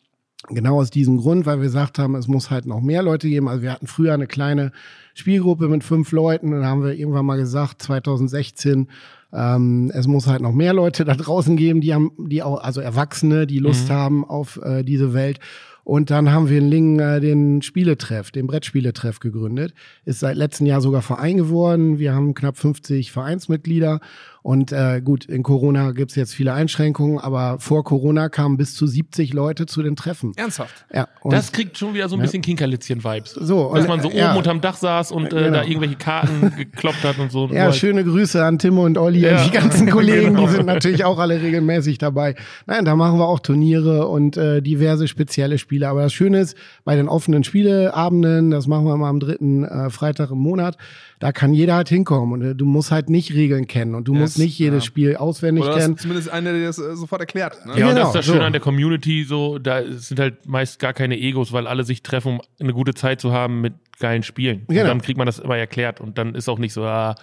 genau 0.48 0.80
aus 0.80 0.90
diesem 0.90 1.18
Grund, 1.18 1.46
weil 1.46 1.58
wir 1.58 1.64
gesagt 1.64 1.98
haben, 1.98 2.14
es 2.14 2.28
muss 2.28 2.50
halt 2.50 2.66
noch 2.66 2.80
mehr 2.80 3.02
Leute 3.02 3.28
geben. 3.28 3.48
Also 3.48 3.62
wir 3.62 3.72
hatten 3.72 3.86
früher 3.86 4.14
eine 4.14 4.26
kleine 4.26 4.72
Spielgruppe 5.14 5.68
mit 5.68 5.84
fünf 5.84 6.12
Leuten 6.12 6.52
und 6.52 6.60
da 6.60 6.66
haben 6.66 6.82
wir 6.82 6.94
irgendwann 6.94 7.26
mal 7.26 7.38
gesagt, 7.38 7.82
2016, 7.82 8.88
ähm, 9.32 9.90
es 9.94 10.06
muss 10.06 10.26
halt 10.26 10.42
noch 10.42 10.52
mehr 10.52 10.72
Leute 10.72 11.04
da 11.06 11.14
draußen 11.14 11.56
geben, 11.56 11.80
die 11.80 11.94
haben, 11.94 12.12
die 12.18 12.42
auch, 12.42 12.62
also 12.62 12.80
Erwachsene, 12.80 13.46
die 13.46 13.58
Lust 13.58 13.90
haben 13.90 14.24
auf 14.24 14.60
äh, 14.62 14.82
diese 14.82 15.14
Welt. 15.14 15.38
Und 15.84 16.10
dann 16.10 16.30
haben 16.30 16.48
wir 16.48 16.58
in 16.58 16.68
Lingen 16.68 17.00
äh, 17.00 17.20
den 17.20 17.60
Spieletreff, 17.60 18.30
den 18.30 18.46
Brettspieletreff 18.46 19.18
gegründet. 19.18 19.74
Ist 20.04 20.20
seit 20.20 20.36
letztem 20.36 20.66
Jahr 20.66 20.80
sogar 20.80 21.02
Verein 21.02 21.36
geworden. 21.36 21.98
Wir 21.98 22.14
haben 22.14 22.34
knapp 22.34 22.56
50 22.56 23.10
Vereinsmitglieder. 23.10 24.00
Und 24.42 24.72
äh, 24.72 25.00
gut, 25.02 25.24
in 25.24 25.42
Corona 25.42 25.92
gibt's 25.92 26.14
jetzt 26.14 26.34
viele 26.34 26.52
Einschränkungen, 26.52 27.18
aber 27.18 27.58
vor 27.58 27.82
Corona 27.84 28.28
kamen 28.28 28.56
bis 28.56 28.74
zu 28.74 28.86
70 28.86 29.32
Leute 29.32 29.66
zu 29.66 29.82
den 29.82 29.96
Treffen. 29.96 30.32
Ernsthaft. 30.36 30.84
Ja, 30.92 31.08
und 31.22 31.32
Das 31.32 31.52
kriegt 31.52 31.78
schon 31.78 31.94
wieder 31.94 32.08
so 32.08 32.16
ein 32.16 32.22
bisschen 32.22 32.42
Kinkerlitzchen-Vibes. 32.42 33.32
So, 33.34 33.72
Dass 33.74 33.82
und, 33.82 33.88
man 33.88 34.00
so 34.02 34.10
ja. 34.10 34.30
oben 34.30 34.38
unterm 34.38 34.60
Dach 34.60 34.76
saß 34.76 35.10
und 35.12 35.32
äh, 35.32 35.44
Genau. 35.44 35.50
da 35.58 35.62
irgendwelche 35.64 35.96
Karten 35.96 36.52
gekloppt 36.56 37.02
hat 37.04 37.18
und 37.18 37.32
so. 37.32 37.48
Ja, 37.48 37.64
Nur 37.64 37.72
schöne 37.72 38.04
Grüße 38.04 38.44
an 38.44 38.58
Timo 38.58 38.84
und 38.84 38.98
Olli 38.98 39.20
Ja. 39.20 39.38
und 39.38 39.46
die 39.46 39.56
ganzen 39.56 39.88
Kollegen, 39.90 40.34
Genau. 40.34 40.46
die 40.46 40.52
sind 40.52 40.66
natürlich 40.66 41.04
auch 41.04 41.18
alle 41.18 41.40
regelmäßig 41.40 41.98
dabei. 41.98 42.34
Nein, 42.66 42.84
da 42.84 42.94
machen 42.96 43.18
wir 43.18 43.26
auch 43.28 43.40
Turniere 43.40 44.06
und 44.08 44.36
äh, 44.36 44.60
diverse 44.60 45.08
spezielle 45.08 45.56
Spiele. 45.58 45.72
Spiele. 45.72 45.88
Aber 45.88 46.02
das 46.02 46.12
Schöne 46.12 46.40
ist, 46.40 46.56
bei 46.84 46.96
den 46.96 47.08
offenen 47.08 47.44
Spieleabenden, 47.44 48.50
das 48.50 48.66
machen 48.66 48.84
wir 48.84 48.96
mal 48.96 49.08
am 49.08 49.20
dritten 49.20 49.64
äh, 49.64 49.90
Freitag 49.90 50.30
im 50.30 50.38
Monat, 50.38 50.76
da 51.22 51.30
kann 51.30 51.54
jeder 51.54 51.76
halt 51.76 51.88
hinkommen 51.88 52.32
und 52.32 52.42
äh, 52.42 52.54
du 52.56 52.64
musst 52.64 52.90
halt 52.90 53.08
nicht 53.08 53.32
Regeln 53.32 53.68
kennen 53.68 53.94
und 53.94 54.08
du 54.08 54.12
Yes, 54.12 54.20
musst 54.20 54.38
nicht 54.40 54.58
jedes 54.58 54.82
ja. 54.82 54.86
Spiel 54.88 55.14
auswendig 55.16 55.64
Oder 55.64 55.78
kennen. 55.78 55.96
zumindest 55.96 56.28
einer, 56.28 56.52
der 56.52 56.66
das 56.66 56.78
äh, 56.78 56.96
sofort 56.96 57.20
erklärt. 57.20 57.64
Ne? 57.64 57.78
Ja, 57.78 57.86
und 57.86 57.94
Genau, 57.94 58.00
das 58.00 58.08
ist 58.08 58.14
das 58.16 58.26
so. 58.26 58.32
Schöne 58.32 58.44
an 58.44 58.52
der 58.52 58.60
Community, 58.60 59.22
so, 59.22 59.60
da 59.60 59.82
sind 59.86 60.18
halt 60.18 60.48
meist 60.48 60.80
gar 60.80 60.92
keine 60.92 61.16
Egos, 61.16 61.52
weil 61.52 61.68
alle 61.68 61.84
sich 61.84 62.02
treffen, 62.02 62.32
um 62.32 62.40
eine 62.58 62.72
gute 62.72 62.92
Zeit 62.94 63.20
zu 63.20 63.32
haben 63.32 63.60
mit 63.60 63.74
geilen 64.00 64.24
Spielen. 64.24 64.64
Genau. 64.66 64.80
Und 64.80 64.86
dann 64.88 65.00
kriegt 65.00 65.16
man 65.16 65.26
das 65.26 65.38
immer 65.38 65.56
erklärt 65.56 66.00
und 66.00 66.18
dann 66.18 66.34
ist 66.34 66.48
auch 66.48 66.58
nicht 66.58 66.72
so, 66.72 66.82
ah, 66.82 67.14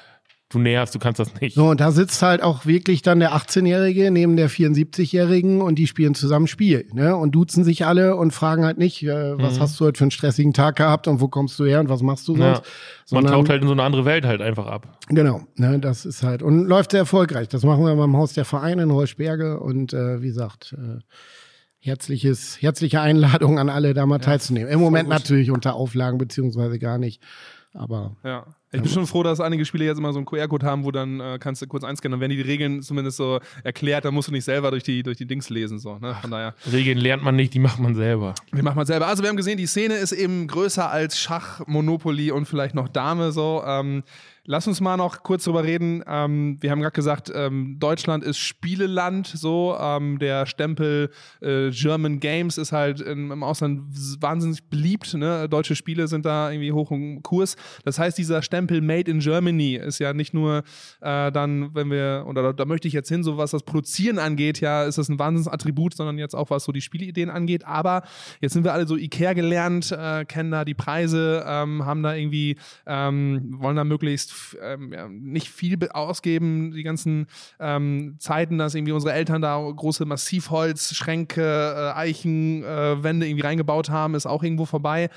du 0.50 0.60
nervst, 0.60 0.94
du 0.96 1.00
kannst 1.00 1.20
das 1.20 1.40
nicht. 1.40 1.56
So, 1.56 1.70
und 1.70 1.80
da 1.80 1.92
sitzt 1.92 2.22
halt 2.22 2.42
auch 2.42 2.66
wirklich 2.66 3.02
dann 3.02 3.20
der 3.20 3.34
18-Jährige 3.34 4.10
neben 4.12 4.36
der 4.36 4.50
74-Jährigen 4.50 5.62
und 5.62 5.76
die 5.76 5.86
spielen 5.88 6.16
zusammen 6.16 6.48
Spiel, 6.48 6.88
ne? 6.94 7.16
Und 7.16 7.34
duzen 7.36 7.64
sich 7.64 7.86
alle 7.86 8.16
und 8.16 8.32
fragen 8.32 8.66
halt 8.66 8.78
nicht, 8.78 9.04
äh, 9.04 9.38
was 9.38 9.58
Mhm. 9.58 9.60
hast 9.62 9.80
du 9.80 9.86
heute 9.86 9.98
für 10.00 10.06
einen 10.06 10.12
stressigen 10.12 10.54
Tag 10.54 10.76
gehabt 10.78 11.08
und 11.08 11.22
wo 11.22 11.28
kommst 11.28 11.60
du 11.60 11.66
her 11.66 11.80
und 11.80 11.90
was 11.90 12.02
machst 12.02 12.28
du 12.28 12.36
Ja. 12.36 12.56
sonst? 12.56 12.62
Man 13.12 13.24
Sondern- 13.24 13.34
taucht 13.34 13.50
halt 13.50 13.62
in 13.62 13.68
so 13.68 13.74
eine 13.74 13.84
andere 13.84 14.06
Welt 14.06 14.26
halt 14.26 14.42
einfach 14.42 14.68
ab. 14.68 14.98
Genau, 15.10 15.42
ne, 15.56 15.80
das 15.80 16.06
ist 16.06 16.24
halt 16.24 16.42
und 16.44 16.66
läuft 16.66 16.92
sehr 16.92 17.02
erfolgreich. 17.02 17.48
Das 17.48 17.64
machen 17.64 17.84
wir 17.86 17.96
beim 17.96 18.18
Haus 18.18 18.34
der 18.34 18.46
Vereine 18.46 18.84
in 18.84 18.92
Holzberge 18.92 19.60
und 19.60 19.94
äh, 19.94 20.22
wie 20.22 20.28
gesagt, 20.28 20.76
äh, 20.78 21.00
herzliches, 21.80 22.62
herzliche 22.62 23.02
Einladung 23.02 23.58
an 23.60 23.70
alle, 23.70 23.94
da 23.94 24.06
mal 24.06 24.20
teilzunehmen. 24.20 24.70
Im 24.70 24.80
Moment 24.80 25.08
natürlich 25.10 25.52
unter 25.52 25.76
Auflagen 25.76 26.18
beziehungsweise 26.18 26.78
gar 26.80 26.98
nicht, 26.98 27.22
aber 27.74 28.16
Ja. 28.24 28.46
Ich 28.72 28.82
bin 28.82 28.92
schon 28.92 29.08
froh, 29.08 29.24
dass 29.24 29.40
einige 29.40 29.66
Spiele 29.66 29.86
jetzt 29.86 29.98
immer 29.98 30.14
so 30.14 30.20
einen 30.20 30.28
QR-Code 30.28 30.66
haben, 30.66 30.84
wo 30.84 30.92
dann 30.92 31.20
äh, 31.20 31.38
kannst 31.40 31.62
du 31.62 31.68
kurz 31.68 31.84
einscannen 31.84 32.16
und 32.16 32.22
werden 32.22 32.36
die 32.36 32.42
Regeln 32.42 32.84
zumindest 32.84 33.18
so 33.18 33.40
erklärt, 33.64 34.06
dann 34.06 34.14
musst 34.14 34.28
du 34.28 34.32
nicht 34.32 34.46
selber 34.46 34.70
durch 34.70 34.84
die, 34.84 35.02
durch 35.02 35.18
die 35.18 35.26
Dings 35.26 35.50
lesen. 35.50 35.80
So, 35.80 35.98
ne? 35.98 36.16
Von 36.22 36.30
daher, 36.30 36.54
Regeln 36.72 37.00
lernt 37.00 37.24
man 37.24 37.36
nicht, 37.36 37.54
die 37.56 37.60
macht 37.60 37.80
man 37.80 37.96
selber. 37.96 38.36
wie 38.52 38.62
macht 38.62 38.76
man 38.76 38.86
selber? 38.86 39.08
Also 39.08 39.24
wir 39.24 39.30
haben 39.30 39.38
gesehen, 39.38 39.58
die 39.58 39.66
Szene 39.66 39.96
ist 39.96 40.12
eben 40.12 40.46
größer 40.48 40.90
als 40.90 41.20
Schach, 41.20 41.66
Monopoly 41.66 42.32
und 42.32 42.46
vielleicht 42.46 42.76
noch 42.76 42.88
Dame. 42.88 43.32
So. 43.32 43.64
Ähm, 43.66 44.04
lass 44.50 44.66
uns 44.66 44.82
mal 44.82 44.98
noch 44.98 45.22
kurz 45.22 45.44
drüber 45.44 45.64
reden. 45.64 46.04
Ähm, 46.08 46.58
wir 46.60 46.72
haben 46.72 46.82
gerade 46.82 46.96
gesagt, 46.96 47.32
ähm, 47.34 47.78
Deutschland 47.80 48.24
ist 48.24 48.40
Spieleland. 48.40 49.28
So, 49.28 49.78
ähm, 49.80 50.18
der 50.18 50.48
Stempel 50.48 51.12
äh, 51.40 51.70
German 51.70 52.20
Games 52.20 52.58
ist 52.58 52.72
halt 52.72 53.00
in, 53.00 53.30
im 53.30 53.44
Ausland 53.44 53.84
wahnsinnig 54.20 54.64
beliebt. 54.64 55.14
Ne? 55.14 55.48
Deutsche 55.48 55.76
Spiele 55.76 56.08
sind 56.08 56.26
da 56.26 56.50
irgendwie 56.50 56.72
hoch 56.72 56.90
im 56.90 57.22
Kurs. 57.22 57.58
Das 57.86 58.00
heißt, 58.00 58.18
dieser 58.18 58.42
Stempel 58.42 58.82
Made 58.82 59.12
in 59.12 59.20
Germany 59.20 59.76
ist 59.76 60.00
ja 60.00 60.14
nicht 60.14 60.34
nur 60.34 60.64
äh, 61.02 61.32
dann, 61.32 61.76
wenn 61.76 61.92
wir, 61.92 62.26
oder 62.28 62.42
da, 62.42 62.54
da 62.54 62.66
möchte 62.66 62.88
ich 62.88 62.96
jetzt 62.96 63.10
hin, 63.10 63.24
so 63.24 63.38
was 63.38 63.52
das 63.52 63.62
Produzieren 63.62 64.18
angeht, 64.18 64.62
ja, 64.62 64.84
ist 64.84 64.98
das 64.98 65.10
ein 65.10 65.20
Wahnsinnsattribut, 65.20 65.94
sondern 65.94 66.18
jetzt 66.18 66.34
auch 66.34 66.50
was 66.50 66.64
so 66.64 66.72
die 66.72 66.82
Spieleideen 66.82 67.30
angeht. 67.30 67.66
Aber 67.66 68.02
jetzt 68.42 68.54
sind 68.54 68.64
wir 68.64 68.74
alle 68.74 68.88
so 68.88 68.98
Ikea 68.98 69.34
gelernt, 69.34 69.92
äh, 69.92 70.26
kennen 70.26 70.50
da 70.50 70.66
die 70.66 70.74
Preise, 70.74 71.46
ähm, 71.46 71.86
haben 71.86 72.02
da 72.02 72.16
irgendwie, 72.16 72.58
ähm, 72.88 73.58
wollen 73.60 73.76
da 73.76 73.84
möglichst 73.84 74.39
ähm, 74.62 74.94
ja, 74.94 75.08
nicht 75.08 75.50
viel 75.50 75.78
be- 75.78 75.94
ausgeben, 75.94 76.72
die 76.72 76.84
ganzen 76.84 77.28
ähm, 77.60 78.16
Zeiten, 78.20 78.58
dass 78.58 78.76
irgendwie 78.76 78.94
unsere 78.94 79.14
Eltern 79.14 79.42
da 79.42 79.58
große 79.58 80.06
Massivholzschränke, 80.06 81.42
äh, 81.42 81.98
Eichen, 81.98 82.64
äh, 82.64 82.94
irgendwie 82.94 83.42
reingebaut 83.42 83.90
haben, 83.90 84.16
ist 84.16 84.26
auch 84.26 84.44
irgendwo 84.44 84.66
vorbei. 84.66 85.10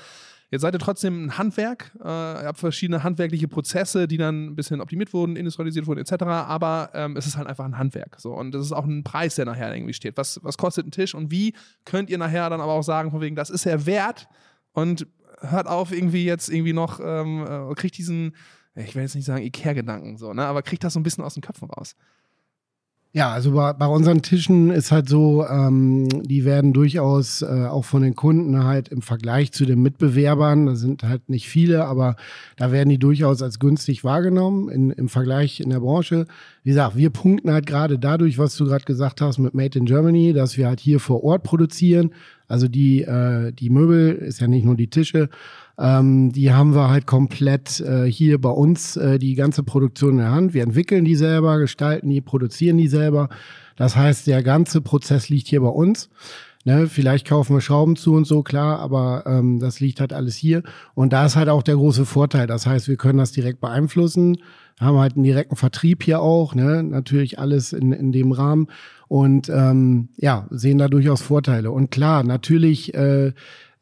Jetzt 0.51 0.61
seid 0.61 0.75
ihr 0.75 0.79
trotzdem 0.79 1.25
ein 1.25 1.37
Handwerk, 1.39 1.91
äh, 1.99 2.07
ihr 2.07 2.45
habt 2.45 2.59
verschiedene 2.59 3.01
handwerkliche 3.01 3.47
Prozesse, 3.47 4.07
die 4.07 4.17
dann 4.17 4.49
ein 4.49 4.55
bisschen 4.55 4.81
optimiert 4.81 5.11
wurden, 5.11 5.35
industrialisiert 5.35 5.87
wurden, 5.87 5.99
etc. 5.99 6.23
Aber 6.25 6.91
ähm, 6.93 7.17
es 7.17 7.25
ist 7.25 7.37
halt 7.37 7.47
einfach 7.47 7.65
ein 7.65 7.79
Handwerk. 7.79 8.19
So. 8.19 8.33
Und 8.33 8.51
das 8.51 8.63
ist 8.63 8.71
auch 8.71 8.85
ein 8.85 9.03
Preis, 9.03 9.33
der 9.33 9.45
nachher 9.45 9.73
irgendwie 9.73 9.93
steht. 9.93 10.15
Was, 10.15 10.39
was 10.43 10.57
kostet 10.57 10.85
ein 10.85 10.91
Tisch 10.91 11.15
und 11.15 11.31
wie 11.31 11.53
könnt 11.85 12.11
ihr 12.11 12.19
nachher 12.19 12.51
dann 12.51 12.61
aber 12.61 12.73
auch 12.73 12.83
sagen, 12.83 13.09
von 13.09 13.19
wegen, 13.21 13.35
das 13.35 13.49
ist 13.49 13.65
er 13.65 13.87
wert 13.87 14.27
und 14.73 15.07
hört 15.41 15.65
auf, 15.65 15.91
irgendwie 15.91 16.23
jetzt 16.23 16.49
irgendwie 16.49 16.73
noch, 16.73 16.99
ähm, 17.03 17.45
äh, 17.71 17.73
kriegt 17.73 17.97
diesen, 17.97 18.35
ich 18.75 18.95
will 18.95 19.03
jetzt 19.03 19.15
nicht 19.15 19.25
sagen 19.25 19.43
Ikea-Gedanken, 19.43 20.17
so, 20.17 20.33
ne? 20.33 20.45
aber 20.45 20.61
kriegt 20.61 20.83
das 20.83 20.93
so 20.93 20.99
ein 20.99 21.03
bisschen 21.03 21.23
aus 21.23 21.35
den 21.35 21.43
Köpfen 21.43 21.69
raus. 21.69 21.95
Ja, 23.15 23.31
also 23.31 23.51
bei, 23.51 23.73
bei 23.73 23.85
unseren 23.85 24.23
Tischen 24.23 24.71
ist 24.71 24.91
halt 24.91 25.07
so, 25.07 25.45
ähm, 25.45 26.09
die 26.23 26.45
werden 26.45 26.73
durchaus 26.73 27.43
äh, 27.43 27.67
auch 27.67 27.85
von 27.85 28.01
den 28.01 28.15
Kunden 28.15 28.63
halt 28.63 28.89
im 28.89 29.03
Vergleich 29.03 29.51
zu 29.51 29.65
den 29.65 29.83
Mitbewerbern, 29.83 30.65
das 30.65 30.79
sind 30.79 31.03
halt 31.03 31.29
nicht 31.29 31.47
viele, 31.47 31.85
aber 31.85 32.15
da 32.57 32.71
werden 32.71 32.89
die 32.89 32.97
durchaus 32.97 33.43
als 33.43 33.59
günstig 33.59 34.03
wahrgenommen 34.03 34.67
in, 34.69 34.89
im 34.89 35.09
Vergleich 35.09 35.59
in 35.59 35.69
der 35.69 35.81
Branche. 35.81 36.25
Wie 36.63 36.71
gesagt, 36.71 36.97
wir 36.97 37.11
punkten 37.11 37.51
halt 37.51 37.67
gerade 37.67 37.99
dadurch, 37.99 38.39
was 38.39 38.55
du 38.55 38.65
gerade 38.65 38.85
gesagt 38.85 39.21
hast 39.21 39.37
mit 39.37 39.53
Made 39.53 39.77
in 39.77 39.85
Germany, 39.85 40.33
dass 40.33 40.57
wir 40.57 40.67
halt 40.67 40.79
hier 40.79 40.99
vor 40.99 41.23
Ort 41.23 41.43
produzieren. 41.43 42.15
Also 42.47 42.67
die, 42.67 43.03
äh, 43.03 43.51
die 43.51 43.69
Möbel 43.69 44.15
ist 44.15 44.41
ja 44.41 44.47
nicht 44.47 44.65
nur 44.65 44.75
die 44.75 44.89
Tische, 44.89 45.29
ähm, 45.79 46.31
die 46.31 46.53
haben 46.53 46.75
wir 46.75 46.89
halt 46.89 47.07
komplett 47.07 47.79
äh, 47.79 48.05
hier 48.05 48.39
bei 48.39 48.49
uns 48.49 48.95
äh, 48.95 49.17
die 49.17 49.35
ganze 49.35 49.63
Produktion 49.63 50.11
in 50.11 50.17
der 50.17 50.31
Hand. 50.31 50.53
Wir 50.53 50.63
entwickeln 50.63 51.05
die 51.05 51.15
selber, 51.15 51.57
gestalten 51.57 52.09
die, 52.09 52.21
produzieren 52.21 52.77
die 52.77 52.87
selber. 52.87 53.29
Das 53.75 53.95
heißt, 53.95 54.27
der 54.27 54.43
ganze 54.43 54.81
Prozess 54.81 55.29
liegt 55.29 55.47
hier 55.47 55.61
bei 55.61 55.69
uns. 55.69 56.09
Ne, 56.65 56.87
vielleicht 56.87 57.27
kaufen 57.27 57.57
wir 57.57 57.61
Schrauben 57.61 57.97
zu 57.97 58.13
und 58.13 58.25
so, 58.25 58.41
klar, 58.41 58.79
aber 58.79 59.25
ähm, 59.25 59.59
das 59.59 59.81
liegt 59.81 59.99
halt 59.99 60.13
alles 60.13 60.37
hier. 60.37 60.63
Und 60.93 61.11
da 61.11 61.25
ist 61.25 61.35
halt 61.35 61.49
auch 61.49 61.61
der 61.61 61.75
große 61.75 62.05
Vorteil. 62.05 62.47
Das 62.47 62.65
heißt, 62.65 62.87
wir 62.87 62.95
können 62.95 63.19
das 63.19 63.33
direkt 63.33 63.59
beeinflussen, 63.59 64.37
haben 64.79 64.97
halt 64.97 65.15
einen 65.15 65.25
direkten 65.25 65.57
Vertrieb 65.57 66.03
hier 66.03 66.21
auch, 66.21 66.55
ne? 66.55 66.81
natürlich 66.81 67.37
alles 67.37 67.73
in, 67.73 67.91
in 67.91 68.13
dem 68.13 68.31
Rahmen 68.31 68.67
und 69.09 69.49
ähm, 69.49 70.07
ja, 70.15 70.47
sehen 70.51 70.77
da 70.77 70.87
durchaus 70.87 71.21
Vorteile. 71.21 71.69
Und 71.69 71.91
klar, 71.91 72.23
natürlich 72.23 72.93
äh, 72.93 73.33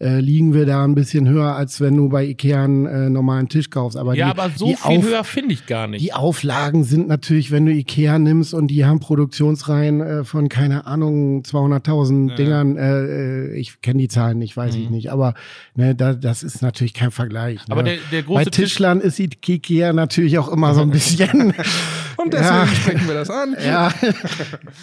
äh, 0.01 0.19
liegen 0.19 0.53
wir 0.53 0.65
da 0.65 0.83
ein 0.83 0.95
bisschen 0.95 1.29
höher, 1.29 1.55
als 1.55 1.79
wenn 1.79 1.95
du 1.95 2.09
bei 2.09 2.25
Ikea 2.25 2.63
einen 2.63 2.85
äh, 2.87 3.09
normalen 3.09 3.49
Tisch 3.49 3.69
kaufst. 3.69 3.97
Aber 3.97 4.15
ja, 4.15 4.33
die, 4.33 4.39
aber 4.39 4.51
so 4.55 4.73
viel 4.75 4.97
Auf- 4.97 5.03
höher 5.05 5.23
finde 5.23 5.53
ich 5.53 5.67
gar 5.67 5.87
nicht. 5.87 6.01
die 6.03 6.13
Auflagen 6.13 6.83
sind 6.83 7.07
natürlich, 7.07 7.51
wenn 7.51 7.65
du 7.67 7.71
Ikea 7.71 8.17
nimmst 8.17 8.53
und 8.53 8.67
die 8.67 8.83
haben 8.85 8.99
Produktionsreihen 8.99 10.01
äh, 10.01 10.23
von, 10.23 10.49
keine 10.49 10.85
Ahnung, 10.87 11.43
200.000 11.43 12.35
Dingern. 12.35 12.77
Äh, 12.77 13.01
äh, 13.51 13.53
ich 13.55 13.81
kenne 13.81 13.99
die 13.99 14.07
Zahlen 14.07 14.39
nicht, 14.39 14.57
weiß 14.57 14.75
ich 14.75 14.89
nicht. 14.89 15.11
Aber 15.11 15.35
ne, 15.75 15.93
da, 15.95 16.13
das 16.13 16.41
ist 16.43 16.61
natürlich 16.61 16.93
kein 16.93 17.11
Vergleich. 17.11 17.59
Ne? 17.67 17.71
Aber 17.73 17.83
der- 17.83 17.97
der 18.11 18.23
große 18.23 18.45
Bei 18.45 18.49
Tischlern 18.49 19.01
ist 19.01 19.19
Ikea 19.19 19.93
natürlich 19.93 20.37
auch 20.39 20.47
immer 20.49 20.73
so 20.73 20.81
ein 20.81 20.89
bisschen. 20.89 21.53
Und 22.17 22.33
deswegen 22.33 22.55
Ja. 22.55 22.67
sprechen 22.67 23.07
wir 23.07 23.13
das 23.13 23.29
an. 23.29 23.55
ja. 23.65 23.91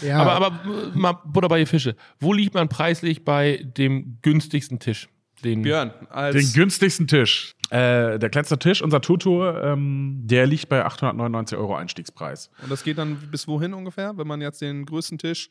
ja. 0.03 0.19
Aber, 0.19 0.33
aber 0.33 0.47
äh, 0.65 0.97
mal 0.99 1.13
Butter 1.25 1.49
bei 1.49 1.59
die 1.61 1.67
Fische. 1.67 1.95
Wo 2.21 2.33
liegt 2.33 2.55
man 2.55 2.69
preislich 2.69 3.25
bei 3.25 3.65
dem 3.77 4.19
günstigsten 4.23 4.79
Tisch? 4.79 5.08
Den 5.45 5.63
Björn, 5.63 5.93
Den 6.33 6.53
günstigsten 6.53 7.07
Tisch. 7.07 7.55
Äh, 7.71 8.19
der 8.19 8.31
kleinste 8.31 8.59
Tisch, 8.59 8.81
unser 8.83 9.01
Tutu, 9.01 9.45
ähm, 9.45 10.23
der 10.25 10.47
liegt 10.47 10.69
bei 10.69 10.85
899 10.85 11.59
Euro 11.59 11.77
Einstiegspreis. 11.77 12.51
Und 12.63 12.71
das 12.71 12.83
geht 12.83 12.97
dann 12.97 13.17
bis 13.31 13.47
wohin 13.47 13.75
ungefähr, 13.75 14.17
wenn 14.17 14.27
man 14.27 14.41
jetzt 14.41 14.63
den 14.63 14.87
größten 14.87 15.19
Tisch. 15.19 15.51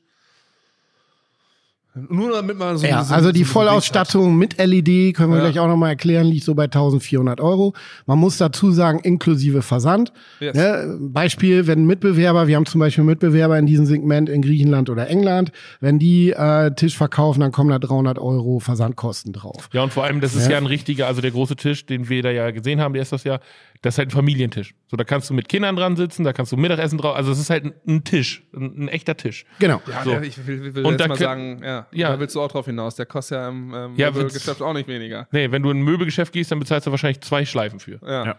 Nur 2.10 2.31
damit 2.31 2.57
man 2.57 2.77
so 2.77 2.86
Ja, 2.86 3.03
so- 3.03 3.13
also 3.13 3.31
die 3.31 3.43
so- 3.43 3.51
Vollausstattung 3.53 4.38
mit 4.38 4.57
LED, 4.60 5.13
können 5.13 5.31
wir 5.31 5.38
Ja. 5.38 5.43
gleich 5.45 5.60
auch 5.60 5.67
nochmal 5.67 5.89
erklären, 5.91 6.27
liegt 6.27 6.43
so 6.43 6.53
bei 6.55 6.67
1400 6.67 7.41
Euro. 7.41 7.73
Man 8.05 8.19
muss 8.19 8.38
dazu 8.38 8.71
sagen, 8.71 8.99
inklusive 8.99 9.62
Versand. 9.62 10.12
Yes. 10.39 10.55
Ne, 10.55 10.97
Beispiel, 10.99 11.67
wenn 11.67 11.86
Mitbewerber, 11.86 12.47
wir 12.47 12.55
haben 12.55 12.65
zum 12.65 12.79
Beispiel 12.79 13.03
Mitbewerber 13.03 13.57
in 13.57 13.65
diesem 13.65 13.86
Segment 13.86 14.29
in 14.29 14.41
Griechenland 14.41 14.89
oder 14.89 15.07
England, 15.10 15.51
wenn 15.79 15.99
die 15.99 16.31
äh, 16.31 16.71
Tisch 16.75 16.97
verkaufen, 16.97 17.39
dann 17.39 17.51
kommen 17.51 17.69
da 17.69 17.79
300 17.79 18.19
Euro 18.19 18.60
Versandkosten 18.60 19.33
drauf. 19.33 19.69
Ja, 19.73 19.83
und 19.83 19.93
vor 19.93 20.03
allem, 20.03 20.21
das 20.21 20.36
ist 20.36 20.45
Ja. 20.45 20.51
ja. 20.53 20.57
ein 20.57 20.65
richtiger, 20.65 21.07
also 21.07 21.21
der 21.21 21.31
große 21.31 21.55
Tisch, 21.55 21.86
den 21.86 22.10
wir 22.10 22.21
da 22.23 22.29
ja 22.31 22.51
gesehen 22.51 22.79
haben, 22.81 22.93
der 22.93 23.01
ist 23.01 23.12
das 23.12 23.23
ja, 23.23 23.39
das 23.81 23.93
ist 23.95 23.97
halt 23.99 24.07
ein 24.10 24.12
Familientisch. 24.12 24.73
So, 24.88 24.97
da 24.97 25.03
kannst 25.03 25.29
du 25.29 25.33
mit 25.33 25.49
Kindern 25.49 25.75
dran 25.75 25.95
sitzen, 25.95 26.23
da 26.23 26.33
kannst 26.33 26.51
du 26.51 26.57
Mittagessen 26.57 26.97
drauf, 26.97 27.15
also 27.15 27.31
es 27.31 27.39
ist 27.39 27.49
halt 27.49 27.65
ein, 27.65 27.73
ein 27.88 28.03
Tisch, 28.03 28.43
ein, 28.55 28.83
ein 28.86 28.88
echter 28.88 29.15
Tisch. 29.17 29.45
Genau. 29.60 29.81
Ja, 29.88 30.03
So. 30.03 30.17
ich 30.21 30.45
will, 30.47 30.63
will, 30.63 30.75
will 30.75 30.86
Und 30.86 30.91
jetzt 30.93 31.01
da 31.01 31.07
mal 31.07 31.17
sagen, 31.17 31.62
ja, 31.63 31.87
Ja. 31.91 32.10
da 32.10 32.19
willst 32.19 32.36
du 32.36 32.41
auch 32.41 32.52
drauf 32.52 32.65
hinaus. 32.65 32.95
Der 32.95 33.06
kostet 33.06 33.38
ja 33.38 33.50
im 33.50 33.73
ähm, 33.73 33.93
Ja, 33.95 34.10
Geschäft 34.10 34.62
auch 34.62 34.73
nicht 34.73 34.88
weniger. 34.88 35.28
Nee, 35.32 35.52
wenn 35.52 35.63
du 35.63 35.71
in 35.71 35.80
ein 35.80 35.84
Möbelgeschäft 35.84 36.34
gehst, 36.34 36.52
dann 36.52 36.60
bezahlst 36.60 36.88
du 36.88 36.91
wahrscheinlich 36.91 37.21
zwei 37.21 37.45
Schleifen 37.45 37.80
für. 37.80 38.00
Ja. 38.06 38.26
Ja. 38.26 38.36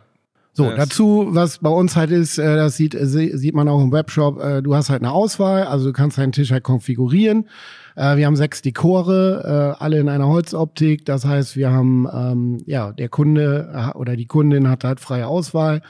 So, 0.53 0.65
Yes. 0.65 0.75
dazu, 0.77 1.29
was 1.31 1.59
bei 1.59 1.71
uns 1.71 1.95
halt 1.95 2.11
ist, 2.11 2.37
äh, 2.39 2.57
das 2.57 2.77
sieht, 2.77 2.95
äh, 2.95 3.07
sieht 3.07 3.55
man 3.55 3.69
auch 3.69 3.81
im 3.81 3.93
Webshop, 3.93 4.43
äh, 4.43 4.61
du 4.61 4.75
hast 4.75 4.91
halt 4.91 5.03
eine 5.03 5.13
Auswahl, 5.13 5.65
also 5.65 5.87
du 5.87 5.93
kannst 5.93 6.19
deinen 6.19 6.33
Tisch 6.33 6.51
halt 6.51 6.65
konfigurieren. 6.65 7.49
Wir 8.01 8.27
haben 8.27 8.37
sechs 8.37 8.63
Dekore, 8.63 9.77
alle 9.81 9.99
in 9.99 10.09
einer 10.09 10.29
Holzoptik. 10.29 11.05
Das 11.05 11.25
heißt, 11.25 11.57
wir 11.57 11.73
haben, 11.73 12.07
ähm, 12.13 12.59
ja, 12.65 12.93
der 12.93 13.09
Kunde 13.09 13.93
oder 13.97 14.15
die 14.15 14.27
Kundin 14.27 14.69
hat 14.71 14.85
halt 14.85 15.01
freie 15.01 15.27
Auswahl. 15.27 15.83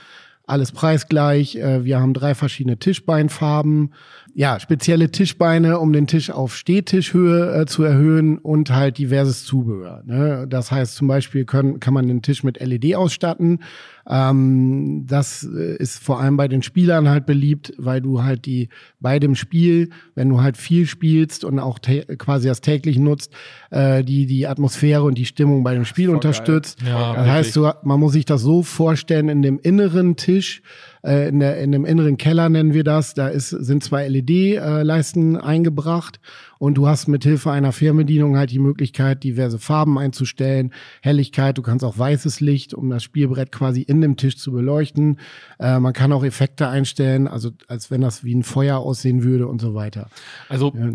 Alles 0.47 0.73
preisgleich. 0.73 1.57
Wir 1.57 2.01
haben 2.01 2.14
drei 2.14 2.35
verschiedene 2.35 2.79
Tischbeinfarben. 2.79 3.92
Ja, 4.38 4.61
spezielle 4.61 5.11
Tischbeine, 5.11 5.81
um 5.81 5.92
den 5.92 6.07
Tisch 6.07 6.31
auf 6.31 6.55
Stehtischhöhe 6.55 7.62
äh, 7.62 7.66
zu 7.66 7.83
erhöhen 7.83 8.38
und 8.38 8.70
halt 8.70 8.96
diverses 8.98 9.44
Zubehör. 9.44 10.05
Ne? 10.07 10.46
Das 10.48 10.70
heißt, 10.70 10.94
zum 10.94 11.09
Beispiel 11.09 11.44
können, 11.44 11.81
kann 11.81 11.92
man 11.92 12.07
den 12.07 12.22
Tisch 12.22 12.44
mit 12.44 12.64
LED 12.64 12.94
ausstatten. 12.94 13.64
Ähm, 14.09 15.07
das 15.09 15.42
äh, 15.42 15.74
ist 15.79 15.98
vor 15.98 16.20
allem 16.20 16.37
bei 16.37 16.46
den 16.46 16.62
Spielern 16.62 17.09
halt 17.09 17.27
beliebt, 17.27 17.72
weil 17.79 18.01
du 18.01 18.22
halt 18.22 18.46
die 18.46 18.68
bei 19.01 19.18
dem 19.18 19.35
Spiel, 19.35 19.90
wenn 20.14 20.29
du 20.29 20.40
halt 20.40 20.57
viel 20.57 20.87
spielst 20.87 21.42
und 21.42 21.59
auch 21.59 21.81
quasi 22.16 22.46
das 22.46 22.61
täglich 22.61 22.96
nutzt, 22.96 23.33
äh, 23.70 24.05
die 24.05 24.27
die 24.27 24.46
Atmosphäre 24.46 25.03
und 25.03 25.18
die 25.18 25.27
Stimmung 25.27 25.64
bei 25.64 25.74
dem 25.74 25.85
Spiel 25.85 26.11
unterstützt. 26.11 26.79
Ja, 26.87 27.14
das 27.14 27.27
heißt, 27.27 27.57
du, 27.57 27.72
man 27.83 27.98
muss 27.98 28.12
sich 28.12 28.24
das 28.24 28.42
so 28.42 28.62
vorstellen, 28.62 29.29
in 29.29 29.42
dem 29.42 29.59
inneren 29.59 30.14
Tisch 30.14 30.62
äh, 31.09 31.29
in, 31.29 31.40
der, 31.40 31.59
in 31.59 31.73
dem 31.73 31.85
inneren 31.85 32.19
Keller 32.19 32.48
nennen 32.48 32.75
wir 32.75 32.85
das. 32.85 33.15
Da 33.15 33.29
ist, 33.29 33.48
sind 33.48 33.83
zwei 33.83 34.06
LED-Leisten 34.09 35.37
eingebracht 35.37 36.21
und 36.59 36.75
du 36.75 36.87
hast 36.87 37.09
mit 37.09 37.25
Hilfe 37.25 37.50
einer 37.50 37.73
Fernbedienung 37.73 38.37
halt 38.37 38.50
die 38.50 38.59
Möglichkeit, 38.59 39.25
diverse 39.25 39.59
Farben 39.59 39.98
einzustellen, 39.98 40.73
Helligkeit. 41.00 41.56
Du 41.56 41.63
kannst 41.63 41.85
auch 41.85 41.96
weißes 41.96 42.40
Licht, 42.40 42.75
um 42.75 42.90
das 42.90 43.02
Spielbrett 43.02 43.52
quasi 43.52 43.83
in 43.83 44.00
dem 44.00 44.17
Tisch 44.17 44.37
zu 44.37 44.52
beleuchten. 44.52 45.19
Äh, 45.59 45.79
man 45.79 45.94
kann 45.94 46.13
auch 46.13 46.25
Effekte 46.25 46.69
einstellen, 46.69 47.27
also 47.27 47.50
als 47.69 47.90
wenn 47.90 48.02
das 48.02 48.23
wie 48.23 48.35
ein 48.35 48.42
Feuer 48.42 48.79
aussehen 48.79 49.23
würde 49.23 49.46
und 49.46 49.61
so 49.61 49.75
weiter. 49.75 50.11
Also 50.48 50.75
ja. 50.77 50.90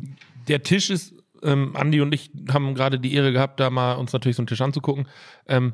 der 0.47 0.61
Tisch 0.63 0.89
ist 0.91 1.15
ähm, 1.41 1.75
Andi 1.75 2.01
und 2.01 2.13
ich 2.13 2.29
haben 2.51 2.75
gerade 2.75 2.99
die 2.99 3.13
Ehre 3.13 3.33
gehabt, 3.33 3.59
da 3.59 3.69
mal 3.69 3.93
uns 3.93 4.13
natürlich 4.13 4.35
so 4.35 4.41
einen 4.41 4.47
Tisch 4.47 4.61
anzugucken. 4.61 5.07
Ähm, 5.47 5.73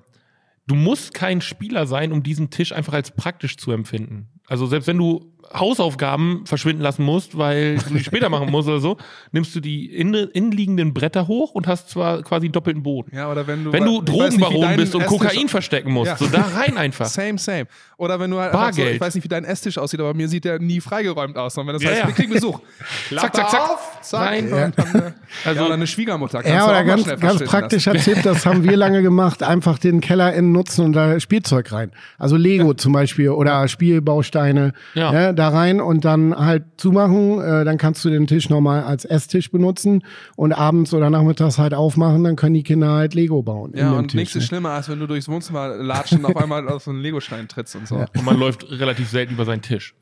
du 0.70 0.76
musst 0.76 1.14
kein 1.14 1.42
Spieler 1.42 1.88
sein, 1.88 2.12
um 2.12 2.22
diesen 2.22 2.52
Tisch 2.52 2.72
einfach 2.72 2.94
als 2.94 3.12
praktisch 3.12 3.58
zu 3.58 3.72
empfinden. 3.72 4.30
Also 4.48 4.68
selbst 4.68 4.88
wenn 4.88 4.98
du 4.98 5.34
Hausaufgaben 5.54 6.44
verschwinden 6.46 6.82
lassen 6.84 7.04
musst, 7.04 7.38
weil 7.38 7.78
du 7.78 7.94
die 7.96 8.04
später 8.04 8.30
machen 8.30 8.52
musst 8.52 8.68
oder 8.68 8.80
so, 8.80 8.98
nimmst 9.32 9.56
du 9.56 9.60
die 9.60 9.86
innenliegenden 9.96 10.94
Bretter 10.94 11.28
hoch 11.28 11.52
und 11.52 11.68
hast 11.68 11.90
zwar 11.90 12.22
quasi 12.24 12.48
einen 12.48 12.54
doppelten 12.54 12.84
Boden. 12.84 13.16
Ja, 13.16 13.32
oder 13.32 13.48
wenn 13.48 13.64
du, 13.64 13.72
wenn 13.72 13.86
du 13.86 14.02
Drogenbaron 14.02 14.76
bist 14.76 14.96
und 14.96 15.06
Kokain 15.06 15.50
verstecken 15.50 15.92
musst, 15.92 16.12
ja. 16.12 16.18
so 16.18 16.28
da 16.28 16.42
rein 16.42 16.78
einfach. 16.78 17.06
Same, 17.06 17.38
same. 17.38 17.66
Oder 17.98 18.20
wenn 18.20 18.32
du 18.32 18.40
halt 18.40 18.54
Bargeld. 18.54 18.88
So, 18.88 18.94
ich 18.96 19.02
weiß 19.02 19.16
nicht, 19.16 19.24
wie 19.24 19.30
dein 19.30 19.44
Esstisch 19.44 19.78
aussieht, 19.78 20.00
aber 20.00 20.14
mir 20.14 20.28
sieht 20.28 20.46
der 20.46 20.60
nie 20.60 20.80
freigeräumt 20.80 21.38
aus. 21.38 21.58
Und 21.58 21.68
wenn 21.68 21.74
das 21.74 21.84
ja, 21.84 21.90
heißt, 21.90 22.02
ja. 22.02 22.08
wir 22.08 22.14
kriegen 22.14 22.34
Besuch. 22.34 22.60
zack, 23.10 23.36
zack, 23.36 23.50
zack. 23.50 23.62
Auf, 23.62 23.98
zack. 24.02 24.22
Rein. 24.22 24.50
Ja. 24.50 24.70
Dann, 24.70 25.14
also, 25.46 25.60
ja, 25.60 25.66
oder 25.66 25.74
eine 25.74 25.88
Schwiegermutter. 25.88 26.48
Ja, 26.48 26.66
oder 26.66 26.84
ganz, 26.84 27.06
ganz 27.20 27.44
praktischer 27.44 27.94
lassen. 27.94 28.14
Tipp, 28.14 28.24
das 28.24 28.46
haben 28.46 28.64
wir 28.64 28.78
lange 28.78 29.02
gemacht, 29.02 29.44
einfach 29.44 29.80
den 29.80 30.00
Keller 30.00 30.34
innen 30.34 30.52
nutzen 30.52 30.86
und 30.86 30.94
da 30.94 31.20
Spielzeug 31.20 31.72
rein. 31.72 31.92
Also 32.18 32.38
Lego 32.38 32.74
zum 32.74 32.94
Beispiel 32.94 33.30
oder 33.30 33.68
Spielbausteine. 33.68 34.74
Ja. 34.94 35.34
Da 35.40 35.48
rein 35.48 35.80
und 35.80 36.04
dann 36.04 36.36
halt 36.36 36.66
zumachen. 36.76 37.40
Äh, 37.40 37.64
dann 37.64 37.78
kannst 37.78 38.04
du 38.04 38.10
den 38.10 38.28
Tisch 38.28 38.50
nochmal 38.50 38.84
als 38.84 39.06
Esstisch 39.06 39.50
benutzen 39.52 40.04
und 40.36 40.52
abends 40.52 40.94
oder 40.94 41.10
nachmittags 41.10 41.58
halt 41.58 41.74
aufmachen. 41.74 42.26
Dann 42.26 42.36
können 42.36 42.56
die 42.56 42.64
Kinder 42.64 42.90
halt 42.90 43.14
Lego 43.14 43.42
bauen. 43.42 43.72
Ja, 43.74 43.94
und 43.94 44.14
nichts 44.14 44.36
ist 44.36 44.42
ne? 44.44 44.48
schlimmer, 44.48 44.72
als 44.72 44.90
wenn 44.90 45.00
du 45.00 45.08
durchs 45.08 45.30
Wohnzimmer 45.30 45.70
latschen 45.78 46.26
und 46.26 46.36
auf 46.36 46.36
einmal 46.44 46.68
auf 46.68 46.84
so 46.84 46.92
einen 46.92 47.00
Legostein 47.00 47.48
trittst 47.48 47.76
und 47.78 47.88
so. 47.88 47.96
Ja. 47.96 48.08
Und 48.18 48.26
man 48.26 48.38
läuft 48.38 48.70
relativ 48.70 49.10
selten 49.10 49.36
über 49.36 49.46
seinen 49.46 49.62
Tisch. 49.62 49.96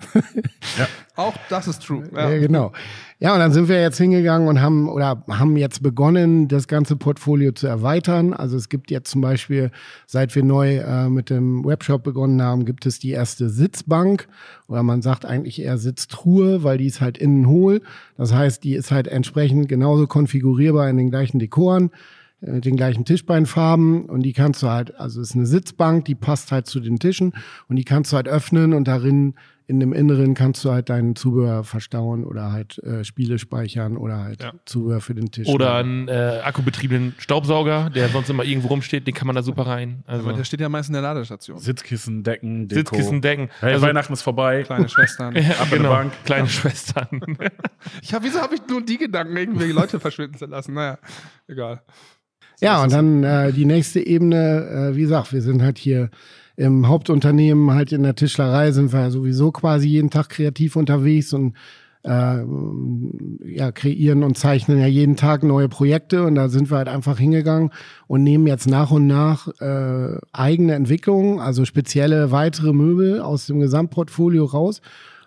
ja. 0.78 0.88
Auch 1.16 1.36
das 1.50 1.68
ist 1.68 1.84
true. 1.84 2.04
Ja. 2.16 2.32
ja, 2.32 2.40
genau. 2.40 2.72
Ja, 3.20 3.34
und 3.34 3.40
dann 3.40 3.52
sind 3.52 3.68
wir 3.68 3.82
jetzt 3.82 3.98
hingegangen 3.98 4.48
und 4.48 4.62
haben 4.62 4.88
oder 4.88 5.24
haben 5.28 5.58
jetzt 5.58 5.82
begonnen, 5.82 6.48
das 6.48 6.68
ganze 6.68 6.96
Portfolio 6.96 7.52
zu 7.52 7.66
erweitern. 7.66 8.32
Also 8.32 8.58
es 8.58 8.70
gibt 8.70 8.92
jetzt 8.92 9.10
zum 9.10 9.22
Beispiel, 9.22 9.72
seit 10.06 10.36
wir 10.36 10.44
neu 10.44 10.76
äh, 10.78 11.10
mit 11.10 11.32
dem 11.32 11.66
Webshop 11.66 12.04
begonnen 12.04 12.40
haben, 12.44 12.64
gibt 12.66 12.86
es 12.86 13.00
die 13.00 13.10
erste 13.10 13.50
Sitzbank 13.50 14.28
oder 14.68 14.84
man 14.84 15.02
sagt 15.02 15.26
eigentlich 15.26 15.60
eher 15.60 15.80
Sitztruhe, 15.80 16.64
weil 16.64 16.78
die 16.78 16.86
ist 16.86 17.02
halt 17.02 17.18
innen 17.18 17.48
hohl. 17.48 17.82
Das 18.18 18.36
heißt, 18.36 18.64
die 18.64 18.76
ist 18.76 18.92
halt 18.92 19.08
entsprechend 19.08 19.68
genauso 19.68 20.06
konfigurierbar 20.06 20.88
in 20.88 20.98
den 20.98 21.10
gleichen 21.10 21.40
Dekoren 21.40 21.90
äh, 22.42 22.52
mit 22.52 22.66
den 22.66 22.76
gleichen 22.76 23.04
Tischbeinfarben 23.04 24.06
und 24.06 24.22
die 24.22 24.34
kannst 24.34 24.62
du 24.62 24.68
halt, 24.68 24.96
also 25.00 25.22
es 25.22 25.30
ist 25.32 25.36
eine 25.36 25.48
Sitzbank, 25.48 26.06
die 26.06 26.14
passt 26.14 26.52
halt 26.52 26.68
zu 26.68 26.80
den 26.80 27.00
Tischen 27.00 27.34
und 27.68 27.78
die 27.78 27.84
kannst 27.84 28.12
du 28.12 28.16
halt 28.16 28.28
öffnen 28.28 28.76
und 28.76 28.88
darin 28.88 29.34
in 29.70 29.82
dem 29.82 29.92
Inneren 29.92 30.34
kannst 30.34 30.64
du 30.64 30.72
halt 30.72 30.90
deinen 30.90 31.18
Zubehör 31.18 31.66
verstauen 31.66 32.24
oder 32.24 32.54
halt 32.54 32.78
äh, 32.80 33.04
Spiele 33.04 33.38
speichern 33.38 33.98
oder 33.98 34.20
halt 34.20 34.42
ja. 34.42 34.54
Zubehör 34.66 35.02
für 35.02 35.14
den 35.14 35.30
Tisch. 35.30 35.50
Oder 35.50 35.76
einen 35.76 36.08
äh, 36.08 36.40
akkubetriebenen 36.42 37.16
Staubsauger, 37.18 37.90
der 37.90 38.08
sonst 38.08 38.30
immer 38.30 38.46
irgendwo 38.46 38.70
rumsteht, 38.70 39.06
den 39.06 39.14
kann 39.14 39.28
man 39.28 39.36
da 39.36 39.44
super 39.44 39.68
rein. 39.68 40.04
Also 40.08 40.24
Aber 40.24 40.38
der 40.38 40.46
steht 40.46 40.62
ja 40.62 40.70
meist 40.70 40.88
in 40.88 40.94
der 40.94 41.02
Ladestation. 41.02 41.60
Sitzkissen, 41.60 42.24
Decken, 42.24 42.70
Deko. 42.70 42.80
Sitzkissen, 42.80 43.22
Decken. 43.22 43.50
Hey, 43.60 43.74
also, 43.74 43.86
Weihnachten 43.86 44.14
ist 44.14 44.22
vorbei. 44.22 44.64
Kleine 44.64 44.88
Schwestern. 44.88 45.36
ja, 45.36 45.50
Ab 45.60 45.68
genau. 45.70 45.90
Bank. 45.90 46.14
Kleine 46.24 46.44
ja. 46.44 46.50
Schwestern. 46.50 47.22
ich 48.02 48.14
hab, 48.14 48.24
wieso 48.24 48.40
habe 48.40 48.56
ich 48.56 48.62
nur 48.70 48.82
die 48.82 48.98
Gedanken, 48.98 49.36
irgendwelche 49.36 49.74
Leute 49.74 50.00
verschwinden 50.00 50.38
zu 50.38 50.46
lassen? 50.46 50.76
Naja, 50.76 50.98
egal. 51.46 51.82
So 52.56 52.66
ja, 52.66 52.82
und 52.82 52.94
dann 52.94 53.24
äh, 53.26 53.52
die 53.52 53.66
nächste 53.66 54.00
Ebene, 54.00 54.92
äh, 54.92 54.96
wie 54.96 55.02
gesagt, 55.02 55.34
wir 55.34 55.42
sind 55.42 55.62
halt 55.62 55.78
hier 55.78 56.10
im 56.58 56.88
Hauptunternehmen, 56.88 57.72
halt 57.72 57.92
in 57.92 58.04
der 58.04 58.16
Tischlerei, 58.16 58.72
sind 58.72 58.92
wir 58.92 59.12
sowieso 59.12 59.52
quasi 59.52 59.88
jeden 59.88 60.10
Tag 60.10 60.30
kreativ 60.30 60.76
unterwegs 60.76 61.32
und 61.32 61.54
äh, 62.04 62.44
ja, 63.46 63.72
kreieren 63.72 64.24
und 64.24 64.38
zeichnen 64.38 64.80
ja 64.80 64.88
jeden 64.88 65.16
Tag 65.16 65.44
neue 65.44 65.70
Projekte 65.70 66.24
und 66.24 66.36
da 66.36 66.50
sind 66.50 66.72
wir 66.72 66.78
halt 66.78 66.88
einfach 66.88 67.20
hingegangen 67.20 67.72
und 68.08 68.24
nehmen 68.24 68.48
jetzt 68.48 68.68
nach 68.68 68.92
und 68.92 69.08
nach 69.08 69.48
äh, 69.60 70.18
eigene 70.34 70.74
Entwicklungen, 70.74 71.40
also 71.40 71.64
spezielle 71.64 72.32
weitere 72.32 72.74
Möbel 72.74 73.22
aus 73.22 73.46
dem 73.46 73.60
Gesamtportfolio 73.60 74.46
raus 74.46 74.82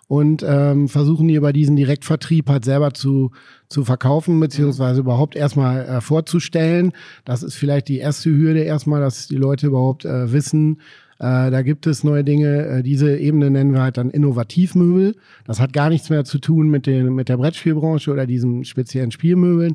und 0.09 0.45
ähm, 0.45 0.89
versuchen 0.89 1.29
die 1.29 1.35
über 1.35 1.53
diesen 1.53 1.77
Direktvertrieb 1.77 2.49
halt 2.49 2.65
selber 2.65 2.93
zu, 2.93 3.31
zu 3.69 3.85
verkaufen, 3.85 4.41
beziehungsweise 4.41 5.01
überhaupt 5.01 5.37
erstmal 5.37 5.87
äh, 5.87 6.01
vorzustellen. 6.01 6.93
Das 7.25 7.45
ist 7.45 7.55
vielleicht 7.55 7.87
die 7.87 7.99
erste 7.99 8.31
Hürde 8.31 8.63
erstmal, 8.63 9.01
dass 9.01 9.29
die 9.29 9.37
Leute 9.37 9.69
überhaupt 9.69 10.05
äh, 10.05 10.33
wissen, 10.33 10.81
äh, 11.21 11.51
da 11.51 11.61
gibt 11.61 11.87
es 11.87 12.03
neue 12.03 12.25
Dinge. 12.25 12.67
Äh, 12.67 12.83
diese 12.83 13.19
Ebene 13.19 13.51
nennen 13.51 13.75
wir 13.75 13.83
halt 13.83 13.99
dann 13.99 14.09
Innovativmöbel. 14.09 15.15
Das 15.45 15.61
hat 15.61 15.75
gar 15.75 15.91
nichts 15.91 16.09
mehr 16.09 16.25
zu 16.25 16.39
tun 16.39 16.71
mit, 16.71 16.87
den, 16.87 17.15
mit 17.15 17.29
der 17.29 17.37
Brettspielbranche 17.37 18.11
oder 18.11 18.27
diesen 18.27 18.65
speziellen 18.65 19.11
Spielmöbeln. 19.11 19.75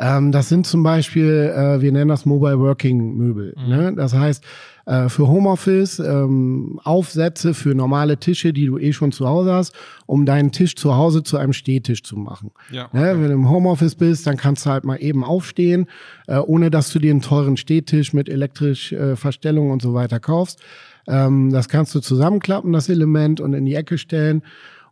Ähm, 0.00 0.32
das 0.32 0.48
sind 0.48 0.66
zum 0.66 0.82
Beispiel, 0.82 1.52
äh, 1.54 1.82
wir 1.82 1.92
nennen 1.92 2.08
das 2.08 2.24
Mobile 2.24 2.58
Working 2.58 3.16
Möbel. 3.16 3.54
Mhm. 3.56 3.68
Ne? 3.68 3.94
Das 3.94 4.14
heißt, 4.14 4.42
äh, 4.86 5.10
für 5.10 5.28
Homeoffice, 5.28 5.98
ähm, 5.98 6.80
Aufsätze 6.82 7.52
für 7.52 7.74
normale 7.74 8.16
Tische, 8.16 8.54
die 8.54 8.64
du 8.64 8.78
eh 8.78 8.94
schon 8.94 9.12
zu 9.12 9.28
Hause 9.28 9.52
hast, 9.52 9.74
um 10.06 10.24
deinen 10.24 10.52
Tisch 10.52 10.74
zu 10.74 10.96
Hause 10.96 11.22
zu 11.22 11.36
einem 11.36 11.52
Stehtisch 11.52 12.02
zu 12.02 12.16
machen. 12.16 12.50
Ja, 12.70 12.86
okay. 12.86 12.98
ne? 12.98 13.20
Wenn 13.20 13.28
du 13.28 13.34
im 13.34 13.50
Homeoffice 13.50 13.94
bist, 13.94 14.26
dann 14.26 14.38
kannst 14.38 14.64
du 14.64 14.70
halt 14.70 14.84
mal 14.84 14.96
eben 14.96 15.22
aufstehen, 15.22 15.86
äh, 16.26 16.38
ohne 16.38 16.70
dass 16.70 16.90
du 16.92 16.98
dir 16.98 17.10
einen 17.10 17.20
teuren 17.20 17.58
Stehtisch 17.58 18.14
mit 18.14 18.30
elektrisch 18.30 18.92
äh, 18.92 19.16
Verstellung 19.16 19.70
und 19.70 19.82
so 19.82 19.92
weiter 19.92 20.18
kaufst. 20.18 20.60
Ähm, 21.06 21.50
das 21.50 21.68
kannst 21.68 21.94
du 21.94 22.00
zusammenklappen, 22.00 22.72
das 22.72 22.88
Element, 22.88 23.40
und 23.40 23.52
in 23.52 23.66
die 23.66 23.74
Ecke 23.74 23.98
stellen. 23.98 24.42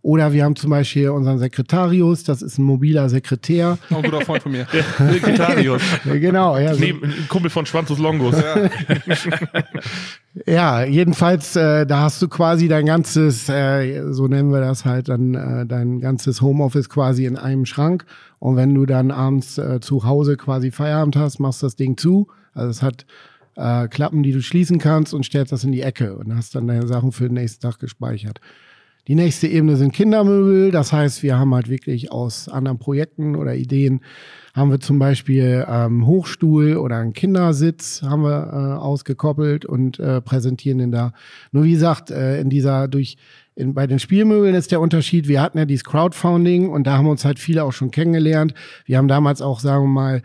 Oder 0.02 0.32
wir 0.32 0.44
haben 0.44 0.54
zum 0.54 0.70
Beispiel 0.70 1.10
unseren 1.10 1.38
Sekretarius, 1.38 2.22
das 2.22 2.40
ist 2.40 2.58
ein 2.58 2.62
mobiler 2.62 3.08
Sekretär. 3.08 3.78
Auch 3.90 3.96
ein 3.96 4.02
guter 4.02 4.20
Freund 4.20 4.42
von 4.42 4.52
mir. 4.52 4.66
Sekretarius. 4.98 5.82
genau, 6.04 6.56
ja. 6.56 6.74
So. 6.74 6.80
Neben, 6.80 7.04
ein 7.04 7.26
Kumpel 7.28 7.50
von 7.50 7.66
Schwanzus 7.66 7.98
Longus. 7.98 8.36
Ja, 8.40 8.70
ja 10.82 10.84
jedenfalls, 10.84 11.56
äh, 11.56 11.84
da 11.84 12.02
hast 12.02 12.22
du 12.22 12.28
quasi 12.28 12.68
dein 12.68 12.86
ganzes, 12.86 13.48
äh, 13.48 14.04
so 14.12 14.28
nennen 14.28 14.52
wir 14.52 14.60
das 14.60 14.84
halt, 14.84 15.08
dann 15.08 15.34
äh, 15.34 15.66
dein 15.66 16.00
ganzes 16.00 16.42
Homeoffice 16.42 16.88
quasi 16.88 17.26
in 17.26 17.36
einem 17.36 17.66
Schrank. 17.66 18.04
Und 18.38 18.56
wenn 18.56 18.74
du 18.74 18.86
dann 18.86 19.10
abends 19.10 19.58
äh, 19.58 19.80
zu 19.80 20.04
Hause 20.04 20.36
quasi 20.36 20.70
Feierabend 20.70 21.16
hast, 21.16 21.40
machst 21.40 21.62
das 21.64 21.74
Ding 21.74 21.96
zu. 21.96 22.28
Also 22.54 22.70
es 22.70 22.82
hat 22.82 23.04
äh, 23.56 23.88
Klappen, 23.88 24.22
die 24.22 24.32
du 24.32 24.40
schließen 24.42 24.78
kannst 24.78 25.12
und 25.12 25.26
stellst 25.26 25.52
das 25.52 25.64
in 25.64 25.72
die 25.72 25.82
Ecke 25.82 26.16
und 26.16 26.34
hast 26.34 26.54
dann 26.54 26.68
deine 26.68 26.86
Sachen 26.86 27.10
für 27.10 27.24
den 27.24 27.34
nächsten 27.34 27.60
Tag 27.60 27.80
gespeichert. 27.80 28.40
Die 29.08 29.14
nächste 29.14 29.46
Ebene 29.46 29.76
sind 29.76 29.94
Kindermöbel. 29.94 30.70
Das 30.70 30.92
heißt, 30.92 31.22
wir 31.22 31.38
haben 31.38 31.54
halt 31.54 31.70
wirklich 31.70 32.12
aus 32.12 32.46
anderen 32.46 32.78
Projekten 32.78 33.36
oder 33.36 33.54
Ideen 33.54 34.02
haben 34.54 34.70
wir 34.70 34.80
zum 34.80 34.98
Beispiel 34.98 35.64
ähm, 35.66 36.06
Hochstuhl 36.06 36.76
oder 36.76 36.96
einen 36.96 37.14
Kindersitz 37.14 38.02
haben 38.02 38.22
wir 38.22 38.50
äh, 38.52 38.78
ausgekoppelt 38.78 39.64
und 39.64 39.98
äh, 39.98 40.20
präsentieren 40.20 40.78
den 40.78 40.92
da. 40.92 41.12
Nur 41.52 41.64
wie 41.64 41.72
gesagt, 41.72 42.10
äh, 42.10 42.38
in 42.40 42.50
dieser 42.50 42.86
durch 42.86 43.16
in, 43.54 43.72
bei 43.72 43.86
den 43.86 43.98
Spielmöbeln 43.98 44.54
ist 44.54 44.72
der 44.72 44.80
Unterschied, 44.80 45.26
wir 45.26 45.40
hatten 45.40 45.56
ja 45.56 45.64
dieses 45.64 45.84
Crowdfunding 45.84 46.68
und 46.68 46.86
da 46.86 46.98
haben 46.98 47.08
uns 47.08 47.24
halt 47.24 47.38
viele 47.38 47.64
auch 47.64 47.72
schon 47.72 47.90
kennengelernt. 47.90 48.52
Wir 48.84 48.98
haben 48.98 49.08
damals 49.08 49.40
auch, 49.40 49.60
sagen 49.60 49.84
wir 49.84 49.88
mal, 49.88 50.22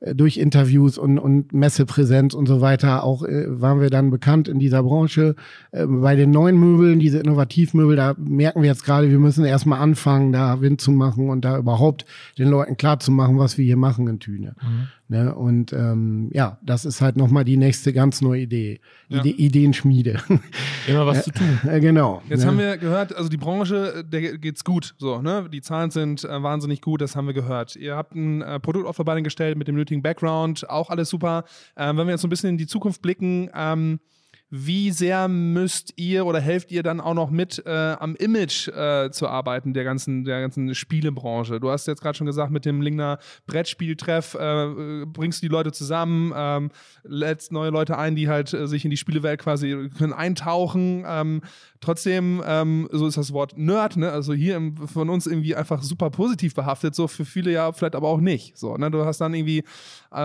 durch 0.00 0.36
Interviews 0.36 0.98
und, 0.98 1.18
und 1.18 1.52
Messepräsenz 1.52 2.34
und 2.34 2.46
so 2.46 2.60
weiter 2.60 3.02
auch 3.02 3.22
äh, 3.22 3.60
waren 3.60 3.80
wir 3.80 3.90
dann 3.90 4.10
bekannt 4.10 4.48
in 4.48 4.58
dieser 4.58 4.82
Branche. 4.82 5.36
Äh, 5.70 5.86
bei 5.86 6.16
den 6.16 6.30
neuen 6.30 6.58
Möbeln, 6.58 6.98
diese 6.98 7.18
Innovativmöbel, 7.18 7.96
da 7.96 8.14
merken 8.18 8.62
wir 8.62 8.68
jetzt 8.68 8.84
gerade, 8.84 9.10
wir 9.10 9.18
müssen 9.18 9.44
erstmal 9.44 9.80
anfangen, 9.80 10.32
da 10.32 10.60
Wind 10.60 10.80
zu 10.80 10.90
machen 10.90 11.30
und 11.30 11.44
da 11.44 11.56
überhaupt 11.58 12.04
den 12.38 12.48
Leuten 12.48 12.76
klar 12.76 13.00
zu 13.00 13.10
machen, 13.10 13.38
was 13.38 13.56
wir 13.56 13.64
hier 13.64 13.76
machen 13.76 14.06
in 14.08 14.20
Tüne. 14.20 14.54
Mhm. 14.60 14.88
Ne? 15.08 15.32
Und 15.34 15.72
ähm, 15.72 16.30
ja, 16.32 16.58
das 16.62 16.84
ist 16.84 17.00
halt 17.00 17.16
nochmal 17.16 17.44
die 17.44 17.56
nächste 17.56 17.92
ganz 17.92 18.22
neue 18.22 18.42
Idee. 18.42 18.80
Ja. 19.08 19.20
Ide 19.20 19.28
Ideenschmiede. 19.30 20.20
Immer 20.88 21.06
was 21.06 21.24
zu 21.24 21.30
tun. 21.30 21.60
Äh, 21.66 21.80
genau. 21.80 22.22
Jetzt 22.28 22.40
ne? 22.40 22.46
haben 22.46 22.58
wir 22.58 22.76
gehört, 22.76 23.14
also 23.14 23.28
die 23.28 23.36
Branche, 23.36 24.04
der 24.04 24.38
geht's 24.38 24.64
gut. 24.64 24.94
So, 24.98 25.22
ne? 25.22 25.48
Die 25.52 25.60
Zahlen 25.60 25.90
sind 25.90 26.24
äh, 26.24 26.42
wahnsinnig 26.42 26.80
gut, 26.80 27.00
das 27.00 27.14
haben 27.14 27.26
wir 27.26 27.34
gehört. 27.34 27.76
Ihr 27.76 27.94
habt 27.94 28.14
ein 28.16 28.42
äh, 28.42 28.58
Produkt 28.58 28.86
auf 28.86 28.96
der 28.96 29.04
Beine 29.04 29.22
gestellt 29.22 29.56
mit 29.56 29.68
dem 29.68 29.76
nötigen 29.76 30.02
Background, 30.02 30.68
auch 30.68 30.90
alles 30.90 31.08
super. 31.08 31.44
Ähm, 31.76 31.96
wenn 31.96 32.08
wir 32.08 32.12
jetzt 32.12 32.22
so 32.22 32.26
ein 32.26 32.30
bisschen 32.30 32.50
in 32.50 32.58
die 32.58 32.66
Zukunft 32.66 33.00
blicken, 33.00 33.48
ähm, 33.54 34.00
wie 34.48 34.92
sehr 34.92 35.26
müsst 35.26 35.94
ihr 35.96 36.24
oder 36.24 36.40
helft 36.40 36.70
ihr 36.70 36.84
dann 36.84 37.00
auch 37.00 37.14
noch 37.14 37.30
mit 37.30 37.64
äh, 37.66 37.96
am 37.98 38.14
Image 38.14 38.68
äh, 38.68 39.10
zu 39.10 39.26
arbeiten 39.28 39.74
der 39.74 39.82
ganzen, 39.82 40.24
der 40.24 40.40
ganzen 40.40 40.74
Spielebranche? 40.74 41.58
Du 41.58 41.70
hast 41.70 41.86
jetzt 41.86 42.00
gerade 42.00 42.16
schon 42.16 42.26
gesagt, 42.26 42.52
mit 42.52 42.64
dem 42.64 42.80
Lingner 42.80 43.18
Brettspieltreff 43.46 44.34
äh, 44.34 45.04
bringst 45.06 45.42
du 45.42 45.48
die 45.48 45.52
Leute 45.52 45.72
zusammen, 45.72 46.32
ähm, 46.36 46.70
lädst 47.02 47.50
neue 47.50 47.70
Leute 47.70 47.98
ein, 47.98 48.14
die 48.14 48.28
halt 48.28 48.52
äh, 48.52 48.68
sich 48.68 48.84
in 48.84 48.90
die 48.90 48.96
Spielewelt 48.96 49.40
quasi 49.40 49.90
können 49.98 50.12
eintauchen. 50.12 51.04
Ähm, 51.06 51.42
trotzdem, 51.80 52.40
ähm, 52.46 52.88
so 52.92 53.08
ist 53.08 53.16
das 53.16 53.32
Wort 53.32 53.58
Nerd, 53.58 53.96
ne? 53.96 54.12
also 54.12 54.32
hier 54.32 54.56
im, 54.56 54.76
von 54.76 55.10
uns 55.10 55.26
irgendwie 55.26 55.56
einfach 55.56 55.82
super 55.82 56.10
positiv 56.10 56.54
behaftet, 56.54 56.94
so 56.94 57.08
für 57.08 57.24
viele 57.24 57.50
ja 57.50 57.72
vielleicht 57.72 57.96
aber 57.96 58.08
auch 58.08 58.20
nicht. 58.20 58.56
So, 58.56 58.76
ne? 58.76 58.92
Du 58.92 59.04
hast 59.04 59.20
dann 59.20 59.34
irgendwie, 59.34 59.64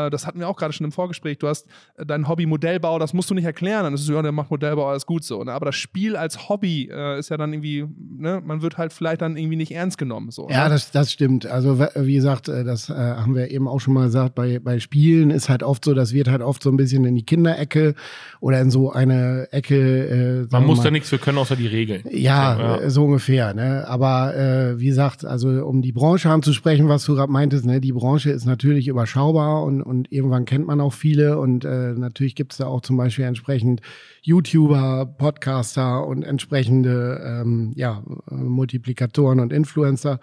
das 0.10 0.26
hatten 0.28 0.40
wir 0.40 0.48
auch 0.48 0.56
gerade 0.58 0.74
schon 0.74 0.86
im 0.86 0.92
Vorgespräch, 0.92 1.38
du 1.40 1.48
hast 1.48 1.68
äh, 1.98 2.06
dein 2.06 2.28
Hobby 2.28 2.46
Modellbau, 2.46 3.00
das 3.00 3.14
musst 3.14 3.30
du 3.30 3.34
nicht 3.34 3.46
erklären. 3.46 3.84
Dann 3.84 3.94
ist 3.94 4.02
es, 4.02 4.10
ja, 4.10 4.22
der 4.22 4.32
macht 4.32 4.52
Modellbau, 4.52 4.88
alles 4.90 5.06
gut 5.06 5.24
so. 5.24 5.44
Ne? 5.44 5.52
Aber 5.52 5.66
das 5.66 5.76
Spiel 5.76 6.16
als 6.16 6.50
Hobby 6.50 6.90
äh, 6.92 7.20
ist 7.20 7.30
ja 7.30 7.38
dann 7.38 7.52
irgendwie, 7.54 7.86
ne? 8.18 8.42
man 8.46 8.62
wird 8.62 8.78
halt 8.78 8.94
vielleicht 8.94 9.22
dann 9.22 9.38
irgendwie 9.38 9.56
nicht 9.58 9.72
ernst 9.72 9.98
genommen. 9.98 10.32
So, 10.32 10.48
Ja, 10.50 10.66
ne? 10.66 10.70
das, 10.72 10.92
das 10.92 11.12
stimmt. 11.12 11.46
Also 11.46 11.80
wie 11.96 12.14
gesagt, 12.16 12.48
äh, 12.50 12.64
das 12.64 12.90
äh, 12.90 12.94
haben 12.94 13.36
wir 13.36 13.52
eben 13.52 13.68
auch 13.68 13.80
schon 13.80 13.94
mal 13.94 14.06
gesagt, 14.06 14.36
bei, 14.36 14.60
bei 14.60 14.80
Spielen 14.80 15.30
ist 15.32 15.50
halt 15.50 15.64
oft 15.64 15.84
so, 15.86 15.94
das 15.94 16.14
wird 16.14 16.28
halt 16.30 16.42
oft 16.42 16.64
so 16.64 16.70
ein 16.70 16.78
bisschen 16.78 17.06
in 17.06 17.16
die 17.16 17.24
Kinderecke 17.26 17.96
oder 18.40 18.60
in 18.62 18.72
so 18.72 18.92
eine 18.92 19.48
Ecke. 19.52 20.42
Äh, 20.42 20.48
Man 20.52 20.66
muss 20.66 20.78
mal, 20.80 20.86
da 20.86 20.92
nichts 20.92 21.10
für 21.10 21.18
können, 21.18 21.38
außer 21.38 21.56
die 21.56 21.68
Regeln. 21.68 22.04
Ja, 22.12 22.58
Ja. 22.58 22.78
äh, 22.78 22.90
so 22.90 23.06
ungefähr. 23.06 23.54
Ne? 23.54 23.86
Aber 23.88 24.36
äh, 24.36 24.80
wie 24.80 24.88
gesagt, 24.88 25.26
also 25.26 25.50
um 25.66 25.82
die 25.82 25.92
Branche 25.92 26.30
anzusprechen, 26.30 26.88
was 26.90 27.06
du 27.06 27.16
gerade 27.16 27.32
meintest, 27.32 27.66
ne, 27.66 27.82
die 27.82 27.92
Branche 27.92 28.32
ist 28.32 28.46
natürlich 28.46 28.88
überschaubar 28.88 29.64
und, 29.64 29.81
und 29.82 30.12
irgendwann 30.12 30.46
kennt 30.46 30.68
man 30.68 30.82
auch 30.82 30.94
viele 30.94 31.40
und 31.40 31.66
äh, 31.66 31.94
natürlich 31.94 32.36
gibt 32.36 32.54
es 32.54 32.58
da 32.58 32.68
auch 32.68 32.82
zum 32.82 32.98
Beispiel 32.98 33.26
entsprechend 33.26 33.82
YouTuber, 34.22 35.06
Podcaster 35.18 36.06
und 36.06 36.24
entsprechende 36.24 37.22
ähm, 37.24 37.74
ja, 37.76 38.04
Multiplikatoren 38.30 39.40
und 39.40 39.52
Influencer. 39.52 40.20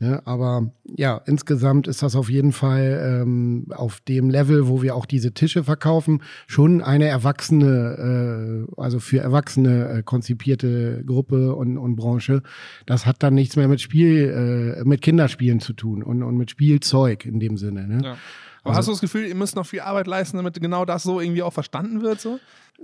Ne? 0.00 0.22
Aber 0.24 0.72
ja, 0.96 1.20
insgesamt 1.26 1.86
ist 1.86 2.02
das 2.02 2.16
auf 2.16 2.30
jeden 2.30 2.52
Fall 2.52 3.22
ähm, 3.22 3.66
auf 3.70 4.00
dem 4.00 4.30
Level, 4.30 4.66
wo 4.66 4.82
wir 4.82 4.96
auch 4.96 5.04
diese 5.04 5.32
Tische 5.32 5.62
verkaufen, 5.62 6.22
schon 6.46 6.80
eine 6.80 7.06
erwachsene, 7.06 8.66
äh, 8.66 8.80
also 8.80 8.98
für 8.98 9.18
Erwachsene 9.18 9.88
äh, 9.88 10.02
konzipierte 10.02 11.04
Gruppe 11.04 11.54
und, 11.54 11.76
und 11.76 11.96
Branche. 11.96 12.42
Das 12.86 13.04
hat 13.04 13.22
dann 13.22 13.34
nichts 13.34 13.56
mehr 13.56 13.68
mit 13.68 13.82
Spiel, 13.82 14.78
äh, 14.80 14.88
mit 14.88 15.02
Kinderspielen 15.02 15.60
zu 15.60 15.74
tun 15.74 16.02
und, 16.02 16.22
und 16.22 16.36
mit 16.38 16.50
Spielzeug 16.50 17.26
in 17.26 17.38
dem 17.38 17.58
Sinne. 17.58 17.86
Ne? 17.86 18.00
Ja. 18.02 18.16
Aber 18.62 18.74
hast 18.74 18.86
du 18.86 18.92
das 18.92 19.00
Gefühl, 19.00 19.26
ihr 19.26 19.34
müsst 19.34 19.56
noch 19.56 19.66
viel 19.66 19.80
Arbeit 19.80 20.06
leisten, 20.06 20.36
damit 20.36 20.60
genau 20.60 20.84
das 20.84 21.02
so 21.02 21.20
irgendwie 21.20 21.42
auch 21.42 21.52
verstanden 21.52 22.02
wird? 22.02 22.20
So? 22.20 22.38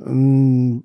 Ähm, 0.06 0.82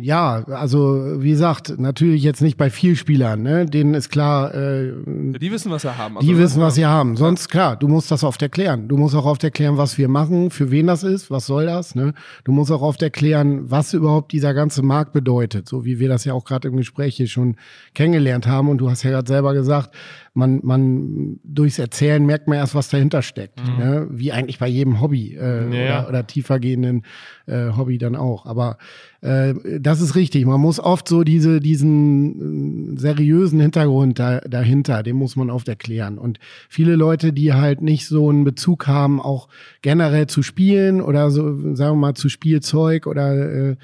Ja, 0.00 0.44
also 0.48 1.22
wie 1.22 1.30
gesagt, 1.30 1.78
natürlich 1.78 2.22
jetzt 2.22 2.42
nicht 2.42 2.56
bei 2.56 2.68
Vielspielern, 2.70 3.42
ne? 3.42 3.64
Denen 3.66 3.94
ist 3.94 4.10
klar, 4.10 4.54
äh, 4.54 4.92
Die 5.38 5.50
wissen, 5.50 5.70
was 5.72 5.82
sie 5.82 5.96
haben. 5.96 6.16
Die 6.20 6.28
Also, 6.30 6.38
wissen, 6.42 6.60
was 6.60 6.76
ja. 6.76 6.82
sie 6.82 6.86
haben. 6.86 7.16
Sonst, 7.16 7.48
klar, 7.48 7.76
du 7.76 7.88
musst 7.88 8.10
das 8.10 8.22
oft 8.22 8.40
erklären. 8.42 8.86
Du 8.88 8.96
musst 8.96 9.14
auch 9.14 9.24
oft 9.24 9.42
erklären, 9.42 9.76
was 9.78 9.96
wir 9.98 10.08
machen, 10.08 10.50
für 10.50 10.70
wen 10.70 10.86
das 10.86 11.02
ist, 11.02 11.30
was 11.30 11.46
soll 11.46 11.66
das. 11.66 11.94
Ne? 11.94 12.12
Du 12.44 12.52
musst 12.52 12.70
auch 12.70 12.82
oft 12.82 13.02
erklären, 13.02 13.70
was 13.70 13.94
überhaupt 13.94 14.32
dieser 14.32 14.52
ganze 14.54 14.82
Markt 14.82 15.12
bedeutet, 15.12 15.68
so 15.68 15.84
wie 15.84 15.98
wir 15.98 16.08
das 16.08 16.24
ja 16.24 16.34
auch 16.34 16.44
gerade 16.44 16.68
im 16.68 16.76
Gespräch 16.76 17.16
hier 17.16 17.28
schon 17.28 17.56
kennengelernt 17.94 18.46
haben. 18.46 18.68
Und 18.68 18.78
du 18.78 18.90
hast 18.90 19.02
ja 19.04 19.10
gerade 19.10 19.28
selber 19.28 19.54
gesagt, 19.54 19.94
man, 20.34 20.60
man 20.62 21.38
durchs 21.44 21.78
Erzählen 21.78 22.24
merkt 22.24 22.48
man 22.48 22.58
erst, 22.58 22.74
was 22.74 22.88
dahinter 22.90 23.22
steckt. 23.22 23.60
Ne? 23.78 24.06
Wie 24.10 24.32
eigentlich 24.32 24.58
bei 24.58 24.68
jedem 24.68 25.00
Hobby 25.00 25.34
äh, 25.36 25.86
Ja. 25.86 26.00
oder, 26.00 26.08
oder 26.10 26.26
tiefergehenden 26.26 27.02
äh, 27.46 27.70
Hobby 27.76 27.98
dann 27.98 28.16
auch. 28.16 28.46
Aber 28.46 28.78
äh, 29.20 29.54
das 29.80 30.00
ist 30.00 30.14
richtig. 30.14 30.46
Man 30.46 30.60
muss 30.60 30.80
oft 30.80 31.08
so 31.08 31.24
diese, 31.24 31.60
diesen 31.60 32.94
äh, 32.94 32.98
seriösen 33.00 33.60
Hintergrund 33.60 34.18
da, 34.18 34.40
dahinter, 34.40 35.02
den 35.02 35.16
muss 35.16 35.36
man 35.36 35.50
oft 35.50 35.68
erklären. 35.68 36.18
Und 36.18 36.38
viele 36.68 36.96
Leute, 36.96 37.32
die 37.32 37.52
halt 37.52 37.82
nicht 37.82 38.06
so 38.06 38.28
einen 38.28 38.44
Bezug 38.44 38.86
haben, 38.86 39.20
auch 39.20 39.48
generell 39.82 40.26
zu 40.26 40.42
spielen 40.42 41.00
oder 41.00 41.30
so, 41.30 41.74
sagen 41.74 41.96
wir 41.96 42.00
mal, 42.00 42.14
zu 42.14 42.28
Spielzeug 42.28 43.06
oder 43.06 43.70
äh, 43.70 43.76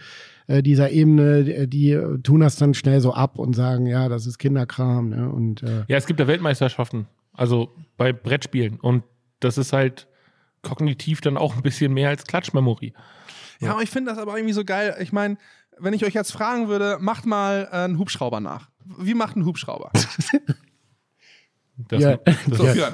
äh, 0.51 0.63
dieser 0.63 0.91
Ebene, 0.91 1.69
die, 1.69 1.99
tun 2.23 2.41
das 2.41 2.57
dann 2.57 2.75
schnell 2.75 3.01
so 3.01 3.15
ab 3.15 3.39
und 3.39 3.55
sagen, 3.55 3.87
ja, 3.87 4.09
das 4.09 4.27
ist 4.27 4.39
Kinderkram. 4.39 5.11
Ne? 5.11 5.31
Und 5.31 5.63
äh, 5.63 5.85
Ja, 5.87 5.97
es 5.97 6.07
gibt 6.07 6.19
ja 6.19 6.27
Weltmeisterschaften, 6.27 7.07
also 7.33 7.71
bei 7.97 8.13
Brettspielen. 8.13 8.81
Und 8.81 9.05
das 9.39 9.59
ist 9.59 9.73
halt 9.73 10.09
kognitiv 10.63 11.21
dann 11.21 11.37
auch 11.37 11.57
ein 11.57 11.63
bisschen 11.63 11.93
mehr 11.95 12.09
als 12.09 12.25
Klatschmemory. 12.25 12.93
Ja, 13.61 13.73
aber 13.73 13.83
ich 13.83 13.91
finde 13.91 14.11
das 14.11 14.19
aber 14.19 14.37
irgendwie 14.37 14.55
so 14.55 14.65
geil. 14.65 14.97
Ich 15.01 15.13
meine, 15.13 15.37
wenn 15.79 15.95
ich 15.95 16.05
euch 16.05 16.15
jetzt 16.15 16.33
fragen 16.33 16.69
würde, 16.69 16.99
macht 17.01 17.27
mal 17.27 17.69
äh, 17.71 17.77
einen 17.77 17.99
Hubschrauber 17.99 18.41
nach. 18.41 18.71
Wie 18.99 19.15
macht 19.15 19.37
ein 19.37 19.45
Hubschrauber? 19.45 19.91
Das, 21.89 22.03
Ja. 22.03 22.19
So, 22.51 22.67
Ja. 22.75 22.93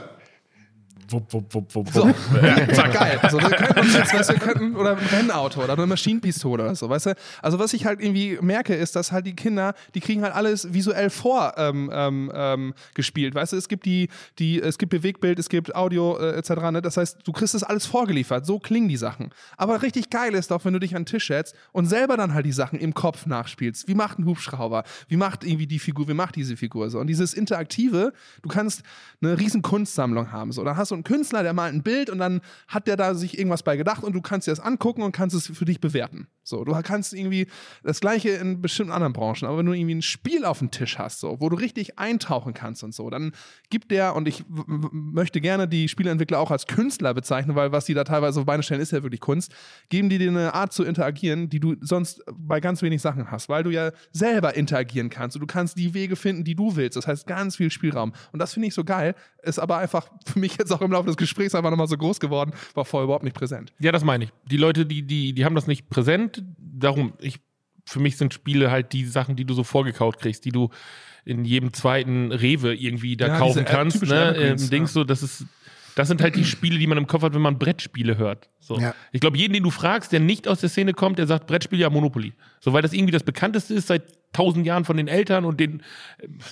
Wupp, 1.08 1.32
wupp, 1.32 1.54
wupp, 1.54 1.74
wupp, 1.74 1.88
So, 1.92 2.06
ja, 2.06 2.88
geil. 2.88 3.18
Also, 3.22 3.40
wir 3.40 3.50
könnten 3.50 3.80
uns 3.80 3.94
jetzt, 3.94 4.14
weißt 4.14 4.30
wir 4.30 4.38
könnten, 4.38 4.76
oder 4.76 4.96
ein 4.96 5.06
Rennauto 5.06 5.62
oder 5.62 5.74
eine 5.74 5.86
Maschinenpistole 5.86 6.64
oder 6.64 6.74
so, 6.74 6.88
weißt 6.88 7.06
du? 7.06 7.14
Also, 7.42 7.58
was 7.58 7.72
ich 7.72 7.86
halt 7.86 8.00
irgendwie 8.00 8.38
merke, 8.40 8.74
ist, 8.74 8.96
dass 8.96 9.12
halt 9.12 9.26
die 9.26 9.36
Kinder, 9.36 9.74
die 9.94 10.00
kriegen 10.00 10.22
halt 10.22 10.34
alles 10.34 10.72
visuell 10.72 11.10
vor 11.10 11.54
ähm, 11.56 11.90
ähm, 11.92 12.32
ähm, 12.34 12.74
gespielt, 12.94 13.34
weißt 13.34 13.52
du? 13.52 13.56
Es 13.56 13.68
gibt 13.68 13.84
die, 13.86 14.08
die, 14.38 14.60
es 14.60 14.78
gibt 14.78 14.90
Bewegbild, 14.90 15.38
es 15.38 15.48
gibt 15.48 15.74
Audio 15.74 16.18
äh, 16.18 16.36
etc. 16.36 16.50
Ne? 16.70 16.82
Das 16.82 16.96
heißt, 16.96 17.18
du 17.24 17.32
kriegst 17.32 17.54
das 17.54 17.62
alles 17.62 17.86
vorgeliefert. 17.86 18.46
So 18.46 18.58
klingen 18.58 18.88
die 18.88 18.96
Sachen. 18.96 19.30
Aber 19.56 19.82
richtig 19.82 20.10
geil 20.10 20.34
ist 20.34 20.50
doch, 20.50 20.64
wenn 20.64 20.72
du 20.72 20.80
dich 20.80 20.94
an 20.96 21.02
den 21.02 21.06
Tisch 21.06 21.28
setzt 21.28 21.54
und 21.72 21.86
selber 21.86 22.16
dann 22.16 22.34
halt 22.34 22.46
die 22.46 22.52
Sachen 22.52 22.78
im 22.78 22.94
Kopf 22.94 23.26
nachspielst. 23.26 23.88
Wie 23.88 23.94
macht 23.94 24.18
ein 24.18 24.26
Hubschrauber? 24.26 24.84
Wie 25.08 25.16
macht 25.16 25.44
irgendwie 25.44 25.66
die 25.66 25.78
Figur? 25.78 26.08
Wie 26.08 26.14
macht 26.14 26.36
diese 26.36 26.56
Figur 26.56 26.90
so? 26.90 26.98
Und 26.98 27.06
dieses 27.06 27.34
Interaktive, 27.34 28.12
du 28.42 28.48
kannst 28.48 28.82
eine 29.22 29.38
riesen 29.38 29.62
Kunstsammlung 29.62 30.32
haben. 30.32 30.52
So, 30.52 30.64
dann 30.64 30.76
hast 30.76 30.90
du 30.90 30.95
einen 30.96 31.04
Künstler, 31.04 31.42
der 31.42 31.52
malt 31.52 31.74
ein 31.74 31.82
Bild 31.82 32.10
und 32.10 32.18
dann 32.18 32.40
hat 32.68 32.86
der 32.86 32.96
da 32.96 33.14
sich 33.14 33.38
irgendwas 33.38 33.62
bei 33.62 33.76
gedacht 33.76 34.02
und 34.02 34.12
du 34.12 34.20
kannst 34.20 34.46
dir 34.46 34.52
das 34.52 34.60
angucken 34.60 35.02
und 35.02 35.12
kannst 35.12 35.36
es 35.36 35.46
für 35.46 35.64
dich 35.64 35.80
bewerten. 35.80 36.28
So, 36.48 36.64
du 36.64 36.72
kannst 36.82 37.12
irgendwie 37.12 37.48
das 37.82 38.00
Gleiche 38.00 38.30
in 38.30 38.62
bestimmten 38.62 38.92
anderen 38.92 39.12
Branchen, 39.12 39.46
aber 39.46 39.58
wenn 39.58 39.66
du 39.66 39.72
irgendwie 39.72 39.96
ein 39.96 40.02
Spiel 40.02 40.44
auf 40.44 40.60
dem 40.60 40.70
Tisch 40.70 40.98
hast, 40.98 41.20
so, 41.20 41.40
wo 41.40 41.48
du 41.48 41.56
richtig 41.56 41.98
eintauchen 41.98 42.54
kannst 42.54 42.84
und 42.84 42.94
so, 42.94 43.10
dann 43.10 43.32
gibt 43.68 43.90
der, 43.90 44.14
und 44.14 44.28
ich 44.28 44.44
möchte 44.48 45.40
gerne 45.40 45.66
die 45.66 45.88
Spieleentwickler 45.88 46.38
auch 46.38 46.50
als 46.50 46.66
Künstler 46.66 47.14
bezeichnen, 47.14 47.56
weil 47.56 47.72
was 47.72 47.86
die 47.86 47.94
da 47.94 48.04
teilweise 48.04 48.40
auf 48.40 48.46
Beine 48.46 48.62
stellen, 48.62 48.80
ist 48.80 48.92
ja 48.92 49.02
wirklich 49.02 49.20
Kunst, 49.20 49.52
geben 49.88 50.08
die 50.08 50.18
dir 50.18 50.30
eine 50.30 50.54
Art 50.54 50.72
zu 50.72 50.84
interagieren, 50.84 51.48
die 51.48 51.58
du 51.58 51.74
sonst 51.80 52.22
bei 52.32 52.60
ganz 52.60 52.80
wenig 52.80 53.02
Sachen 53.02 53.30
hast, 53.30 53.48
weil 53.48 53.64
du 53.64 53.70
ja 53.70 53.90
selber 54.12 54.54
interagieren 54.54 55.10
kannst 55.10 55.36
und 55.36 55.40
du 55.40 55.46
kannst 55.46 55.76
die 55.76 55.94
Wege 55.94 56.14
finden, 56.14 56.44
die 56.44 56.54
du 56.54 56.76
willst. 56.76 56.96
Das 56.96 57.06
heißt, 57.06 57.26
ganz 57.26 57.56
viel 57.56 57.70
Spielraum. 57.70 58.12
Und 58.32 58.38
das 58.38 58.52
finde 58.52 58.68
ich 58.68 58.74
so 58.74 58.84
geil, 58.84 59.14
ist 59.42 59.58
aber 59.58 59.78
einfach 59.78 60.08
für 60.26 60.38
mich 60.38 60.56
jetzt 60.58 60.72
auch 60.72 60.80
im 60.80 60.92
Laufe 60.92 61.06
des 61.06 61.16
Gesprächs 61.16 61.54
einfach 61.54 61.70
nochmal 61.70 61.88
so 61.88 61.96
groß 61.96 62.20
geworden, 62.20 62.52
war 62.74 62.84
vorher 62.84 63.04
überhaupt 63.04 63.24
nicht 63.24 63.36
präsent. 63.36 63.72
Ja, 63.78 63.92
das 63.92 64.04
meine 64.04 64.24
ich. 64.24 64.32
Die 64.50 64.56
Leute, 64.56 64.86
die, 64.86 65.02
die, 65.02 65.32
die 65.32 65.44
haben 65.44 65.54
das 65.54 65.66
nicht 65.66 65.88
präsent. 65.88 66.35
Darum, 66.58 67.14
ich, 67.20 67.40
für 67.84 68.00
mich 68.00 68.16
sind 68.16 68.34
Spiele 68.34 68.70
halt 68.70 68.92
die 68.92 69.04
Sachen, 69.04 69.36
die 69.36 69.44
du 69.44 69.54
so 69.54 69.64
vorgekaut 69.64 70.18
kriegst, 70.18 70.44
die 70.44 70.52
du 70.52 70.70
in 71.24 71.44
jedem 71.44 71.72
zweiten 71.72 72.32
Rewe 72.32 72.74
irgendwie 72.74 73.16
da 73.16 73.26
Ja, 73.28 73.38
kaufen 73.38 73.64
kannst. 73.64 74.02
Ne? 74.06 74.34
Ähm, 74.36 74.70
Dings 74.70 74.90
ja. 74.90 75.00
so, 75.00 75.04
das 75.04 75.22
ist, 75.22 75.44
das 75.96 76.08
sind 76.08 76.22
halt 76.22 76.36
die 76.36 76.44
Spiele, 76.44 76.78
die 76.78 76.86
man 76.86 76.98
im 76.98 77.06
Kopf 77.06 77.22
hat, 77.22 77.34
wenn 77.34 77.42
man 77.42 77.58
Brettspiele 77.58 78.16
hört. 78.16 78.48
So. 78.60 78.78
Ja. 78.78 78.94
Ich 79.12 79.20
glaube, 79.20 79.36
jeden, 79.36 79.52
den 79.54 79.62
du 79.64 79.70
fragst, 79.70 80.12
der 80.12 80.20
nicht 80.20 80.46
aus 80.46 80.60
der 80.60 80.68
Szene 80.68 80.92
kommt, 80.92 81.18
der 81.18 81.26
sagt 81.26 81.46
Brettspiel 81.46 81.80
ja 81.80 81.90
Monopoly. 81.90 82.32
So, 82.60 82.72
weil 82.72 82.82
das 82.82 82.92
irgendwie 82.92 83.12
das 83.12 83.24
bekannteste 83.24 83.74
ist 83.74 83.88
seit 83.88 84.04
tausend 84.32 84.66
Jahren 84.66 84.84
von 84.84 84.96
den 84.96 85.08
Eltern 85.08 85.44
und 85.44 85.58
den, 85.58 85.82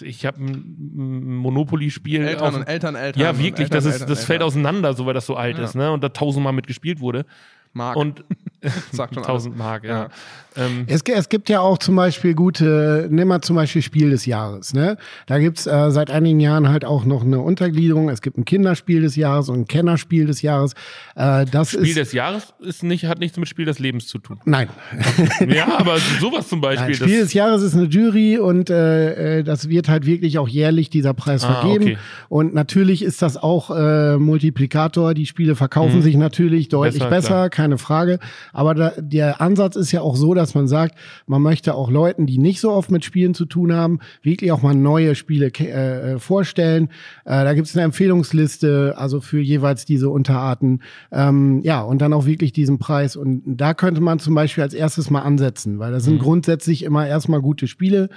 ich 0.01 0.25
habe 0.27 0.43
ein 0.43 1.37
Monopoly-Spiel. 1.37 2.23
Eltern 2.23 2.49
auf- 2.49 2.55
und 2.55 2.63
Eltern, 2.65 2.95
Eltern. 2.95 3.23
ja, 3.23 3.39
wirklich, 3.39 3.71
Eltern, 3.71 3.71
das, 3.71 3.85
ist, 3.85 3.93
Eltern, 3.95 4.09
das 4.09 4.25
fällt 4.25 4.31
Eltern. 4.41 4.47
auseinander, 4.47 4.95
so 4.95 5.07
weil 5.07 5.15
das 5.15 5.27
so 5.27 5.37
alt 5.37 5.59
ist, 5.59 5.75
ne? 5.75 5.93
Und 5.93 6.03
da 6.03 6.09
tausendmal 6.09 6.53
mitgespielt 6.53 7.01
wurde. 7.01 7.27
Mark. 7.75 7.97
Und 7.97 8.25
Sagt 8.93 9.15
schon 9.15 9.23
1000 9.25 9.57
Mark, 9.57 9.85
ja. 9.85 9.91
Ja. 10.05 10.09
Ähm, 10.57 10.85
Es, 10.87 11.03
es 11.03 11.29
gibt 11.29 11.49
ja 11.49 11.61
auch 11.61 11.79
zum 11.79 11.97
Beispiel 11.97 12.35
gute, 12.35 13.09
nimm 13.11 13.27
mal 13.29 13.41
zum 13.43 13.57
Beispiel 13.57 13.83
Spiel 13.83 14.11
des 14.11 14.25
Jahres. 14.25 14.73
Ne? 14.73 14.97
Da 15.27 15.39
gibt's 15.41 15.67
äh, 15.67 15.91
seit 15.91 16.11
einigen 16.11 16.39
Jahren 16.39 16.69
halt 16.69 16.85
auch 16.85 17.05
noch 17.05 17.25
eine 17.25 17.41
Untergliederung. 17.41 18.09
Es 18.09 18.23
gibt 18.23 18.39
ein 18.39 18.45
Kinderspiel 18.45 19.03
des 19.03 19.17
Jahres 19.17 19.49
und 19.49 19.61
ein 19.61 19.67
Kennerspiel 19.67 20.27
des 20.27 20.43
Jahres. 20.43 20.75
Äh, 21.17 21.45
das 21.47 21.71
Spiel 21.73 21.89
ist, 21.89 21.97
des 21.97 22.13
Jahres 22.13 22.55
ist 22.61 22.85
nicht, 22.85 23.07
hat 23.07 23.19
nichts 23.19 23.37
mit 23.37 23.49
Spiel 23.49 23.65
des 23.65 23.81
Lebens 23.81 24.07
zu 24.07 24.19
tun. 24.19 24.39
Nein. 24.45 24.69
ja, 25.49 25.77
aber 25.79 25.97
sowas 26.21 26.49
zum 26.49 26.61
Beispiel. 26.61 26.87
Nein, 26.87 26.95
Spiel 26.95 27.21
des 27.21 27.33
Jahres 27.33 27.63
ist 27.63 27.75
eine 27.75 27.87
Jury 27.87 28.39
und 28.39 28.71
äh, 28.71 29.39
äh, 29.39 29.43
das 29.43 29.69
wird 29.69 29.89
halt 29.89 30.07
wirklich 30.07 30.39
auch 30.39 30.49
jährlich 30.49 30.89
dieser 30.89 31.15
Preis 31.15 31.43
Ah, 31.45 31.63
vergeben. 31.63 31.85
okay. 31.85 31.99
Und 32.29 32.55
natürlich 32.55 33.03
ist 33.03 33.23
das 33.23 33.37
auch 33.37 33.71
äh, 33.77 34.19
Multiplikator. 34.19 35.15
Die 35.15 35.27
Spiele 35.27 35.57
verkaufen 35.57 36.01
sich 36.03 36.17
natürlich 36.17 36.69
deutlich 36.69 37.03
Besser, 37.03 37.11
besser, 37.11 37.51
keine 37.51 37.77
Frage. 37.79 38.19
Aber 38.55 38.75
da, 38.75 38.93
der 38.97 39.41
Ansatz 39.41 39.77
ist 39.77 39.93
ja 39.93 40.01
auch 40.01 40.17
so, 40.17 40.33
dass 40.33 40.55
man 40.55 40.67
sagt, 40.67 40.97
man 41.27 41.43
möchte 41.43 41.75
auch 41.75 41.91
Leuten, 41.91 42.27
die 42.27 42.39
nicht 42.39 42.61
so 42.61 42.71
oft 42.71 42.91
mit 42.91 43.05
Spielen 43.05 43.35
zu 43.35 43.45
tun 43.45 43.75
haben, 43.75 43.99
wirklich 44.23 44.53
auch 44.53 44.63
mal 44.63 44.75
neue 44.75 45.15
Spiele 45.15 45.49
äh, 45.59 46.15
äh, 46.15 46.19
vorstellen. 46.19 46.89
Äh, 47.25 47.45
da 47.45 47.53
gibt 47.53 47.67
es 47.67 47.77
eine 47.77 47.85
Empfehlungsliste, 47.85 48.95
also 48.97 49.21
für 49.21 49.41
jeweils 49.41 49.85
diese 49.85 50.09
Unterarten. 50.09 50.83
Ähm, 51.13 51.61
ja, 51.63 51.83
und 51.83 52.01
dann 52.01 52.13
auch 52.13 52.25
wirklich 52.25 52.53
diesen 52.53 52.79
Preis. 52.79 53.17
Und 53.17 53.43
da 53.45 53.75
könnte 53.75 54.01
man 54.01 54.19
zum 54.19 54.35
Beispiel 54.35 54.63
als 54.63 54.73
erstes 54.73 55.11
mal 55.11 55.23
ansetzen, 55.23 55.79
weil 55.79 55.93
das 55.93 56.05
sind 56.05 56.15
mhm. 56.15 56.21
grundsätzlich 56.21 56.85
immer 56.85 57.07
erstmal 57.07 57.43
gute 57.43 57.67
Spiele 57.67 58.09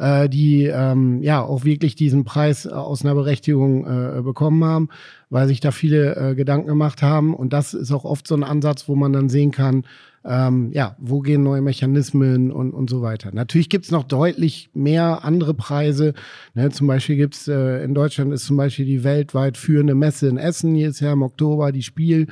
äh, 0.00 0.28
die 0.28 0.64
ähm, 0.64 1.22
ja 1.22 1.42
auch 1.42 1.64
wirklich 1.64 1.94
diesen 1.94 2.24
Preis 2.24 2.64
äh, 2.64 2.70
aus 2.70 3.04
einer 3.04 3.14
Berechtigung 3.14 3.86
äh, 3.86 4.22
bekommen 4.22 4.64
haben, 4.64 4.88
weil 5.28 5.46
sich 5.46 5.60
da 5.60 5.70
viele 5.70 6.16
äh, 6.16 6.34
Gedanken 6.34 6.68
gemacht 6.68 7.02
haben. 7.02 7.34
Und 7.34 7.52
das 7.52 7.74
ist 7.74 7.92
auch 7.92 8.04
oft 8.04 8.26
so 8.26 8.34
ein 8.34 8.42
Ansatz, 8.42 8.88
wo 8.88 8.96
man 8.96 9.12
dann 9.12 9.28
sehen 9.28 9.50
kann, 9.50 9.84
ähm, 10.24 10.70
ja, 10.72 10.96
wo 10.98 11.20
gehen 11.20 11.42
neue 11.42 11.62
Mechanismen 11.62 12.50
und, 12.50 12.72
und 12.72 12.90
so 12.90 13.02
weiter. 13.02 13.30
Natürlich 13.32 13.68
gibt's 13.68 13.90
noch 13.90 14.04
deutlich 14.04 14.70
mehr 14.74 15.24
andere 15.24 15.54
Preise. 15.54 16.14
Ne, 16.54 16.70
zum 16.70 16.86
Beispiel 16.86 17.16
gibt's 17.16 17.48
äh, 17.48 17.84
in 17.84 17.94
Deutschland 17.94 18.32
ist 18.32 18.46
zum 18.46 18.56
Beispiel 18.56 18.84
die 18.84 19.04
weltweit 19.04 19.56
führende 19.56 19.94
Messe 19.94 20.28
in 20.28 20.38
Essen 20.38 20.74
jedes 20.74 21.00
Jahr 21.00 21.12
im 21.12 21.22
Oktober, 21.22 21.72
die 21.72 21.82
Spiel. 21.82 22.00
Spiel. 22.00 22.26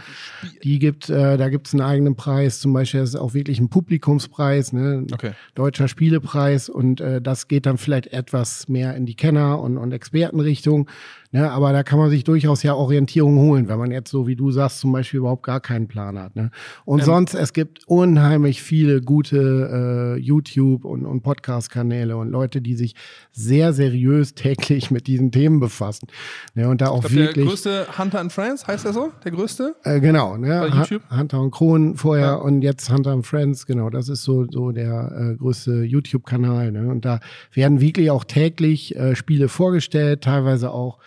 Die 0.63 0.79
gibt, 0.79 1.11
äh, 1.11 1.37
da 1.37 1.49
gibt's 1.49 1.75
einen 1.75 1.83
eigenen 1.83 2.17
Preis. 2.17 2.61
Zum 2.61 2.73
Beispiel 2.73 3.01
ist 3.01 3.17
auch 3.17 3.35
wirklich 3.35 3.61
ein 3.61 3.69
Publikumspreis, 3.69 4.73
ne, 4.73 5.07
okay. 5.13 5.33
deutscher 5.55 5.89
Spielepreis 5.89 6.69
und 6.69 7.01
äh, 7.01 7.21
das 7.21 7.49
geht 7.49 7.67
dann 7.67 7.77
vielleicht 7.77 8.13
etwas 8.13 8.69
mehr 8.69 8.95
in 8.95 9.05
die 9.05 9.15
Kenner- 9.15 9.61
und, 9.61 9.77
und 9.77 9.93
Expertenrichtung. 9.93 10.89
Ne, 11.31 11.51
aber 11.51 11.73
da 11.73 11.83
kann 11.83 11.99
man 11.99 12.09
sich 12.09 12.25
durchaus 12.25 12.63
ja 12.63 12.75
Orientierung 12.75 13.37
holen, 13.39 13.69
wenn 13.69 13.79
man 13.79 13.91
jetzt 13.91 14.11
so 14.11 14.27
wie 14.27 14.35
du 14.35 14.51
sagst 14.51 14.81
zum 14.81 14.93
Beispiel 14.93 15.19
überhaupt 15.19 15.43
gar 15.43 15.61
keinen 15.61 15.87
Plan 15.87 16.19
hat. 16.19 16.35
Ne? 16.35 16.51
Und 16.87 17.01
ähm, 17.01 17.05
sonst 17.05 17.35
es 17.35 17.53
gibt 17.53 17.87
unheimlich 17.87 18.63
viele 18.63 19.03
gute 19.03 20.17
äh, 20.17 20.21
YouTube 20.21 20.87
und, 20.87 21.05
und 21.05 21.21
Podcast-Kanäle 21.21 22.17
und 22.17 22.31
Leute, 22.31 22.63
die 22.63 22.75
sich 22.75 22.95
sehr 23.31 23.75
seriös 23.75 24.35
täglich 24.35 24.91
mit 24.91 25.07
diesen 25.07 25.31
Themen 25.31 25.61
befassen. 25.61 26.09
Ne? 26.55 26.67
Und 26.67 26.81
da 26.81 26.89
auch 26.89 27.01
glaub, 27.01 27.13
wirklich. 27.13 27.35
Der 27.35 27.45
größte 27.45 27.87
Hunter 27.99 28.21
and 28.21 28.33
Friends 28.33 28.67
heißt 28.67 28.87
er 28.87 28.95
so? 28.95 29.13
Der 29.23 29.33
größte? 29.33 29.77
Äh, 29.85 30.01
genau. 30.01 30.39
Ne? 30.39 30.71
YouTube? 30.75 31.03
Hunter 31.11 31.43
und 31.43 31.51
Kron 31.51 31.97
vorher 31.97 32.27
ja. 32.27 32.35
und 32.37 32.63
jetzt 32.63 32.91
Hunter 32.91 33.13
and 33.13 33.27
Friends. 33.27 33.67
Genau, 33.67 33.91
das 33.91 34.09
ist 34.09 34.23
so 34.23 34.47
so 34.51 34.73
der 34.73 35.13
äh, 35.13 35.37
größte 35.37 35.83
YouTube-Kanal. 35.83 36.73
Ne? 36.73 36.89
Und 36.89 37.05
da 37.05 37.21
werden 37.53 37.83
wirklich 37.83 38.11
auch 38.11 38.25
täglich 38.25 38.97
äh, 38.97 39.15
Spiele 39.15 39.49
vorgestellt, 39.49 40.23
teilweise 40.23 40.71
auch 40.71 40.99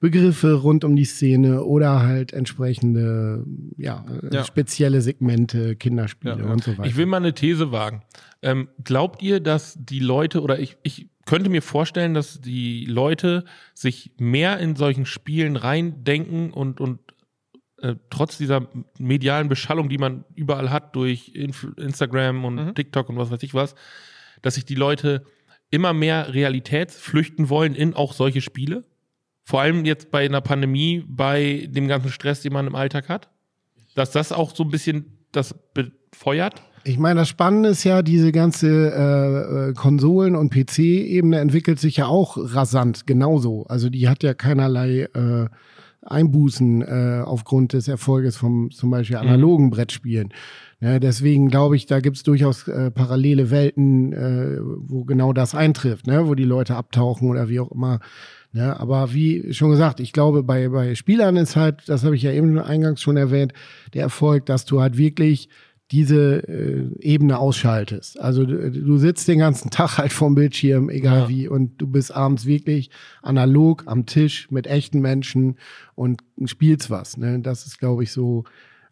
Begriffe 0.00 0.54
rund 0.54 0.84
um 0.84 0.96
die 0.96 1.04
Szene 1.04 1.64
oder 1.64 2.00
halt 2.00 2.32
entsprechende, 2.32 3.44
ja, 3.76 4.04
ja. 4.30 4.44
spezielle 4.44 5.00
Segmente, 5.00 5.76
Kinderspiele 5.76 6.38
ja, 6.38 6.44
ja. 6.44 6.52
und 6.52 6.62
so 6.62 6.72
weiter. 6.72 6.88
Ich 6.88 6.96
will 6.96 7.06
mal 7.06 7.18
eine 7.18 7.34
These 7.34 7.72
wagen. 7.72 8.02
Ähm, 8.42 8.68
glaubt 8.82 9.22
ihr, 9.22 9.40
dass 9.40 9.76
die 9.78 10.00
Leute 10.00 10.42
oder 10.42 10.58
ich, 10.58 10.76
ich 10.82 11.08
könnte 11.26 11.50
mir 11.50 11.62
vorstellen, 11.62 12.14
dass 12.14 12.40
die 12.40 12.86
Leute 12.86 13.44
sich 13.74 14.12
mehr 14.18 14.58
in 14.58 14.76
solchen 14.76 15.06
Spielen 15.06 15.56
reindenken 15.56 16.52
und, 16.52 16.80
und 16.80 16.98
äh, 17.82 17.96
trotz 18.10 18.36
dieser 18.38 18.68
medialen 18.98 19.48
Beschallung, 19.48 19.88
die 19.88 19.98
man 19.98 20.24
überall 20.34 20.70
hat 20.70 20.96
durch 20.96 21.32
Inf 21.34 21.66
Instagram 21.76 22.44
und 22.44 22.54
mhm. 22.54 22.74
TikTok 22.74 23.08
und 23.08 23.16
was 23.16 23.30
weiß 23.30 23.42
ich 23.42 23.54
was, 23.54 23.74
dass 24.42 24.54
sich 24.54 24.64
die 24.64 24.74
Leute 24.74 25.24
immer 25.70 25.92
mehr 25.92 26.34
Realität 26.34 26.90
flüchten 26.90 27.48
wollen 27.48 27.74
in 27.74 27.94
auch 27.94 28.12
solche 28.12 28.40
Spiele? 28.40 28.84
Vor 29.50 29.62
allem 29.62 29.84
jetzt 29.84 30.12
bei 30.12 30.24
einer 30.24 30.40
Pandemie, 30.40 31.04
bei 31.08 31.68
dem 31.68 31.88
ganzen 31.88 32.10
Stress, 32.10 32.40
den 32.40 32.52
man 32.52 32.68
im 32.68 32.76
Alltag 32.76 33.08
hat? 33.08 33.30
Dass 33.96 34.12
das 34.12 34.30
auch 34.30 34.54
so 34.54 34.62
ein 34.62 34.70
bisschen 34.70 35.18
das 35.32 35.56
befeuert? 35.74 36.62
Ich 36.84 37.00
meine, 37.00 37.18
das 37.18 37.30
Spannende 37.30 37.70
ist 37.70 37.82
ja, 37.82 38.02
diese 38.02 38.30
ganze 38.30 38.68
äh, 38.68 39.70
äh 39.70 39.74
Konsolen- 39.74 40.36
und 40.36 40.54
PC-Ebene 40.54 41.40
entwickelt 41.40 41.80
sich 41.80 41.96
ja 41.96 42.06
auch 42.06 42.36
rasant, 42.38 43.08
genauso. 43.08 43.64
Also 43.64 43.90
die 43.90 44.08
hat 44.08 44.22
ja 44.22 44.34
keinerlei 44.34 45.08
äh, 45.14 45.48
Einbußen 46.02 46.82
äh, 46.82 47.22
aufgrund 47.24 47.72
des 47.72 47.88
Erfolges 47.88 48.36
vom 48.36 48.70
zum 48.70 48.90
Beispiel 48.90 49.16
mhm. 49.16 49.22
analogen 49.22 49.64
mhm. 49.64 49.70
Brettspielen. 49.70 50.32
Ja, 50.80 51.00
deswegen 51.00 51.48
glaube 51.48 51.74
ich, 51.74 51.86
da 51.86 51.98
gibt 51.98 52.18
es 52.18 52.22
durchaus 52.22 52.68
äh, 52.68 52.92
parallele 52.92 53.50
Welten, 53.50 54.12
äh, 54.12 54.58
wo 54.60 55.04
genau 55.04 55.32
das 55.32 55.56
eintrifft, 55.56 56.06
ne? 56.06 56.28
wo 56.28 56.36
die 56.36 56.44
Leute 56.44 56.76
abtauchen 56.76 57.28
oder 57.28 57.48
wie 57.48 57.58
auch 57.58 57.72
immer 57.72 57.98
ja, 58.52 58.78
aber 58.78 59.12
wie 59.12 59.52
schon 59.54 59.70
gesagt, 59.70 60.00
ich 60.00 60.12
glaube, 60.12 60.42
bei, 60.42 60.68
bei 60.68 60.94
Spielern 60.94 61.36
ist 61.36 61.54
halt, 61.54 61.88
das 61.88 62.04
habe 62.04 62.16
ich 62.16 62.22
ja 62.22 62.32
eben 62.32 62.58
eingangs 62.58 63.00
schon 63.00 63.16
erwähnt, 63.16 63.52
der 63.94 64.02
Erfolg, 64.02 64.46
dass 64.46 64.64
du 64.64 64.80
halt 64.80 64.96
wirklich 64.96 65.48
diese 65.92 66.48
äh, 66.48 66.88
Ebene 67.00 67.38
ausschaltest. 67.38 68.20
Also 68.20 68.44
du, 68.44 68.70
du, 68.70 68.96
sitzt 68.98 69.26
den 69.26 69.40
ganzen 69.40 69.70
Tag 69.70 69.98
halt 69.98 70.12
vorm 70.12 70.34
Bildschirm, 70.34 70.88
egal 70.88 71.22
ja. 71.22 71.28
wie, 71.28 71.48
und 71.48 71.78
du 71.78 71.86
bist 71.86 72.14
abends 72.14 72.46
wirklich 72.46 72.90
analog 73.22 73.84
am 73.86 74.06
Tisch 74.06 74.50
mit 74.50 74.66
echten 74.66 75.00
Menschen 75.00 75.58
und 75.94 76.22
spielst 76.44 76.90
was. 76.90 77.16
Ne? 77.16 77.40
Das 77.40 77.66
ist, 77.66 77.78
glaube 77.78 78.04
ich, 78.04 78.12
so 78.12 78.44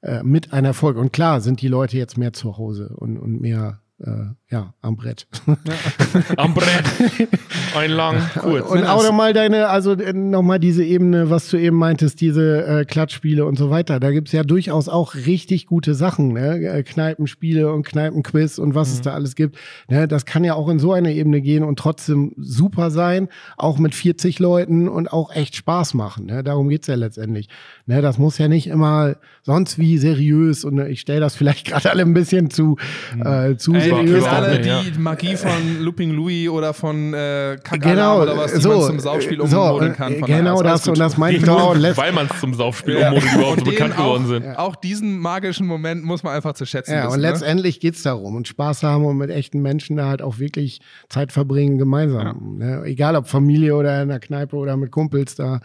äh, 0.03 0.23
mit 0.23 0.53
ein 0.53 0.65
Erfolg. 0.65 0.97
Und 0.97 1.13
klar 1.13 1.41
sind 1.41 1.63
die 1.63 1.69
Leute 1.69 1.97
jetzt 1.97 2.19
mehr 2.19 2.33
zu 2.33 2.59
Hause 2.59 2.93
und, 2.97 3.17
und 3.17 3.41
mehr 3.41 3.81
äh, 4.01 4.11
ja, 4.51 4.75
am 4.81 4.97
Brett. 4.97 5.27
Am 6.37 6.55
Brett. 6.55 7.29
Ein 7.77 7.91
lang, 7.91 8.17
kurz. 8.39 8.71
Und 8.71 8.85
auch 8.85 9.03
nochmal 9.03 9.33
deine, 9.33 9.69
also 9.69 9.93
äh, 9.93 10.13
nochmal 10.13 10.61
diese 10.61 10.85
Ebene, 10.85 11.31
was 11.31 11.51
du 11.51 11.57
eben 11.57 11.77
meintest, 11.77 12.21
diese 12.21 12.65
äh, 12.65 12.85
Klatschspiele 12.85 13.45
und 13.45 13.59
so 13.59 13.71
weiter. 13.71 13.99
Da 13.99 14.13
gibt's 14.13 14.31
ja 14.33 14.45
durchaus 14.45 14.89
auch 14.89 15.15
richtig 15.15 15.67
gute 15.67 15.95
Sachen, 15.95 16.33
ne? 16.33 16.65
Äh, 16.65 16.83
Kneipenspiele 16.85 17.73
und 17.73 17.85
Kneipenquiz 17.85 18.59
und 18.59 18.77
was 18.77 18.89
mhm. 18.89 18.95
es 18.95 19.01
da 19.03 19.15
alles 19.15 19.35
gibt. 19.35 19.59
Ne? 19.89 20.07
Das 20.07 20.25
kann 20.25 20.45
ja 20.45 20.55
auch 20.55 20.69
in 20.69 20.79
so 20.79 20.93
eine 20.93 21.13
Ebene 21.13 21.41
gehen 21.41 21.65
und 21.65 21.79
trotzdem 21.79 22.33
super 22.39 22.91
sein, 22.91 23.29
auch 23.57 23.79
mit 23.79 23.97
40 23.97 24.39
Leuten 24.39 24.89
und 24.89 25.13
auch 25.13 25.35
echt 25.35 25.57
Spaß 25.57 25.95
machen. 25.95 26.27
Ne? 26.27 26.45
Darum 26.45 26.69
geht's 26.69 26.87
ja 26.87 26.95
letztendlich. 26.95 27.49
Ne? 27.87 28.01
Das 28.01 28.17
muss 28.17 28.39
ja 28.39 28.47
nicht 28.47 28.69
immer 28.69 29.17
sonst 29.43 29.79
wie 29.79 29.99
seriös 29.99 30.65
und 30.65 30.79
ich 30.79 31.01
stelle 31.01 31.21
das 31.21 31.35
vielleicht 31.35 31.67
gerade 31.67 31.91
alle 31.91 32.03
ein 32.03 32.15
bisschen 32.15 32.51
zu, 32.51 32.77
mhm. 33.15 33.27
äh, 33.27 33.57
zu 33.57 33.75
Ey, 33.75 33.88
alle 33.95 34.59
die 34.61 34.69
ja. 34.69 34.83
Magie 34.99 35.37
von 35.37 35.81
Looping 35.81 36.11
Louis 36.11 36.49
oder 36.49 36.75
von 36.75 37.15
äh, 37.15 37.57
genau, 37.81 38.23
oder 38.23 38.37
was, 38.37 38.55
die 38.55 38.61
so, 38.61 38.71
man 38.71 38.83
zum 38.83 39.01
Saufspiel 39.01 39.41
ummodeln 39.41 39.95
kann. 39.95 40.17
Von 40.17 40.29
genau 40.29 40.63
das 40.63 40.87
und 40.89 40.99
das 40.99 41.17
meine 41.17 41.39
ich 41.39 41.45
doch. 41.45 41.77
Weil 41.97 42.13
man 42.13 42.29
es 42.31 42.41
zum 42.41 42.55
Saufspiel 42.55 42.99
ja. 42.99 43.11
ummodelt 43.11 43.35
überhaupt 43.35 43.59
so 43.61 43.65
bekannt 43.65 43.97
geworden 43.97 44.27
sind. 44.27 44.59
Auch 44.59 44.77
diesen 44.77 45.19
magischen 45.19 45.67
Moment 45.67 46.05
muss 46.05 46.23
man 46.23 46.35
einfach 46.35 46.55
zu 46.55 46.67
schätzen 46.67 46.93
Ja, 46.93 47.07
wissen, 47.07 47.15
und 47.15 47.21
ne? 47.21 47.31
letztendlich 47.31 47.81
geht's 47.81 48.03
darum 48.03 48.37
und 48.37 48.49
Spaß 48.49 48.83
haben 48.83 49.05
und 49.05 49.17
mit 49.17 49.31
echten 49.31 49.61
Menschen 49.61 49.97
da 49.97 50.09
halt 50.09 50.23
auch 50.23 50.39
wirklich 50.39 50.81
Zeit 51.09 51.33
verbringen 51.33 51.79
gemeinsam. 51.79 52.59
Ja. 52.61 52.79
Ne? 52.79 52.85
Egal 52.85 53.17
ob 53.17 53.29
Familie 53.29 53.77
oder 53.77 54.03
in 54.03 54.09
der 54.09 54.21
Kneipe 54.21 54.57
oder 54.57 54.77
mit 54.77 54.91
Kumpels 54.91 55.35
da 55.35 55.61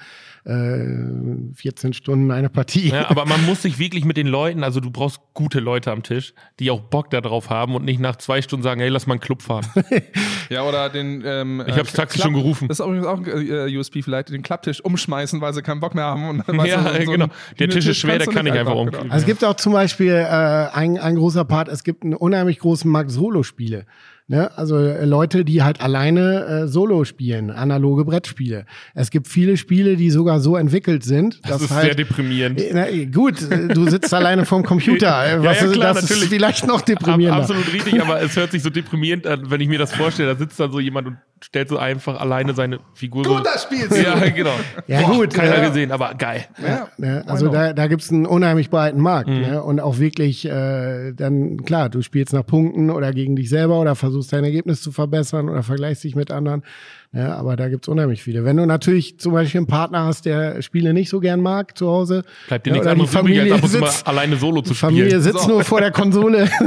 äh, 0.45 1.53
14 1.55 1.93
Stunden 1.93 2.31
eine 2.31 2.49
Partie. 2.49 2.89
Ja, 2.89 3.09
aber 3.09 3.25
man 3.25 3.45
muss 3.45 3.61
sich 3.61 3.79
wirklich 3.79 4.05
mit 4.05 4.17
den 4.17 4.27
Leuten, 4.27 4.63
also 4.63 4.79
du 4.79 4.91
brauchst 4.91 5.19
gute 5.33 5.59
Leute 5.59 5.91
am 5.91 6.03
Tisch, 6.03 6.33
die 6.59 6.69
auch 6.71 6.81
Bock 6.81 7.09
darauf 7.09 7.49
haben 7.49 7.75
und 7.75 7.85
nicht 7.85 7.99
nach 7.99 8.12
zwei 8.17 8.41
Stunden 8.41 8.63
sagen, 8.63 8.79
hey, 8.81 8.89
lass 8.89 9.07
mal 9.07 9.13
einen 9.13 9.21
Club 9.21 9.41
fahren. 9.41 9.65
ja, 10.49 10.63
oder 10.63 10.89
den. 10.89 11.23
Ähm, 11.25 11.63
ich 11.67 11.77
hab's 11.77 11.93
Taxi 11.93 12.17
Klapp, 12.17 12.25
schon 12.25 12.33
gerufen. 12.33 12.67
Das 12.67 12.79
ist 12.79 12.85
übrigens 12.85 13.05
auch 13.05 13.19
ein 13.19 13.49
äh, 13.49 13.77
USP 13.77 14.01
vielleicht, 14.01 14.29
den 14.29 14.43
Klapptisch 14.43 14.81
umschmeißen, 14.81 15.41
weil 15.41 15.53
sie 15.53 15.61
keinen 15.61 15.79
Bock 15.79 15.95
mehr 15.95 16.05
haben. 16.05 16.29
Und 16.29 16.47
dann 16.47 16.65
ja, 16.65 16.83
so, 16.83 17.05
so 17.05 17.11
genau. 17.11 17.27
Der 17.59 17.69
Tisch 17.69 17.87
ist 17.87 17.97
schwer, 17.97 18.19
der 18.19 18.27
kann 18.27 18.45
ich 18.45 18.53
einfach 18.53 18.75
umkippen. 18.75 19.11
Also 19.11 19.23
es 19.23 19.25
gibt 19.25 19.43
auch 19.43 19.55
zum 19.55 19.73
Beispiel 19.73 20.13
äh, 20.13 20.25
ein, 20.73 20.97
ein 20.97 21.15
großer 21.15 21.45
Part, 21.45 21.67
es 21.67 21.83
gibt 21.83 22.03
einen 22.03 22.13
unheimlich 22.13 22.59
großen 22.59 22.89
Markt 22.89 23.11
Solo-Spiele. 23.11 23.85
Ne? 24.27 24.57
Also 24.57 24.77
äh, 24.77 25.03
Leute, 25.03 25.43
die 25.43 25.63
halt 25.63 25.81
alleine 25.81 26.45
äh, 26.45 26.67
Solo 26.67 27.03
spielen, 27.03 27.51
analoge 27.51 28.05
Brettspiele. 28.05 28.65
Es 28.95 29.11
gibt 29.11 29.27
viele 29.27 29.57
Spiele, 29.57 29.97
die 29.97 30.09
sogar 30.11 30.39
so 30.39 30.55
entwickelt 30.55 31.03
sind. 31.03 31.41
Das 31.43 31.61
ist 31.61 31.71
halt, 31.71 31.85
sehr 31.85 31.95
deprimierend. 31.95 32.61
Äh, 32.61 32.71
na, 32.73 33.05
gut, 33.11 33.41
äh, 33.51 33.67
du 33.67 33.89
sitzt 33.89 34.13
alleine 34.13 34.45
vorm 34.45 34.63
Computer. 34.63 35.25
Äh, 35.25 35.43
was 35.43 35.59
ja, 35.59 35.67
klar, 35.67 35.93
das 35.93 36.03
natürlich. 36.03 36.23
ist 36.23 36.29
vielleicht 36.29 36.65
noch 36.65 36.81
deprimierender. 36.81 37.41
Absolut 37.41 37.73
richtig, 37.73 38.01
aber 38.01 38.21
es 38.21 38.35
hört 38.37 38.51
sich 38.51 38.63
so 38.63 38.69
deprimierend 38.69 39.27
an, 39.27 39.51
wenn 39.51 39.59
ich 39.59 39.67
mir 39.67 39.79
das 39.79 39.93
vorstelle. 39.93 40.33
Da 40.33 40.39
sitzt 40.39 40.57
dann 40.57 40.71
so 40.71 40.79
jemand 40.79 41.07
und 41.07 41.17
stellt 41.43 41.69
so 41.69 41.77
einfach 41.77 42.19
alleine 42.19 42.53
seine 42.53 42.79
Figur. 42.93 43.23
Du 43.23 43.39
das 43.39 43.63
spielst 43.63 43.91
du. 43.91 44.01
Ja, 44.01 44.15
genau. 44.29 44.53
Ja, 44.87 45.01
Boah, 45.01 45.11
gut. 45.11 45.33
Keiner 45.33 45.57
ja. 45.57 45.67
gesehen, 45.67 45.91
aber 45.91 46.13
geil. 46.15 46.45
Ja, 46.61 46.87
ja 46.97 47.21
also 47.21 47.49
da, 47.49 47.73
da 47.73 47.87
gibt's 47.87 48.11
einen 48.11 48.25
unheimlich 48.25 48.69
breiten 48.69 48.99
Markt. 48.99 49.29
Mhm. 49.29 49.43
Ja, 49.43 49.59
und 49.59 49.79
auch 49.79 49.99
wirklich, 49.99 50.45
äh, 50.45 51.11
dann, 51.13 51.63
klar, 51.65 51.89
du 51.89 52.01
spielst 52.01 52.33
nach 52.33 52.45
Punkten 52.45 52.89
oder 52.89 53.11
gegen 53.11 53.35
dich 53.35 53.49
selber 53.49 53.79
oder 53.79 53.95
versuchst 53.95 54.31
dein 54.31 54.43
Ergebnis 54.43 54.81
zu 54.81 54.91
verbessern 54.91 55.49
oder 55.49 55.63
vergleichst 55.63 56.03
dich 56.03 56.15
mit 56.15 56.31
anderen. 56.31 56.63
Ja, 57.11 57.35
aber 57.35 57.55
da 57.55 57.69
gibt's 57.69 57.87
unheimlich 57.87 58.23
viele. 58.23 58.43
Wenn 58.43 58.57
du 58.57 58.65
natürlich 58.65 59.19
zum 59.19 59.33
Beispiel 59.33 59.59
einen 59.59 59.67
Partner 59.67 60.05
hast, 60.05 60.25
der 60.25 60.63
Spiele 60.63 60.93
nicht 60.93 61.09
so 61.09 61.19
gern 61.19 61.41
mag 61.41 61.77
zu 61.77 61.87
Hause, 61.87 62.23
bleibt 62.47 62.65
dir 62.65 62.71
ja, 62.71 62.73
nichts 62.73 62.87
anderes 62.87 63.11
Familie 63.11 63.45
übrig, 63.45 63.61
als 63.61 63.71
sitzt, 63.71 64.07
alleine 64.07 64.35
Solo 64.37 64.61
zu 64.61 64.73
spielen. 64.73 64.93
Familie 64.93 65.19
sitzt 65.19 65.41
so. 65.41 65.49
nur 65.49 65.63
vor 65.63 65.81
der 65.81 65.91
Konsole. 65.91 66.49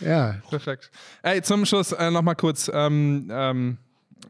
ja. 0.00 0.36
Perfekt. 0.48 0.90
Ey, 1.22 1.42
zum 1.42 1.64
Schluss 1.66 1.92
äh, 1.92 2.10
noch 2.10 2.22
mal 2.22 2.34
kurz. 2.34 2.70
Ähm, 2.72 3.28
ähm, 3.30 3.78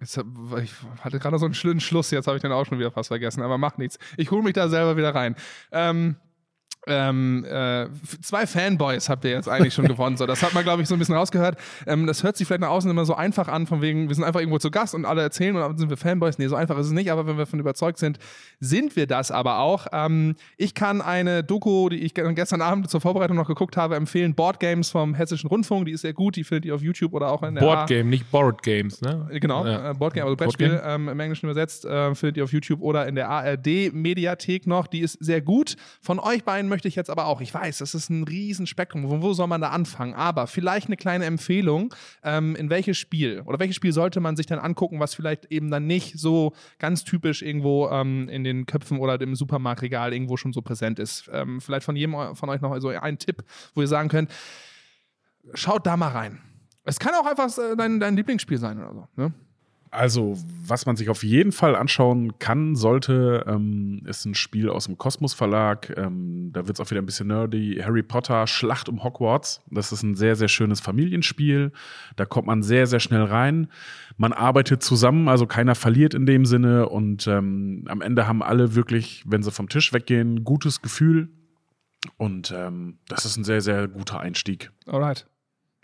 Jetzt, 0.01 0.19
ich 0.63 0.73
hatte 1.03 1.19
gerade 1.19 1.39
so 1.39 1.45
einen 1.45 1.55
schönen 1.55 1.81
Schluss, 1.81 2.11
jetzt 2.11 2.27
habe 2.27 2.37
ich 2.37 2.43
den 2.43 2.53
auch 2.53 2.65
schon 2.65 2.79
wieder 2.79 2.91
fast 2.91 3.09
vergessen, 3.09 3.43
aber 3.43 3.59
macht 3.59 3.79
nichts. 3.79 3.99
Ich 4.17 4.31
hole 4.31 4.43
mich 4.43 4.55
da 4.55 4.69
selber 4.69 4.97
wieder 4.97 5.15
rein. 5.15 5.37
Ähm, 5.73 6.17
ähm, 6.87 7.45
äh, 7.45 7.87
zwei 8.23 8.47
Fanboys 8.47 9.09
habt 9.09 9.25
ihr 9.25 9.31
jetzt 9.33 9.49
eigentlich 9.49 9.75
schon 9.75 9.87
gewonnen. 9.87 10.17
So, 10.17 10.27
das 10.27 10.43
hat 10.43 10.55
man, 10.55 10.65
glaube 10.65 10.83
ich, 10.83 10.89
so 10.89 10.95
ein 10.95 10.99
bisschen 10.99 11.15
rausgehört. 11.15 11.59
Ähm, 11.87 12.07
das 12.07 12.23
hört 12.23 12.37
sich 12.37 12.47
vielleicht 12.47 12.63
nach 12.63 12.71
außen 12.71 12.91
immer 12.91 13.05
so 13.05 13.15
einfach 13.15 13.49
an, 13.49 13.67
von 13.67 13.83
wegen, 13.83 14.09
wir 14.09 14.15
sind 14.15 14.25
einfach 14.25 14.41
irgendwo 14.41 14.59
zu 14.59 14.71
Gast 14.71 14.95
und 14.95 15.05
alle 15.05 15.23
erzählen 15.23 15.55
und 15.57 15.63
dann 15.63 15.79
sind 15.79 15.91
wir 15.91 15.97
Fanboys. 15.97 16.39
Nee, 16.39 16.47
so 16.49 16.57
einfach 16.57 16.79
ist 16.79 16.87
es 16.87 16.93
nicht, 16.93 17.13
aber 17.13 17.27
wenn 17.27 17.37
wir 17.37 17.45
davon 17.45 17.61
überzeugt 17.61 17.99
sind, 17.99 18.19
sind 18.61 18.97
wir 18.97 19.07
das 19.07 19.31
aber 19.31 19.59
auch. 19.59 19.87
Ähm, 19.93 20.37
ich 20.57 20.75
kann 20.75 21.03
eine 21.03 21.45
Doku, 21.45 21.89
die 21.91 21.99
ich 21.99 22.15
gestern 22.15 22.63
Abend 22.63 22.89
zur 22.91 23.01
Vorbereitung 23.01 23.37
noch 23.37 23.47
geguckt 23.49 23.77
habe, 23.77 23.97
empfehlen. 23.97 24.35
Board 24.35 24.59
Games 24.59 24.91
vom 24.91 25.15
Hessischen 25.15 25.49
Rundfunk, 25.51 25.85
die 25.87 25.93
ist 25.93 26.01
sehr 26.01 26.15
gut, 26.15 26.37
die 26.37 26.45
findet 26.45 26.65
ihr 26.65 26.75
auf 26.75 26.83
YouTube 26.83 27.13
oder 27.13 27.31
auch 27.31 27.43
in 27.43 27.55
der 27.57 27.61
Board 27.63 27.89
Game, 27.89 28.09
nicht 28.09 28.31
Board 28.31 28.63
Games, 28.63 29.01
ne? 29.03 29.29
Genau, 29.35 29.67
Ja. 29.67 29.91
äh, 29.91 29.95
Boardgame, 29.95 30.25
also 30.25 30.37
Brettspiel 30.37 30.81
ähm, 30.85 31.09
im 31.09 31.21
Englischen 31.21 31.47
übersetzt, 31.47 31.85
äh, 31.85 32.15
findet 32.15 32.39
ihr 32.39 32.45
auf 32.45 32.53
YouTube 32.53 32.81
oder 32.81 33.07
in 33.07 33.17
der 33.17 33.29
ARD-Mediathek 33.29 34.67
noch. 34.67 34.87
Die 34.87 35.01
ist 35.01 35.23
sehr 35.23 35.41
gut. 35.41 35.77
Von 36.01 36.19
euch 36.19 36.45
beiden 36.45 36.70
möchte 36.71 36.89
ich 36.89 36.97
jetzt 36.97 37.11
aber 37.11 37.27
auch, 37.27 37.43
ich 37.43 37.53
weiß, 37.53 37.79
das 37.79 37.95
ist 37.95 38.09
ein 38.09 38.25
Riesenspektrum. 38.25 39.07
Von 39.09 39.23
wo 39.23 39.35
soll 39.35 39.47
man 39.47 39.61
da 39.61 39.69
anfangen? 39.69 40.15
Aber 40.15 40.47
vielleicht 40.47 40.87
eine 40.87 40.97
kleine 40.97 41.27
Empfehlung, 41.27 41.95
ähm, 42.25 42.57
in 42.57 42.71
welches 42.71 42.97
Spiel 42.97 43.43
oder 43.45 43.59
welches 43.59 43.77
Spiel 43.77 43.93
sollte 43.93 44.21
man 44.21 44.37
sich 44.37 44.47
dann 44.47 44.59
angucken, 44.59 45.01
was 45.01 45.15
vielleicht 45.15 45.53
eben 45.53 45.71
dann 45.71 45.87
nicht 45.87 46.19
so 46.19 46.55
ganz 46.79 47.05
typisch 47.05 47.43
irgendwo 47.43 47.89
ähm, 47.91 48.29
in 48.31 48.45
den 48.45 48.65
Köpfen 48.65 48.99
oder 48.99 49.21
im 49.21 49.35
Supermarktregal 49.35 50.15
irgendwo 50.15 50.39
schon 50.39 50.55
so 50.55 50.63
präsent 50.63 50.99
ist. 50.99 51.29
Ähm, 51.33 51.61
vielleicht 51.61 51.85
von 51.85 51.97
jedem 51.97 52.35
von 52.35 52.49
euch 52.49 52.63
noch 52.63 52.79
so 52.81 52.89
ein 52.89 53.19
Tipp, 53.19 53.45
wo 53.75 53.83
ihr 53.83 53.89
sagen 53.89 54.09
könnt, 54.09 54.31
schaut 55.53 55.87
da 55.87 55.97
mal 55.99 56.09
rein. 56.09 56.41
Es 56.85 56.99
kann 56.99 57.15
auch 57.15 57.27
einfach 57.27 57.47
äh, 57.59 57.77
dein, 57.77 58.01
dein 58.01 58.17
Lieblingsspiel 58.17 58.59
sein 58.59 58.79
oder 58.79 58.95
so. 58.95 59.09
Ne? 59.17 59.33
Also, 59.93 60.39
was 60.65 60.87
man 60.87 60.95
sich 60.95 61.09
auf 61.09 61.25
jeden 61.25 61.51
Fall 61.51 61.75
anschauen 61.75 62.39
kann, 62.39 62.77
sollte, 62.77 63.45
ähm, 63.49 64.03
ist 64.07 64.25
ein 64.25 64.37
Spiel 64.37 64.71
aus 64.71 64.85
dem 64.85 64.99
Kosmos 64.99 65.35
Verlag. 65.35 65.93
Ähm, 65.97 66.51
da 66.53 66.69
wird 66.69 66.79
es 66.79 66.81
auch 66.81 66.91
wieder 66.93 67.03
ein 67.03 67.07
bisschen 67.07 67.27
nerdy. 67.27 67.81
Harry 67.83 68.05
Potter, 68.05 68.47
Schlacht 68.47 68.89
um 68.89 69.03
Hogwarts. 69.03 69.63
Das 69.69 69.91
ist 69.91 70.05
ein 70.05 70.15
sehr, 70.15 70.37
sehr 70.37 70.47
schönes 70.47 70.79
Familienspiel. 70.79 71.73
Da 72.15 72.25
kommt 72.25 72.47
man 72.47 72.63
sehr, 72.63 72.87
sehr 72.87 73.01
schnell 73.01 73.25
rein. 73.25 73.67
Man 74.17 74.33
arbeitet 74.33 74.85
zusammen, 74.85 75.29
also 75.29 75.47
keiner 75.47 75.75
verliert 75.75 76.15
in 76.15 76.25
dem 76.25 76.45
Sinne. 76.45 76.89
Und 76.89 77.27
ähm, 77.27 77.85
am 77.89 78.01
Ende 78.01 78.29
haben 78.29 78.45
alle 78.45 78.77
wirklich, 78.77 79.25
wenn 79.27 79.43
sie 79.43 79.51
vom 79.51 79.69
Tisch 79.69 79.93
weggehen, 79.93 80.45
gutes 80.45 80.83
Gefühl. 80.83 81.31
Und 82.17 82.53
ähm, 82.57 82.99
das 83.09 83.25
ist 83.25 83.37
ein 83.37 83.45
sehr, 83.45 83.61
sehr 83.61 83.89
guter 83.89 84.21
Einstieg. 84.21 84.71
Alright. 84.87 85.27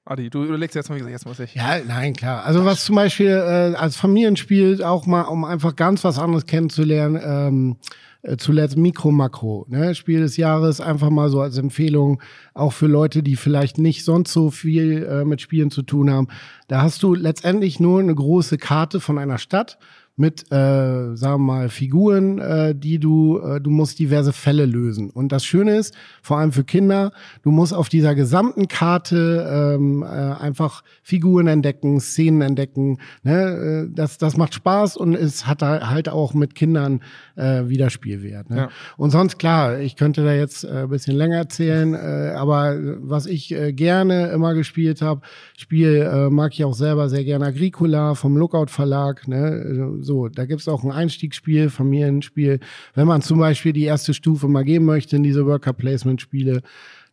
Adi, 0.08 0.30
du 0.30 0.44
überlegst 0.44 0.76
jetzt 0.76 0.88
mal, 0.88 1.00
jetzt 1.08 1.26
muss 1.26 1.40
ich. 1.40 1.56
Ja, 1.56 1.80
nein, 1.84 2.14
klar. 2.14 2.44
Also 2.44 2.64
was 2.64 2.84
zum 2.84 2.94
Beispiel 2.94 3.26
äh, 3.26 3.74
als 3.76 3.96
Familienspiel 3.96 4.84
auch 4.84 5.04
mal, 5.04 5.22
um 5.22 5.44
einfach 5.44 5.74
ganz 5.74 6.04
was 6.04 6.20
anderes 6.20 6.46
kennenzulernen, 6.46 7.20
ähm, 7.20 7.76
äh, 8.22 8.36
zuletzt 8.36 8.76
Mikro 8.76 9.10
Makro, 9.10 9.66
ne? 9.68 9.96
Spiel 9.96 10.20
des 10.20 10.36
Jahres, 10.36 10.80
einfach 10.80 11.10
mal 11.10 11.28
so 11.28 11.40
als 11.40 11.58
Empfehlung, 11.58 12.22
auch 12.54 12.72
für 12.72 12.86
Leute, 12.86 13.24
die 13.24 13.34
vielleicht 13.34 13.78
nicht 13.78 14.04
sonst 14.04 14.32
so 14.32 14.52
viel 14.52 15.02
äh, 15.02 15.24
mit 15.24 15.40
Spielen 15.40 15.72
zu 15.72 15.82
tun 15.82 16.08
haben. 16.08 16.28
Da 16.68 16.82
hast 16.82 17.02
du 17.02 17.16
letztendlich 17.16 17.80
nur 17.80 17.98
eine 17.98 18.14
große 18.14 18.58
Karte 18.58 19.00
von 19.00 19.18
einer 19.18 19.38
Stadt 19.38 19.76
mit, 20.16 20.50
äh, 20.50 21.14
sagen 21.14 21.18
wir 21.18 21.38
mal, 21.38 21.68
Figuren, 21.68 22.38
äh, 22.38 22.74
die 22.74 22.98
du, 22.98 23.38
äh, 23.38 23.60
du 23.60 23.70
musst 23.70 23.98
diverse 23.98 24.32
Fälle 24.32 24.64
lösen. 24.64 25.10
Und 25.10 25.30
das 25.30 25.44
Schöne 25.44 25.76
ist, 25.76 25.94
vor 26.22 26.38
allem 26.38 26.52
für 26.52 26.64
Kinder, 26.64 27.12
du 27.42 27.50
musst 27.50 27.74
auf 27.74 27.90
dieser 27.90 28.14
gesamten 28.14 28.66
Karte 28.66 29.76
ähm, 29.76 30.02
äh, 30.02 30.06
einfach 30.06 30.82
Figuren 31.02 31.46
entdecken, 31.48 32.00
Szenen 32.00 32.40
entdecken. 32.40 32.98
Ne? 33.22 33.88
Äh, 33.88 33.94
Das, 33.94 34.16
das 34.16 34.36
macht 34.36 34.54
Spaß 34.54 34.96
und 34.96 35.14
es 35.14 35.46
hat 35.46 35.60
da 35.60 35.90
halt 35.90 36.08
auch 36.08 36.32
mit 36.32 36.54
Kindern 36.54 37.00
äh, 37.36 37.68
Wiederspielwert. 37.68 38.48
Ne? 38.48 38.56
Ja. 38.56 38.68
Und 38.96 39.10
sonst, 39.10 39.38
klar, 39.38 39.80
ich 39.80 39.96
könnte 39.96 40.24
da 40.24 40.32
jetzt 40.32 40.64
äh, 40.64 40.84
ein 40.84 40.88
bisschen 40.88 41.16
länger 41.16 41.36
erzählen, 41.36 41.94
äh, 41.94 42.32
aber 42.36 42.76
was 43.00 43.26
ich 43.26 43.52
äh, 43.52 43.72
gerne 43.74 44.28
immer 44.28 44.54
gespielt 44.54 45.02
habe, 45.02 45.20
Spiel 45.58 46.08
äh, 46.10 46.30
mag 46.30 46.54
ich 46.54 46.64
auch 46.64 46.74
selber 46.74 47.10
sehr 47.10 47.24
gerne 47.24 47.46
Agricola 47.46 48.14
vom 48.14 48.36
Lookout 48.36 48.68
Verlag. 48.68 49.28
Ne? 49.28 50.00
So, 50.06 50.28
da 50.28 50.46
gibt's 50.46 50.68
auch 50.68 50.82
ein 50.84 50.90
Einstiegsspiel, 50.92 51.68
Familienspiel. 51.68 52.60
Wenn 52.94 53.06
man 53.06 53.20
zum 53.22 53.38
Beispiel 53.38 53.72
die 53.74 53.84
erste 53.84 54.14
Stufe 54.14 54.48
mal 54.48 54.64
geben 54.64 54.86
möchte 54.86 55.16
in 55.16 55.22
diese 55.22 55.44
Worker 55.44 55.72
Placement 55.74 56.20
Spiele, 56.22 56.62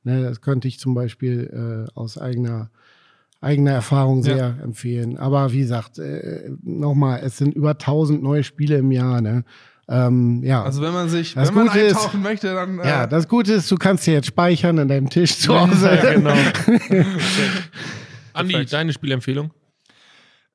ne, 0.04 0.24
das 0.24 0.40
könnte 0.42 0.68
ich 0.70 0.80
zum 0.80 0.94
Beispiel 0.94 1.88
äh, 1.90 2.00
aus 2.00 2.18
eigener 2.18 2.70
eigener 3.42 3.72
Erfahrung 3.72 4.24
sehr 4.24 4.56
empfehlen. 4.64 5.18
Aber 5.18 5.52
wie 5.52 5.60
gesagt, 5.60 6.00
äh, 6.00 6.50
nochmal, 6.64 7.20
es 7.26 7.38
sind 7.38 7.54
über 7.54 7.72
1000 7.72 8.24
neue 8.24 8.46
Spiele 8.46 8.78
im 8.78 8.90
Jahr. 8.94 9.20
Ne? 9.20 9.44
Ähm, 9.90 10.42
ja. 10.46 10.64
Also 10.64 10.82
wenn 10.82 10.94
man 10.94 11.10
sich, 11.10 11.34
Das 11.34 11.50
wenn 11.50 11.56
man 11.56 11.68
Gute 11.68 11.80
ist- 11.82 11.98
eintauchen 11.98 12.22
möchte, 12.22 12.54
dann 12.54 12.80
äh, 12.80 12.88
ja, 12.88 13.06
das 13.06 13.28
Gute 13.28 13.52
ist, 13.52 13.70
du 13.70 13.76
kannst 13.76 14.08
dir 14.08 14.14
jetzt 14.14 14.28
speichern 14.28 14.80
an 14.80 14.88
deinem 14.88 15.10
Tisch 15.10 15.38
zu 15.40 15.60
Hause. 15.60 15.90
Ja, 16.04 16.14
genau. 16.14 16.34
Andi, 18.34 18.66
deine 18.66 18.94
Spielempfehlung? 18.94 19.52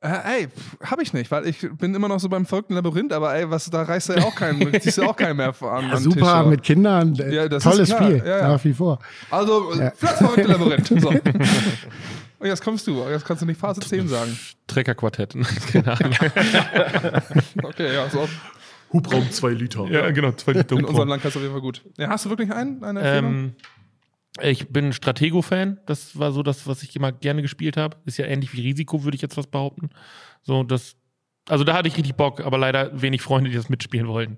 Äh, 0.00 0.42
ey, 0.42 0.48
pff, 0.48 0.90
hab 0.90 1.00
ich 1.02 1.12
nicht, 1.12 1.28
weil 1.32 1.46
ich 1.48 1.66
bin 1.76 1.92
immer 1.94 2.06
noch 2.06 2.20
so 2.20 2.28
beim 2.28 2.46
verrückten 2.46 2.74
Labyrinth, 2.74 3.12
aber 3.12 3.34
ey, 3.34 3.50
was, 3.50 3.68
da 3.68 3.82
reißt 3.82 4.10
ja 4.10 4.22
auch 4.22 4.34
keinen, 4.34 4.72
ziehst 4.80 4.98
ja 4.98 5.06
auch 5.08 5.16
keinen 5.16 5.36
mehr 5.38 5.52
an, 5.60 5.90
Tisch, 5.90 6.00
Super, 6.00 6.42
so. 6.44 6.50
mit 6.50 6.62
Kindern. 6.62 7.18
äh, 7.18 7.34
Ja, 7.34 7.48
das 7.48 7.64
Tolles. 7.64 7.90
Spiel, 7.90 8.22
Ja, 8.24 8.38
ja. 8.38 8.48
nach 8.48 8.64
wie 8.64 8.72
vor. 8.74 9.00
Also, 9.30 9.74
ja. 9.74 9.92
das 10.00 10.18
verrückte 10.18 10.48
Labyrinth. 10.48 10.88
So. 11.00 11.08
Und 12.40 12.46
jetzt 12.46 12.62
kommst 12.62 12.86
du, 12.86 13.02
jetzt 13.10 13.24
kannst 13.24 13.42
du 13.42 13.46
nicht 13.46 13.58
Phase 13.58 13.80
10 13.80 14.06
sagen. 14.06 14.38
Treckerquartett. 14.68 15.34
Keine 15.72 15.90
Ahnung. 15.98 16.14
Okay, 17.64 17.92
ja, 17.94 18.08
so. 18.08 18.28
Hubraum 18.92 19.28
2 19.30 19.48
Liter. 19.50 19.84
ja, 19.90 20.10
genau. 20.12 20.30
Zwei 20.32 20.52
Liter 20.52 20.76
In 20.76 20.84
unserem 20.84 21.08
Land 21.08 21.22
kannst 21.22 21.34
du 21.34 21.40
auf 21.40 21.42
jeden 21.42 21.52
Fall 21.54 21.60
gut. 21.60 21.82
Ja, 21.96 22.08
hast 22.10 22.24
du 22.24 22.30
wirklich 22.30 22.52
einen? 22.52 22.82
Eine 22.84 23.00
Empfehlung? 23.00 23.32
Ähm, 23.34 23.52
ich 24.42 24.68
bin 24.68 24.92
Stratego-Fan. 24.92 25.80
Das 25.86 26.18
war 26.18 26.32
so 26.32 26.42
das, 26.42 26.66
was 26.66 26.82
ich 26.82 26.94
immer 26.96 27.12
gerne 27.12 27.42
gespielt 27.42 27.76
habe. 27.76 27.96
Ist 28.04 28.18
ja 28.18 28.26
ähnlich 28.26 28.52
wie 28.52 28.62
Risiko, 28.62 29.04
würde 29.04 29.16
ich 29.16 29.22
jetzt 29.22 29.36
was 29.36 29.46
behaupten. 29.46 29.90
So, 30.42 30.62
das, 30.62 30.96
also 31.48 31.64
da 31.64 31.74
hatte 31.74 31.88
ich 31.88 31.96
richtig 31.96 32.14
Bock, 32.14 32.40
aber 32.40 32.58
leider 32.58 33.00
wenig 33.00 33.22
Freunde, 33.22 33.50
die 33.50 33.56
das 33.56 33.68
mitspielen 33.68 34.08
wollten. 34.08 34.36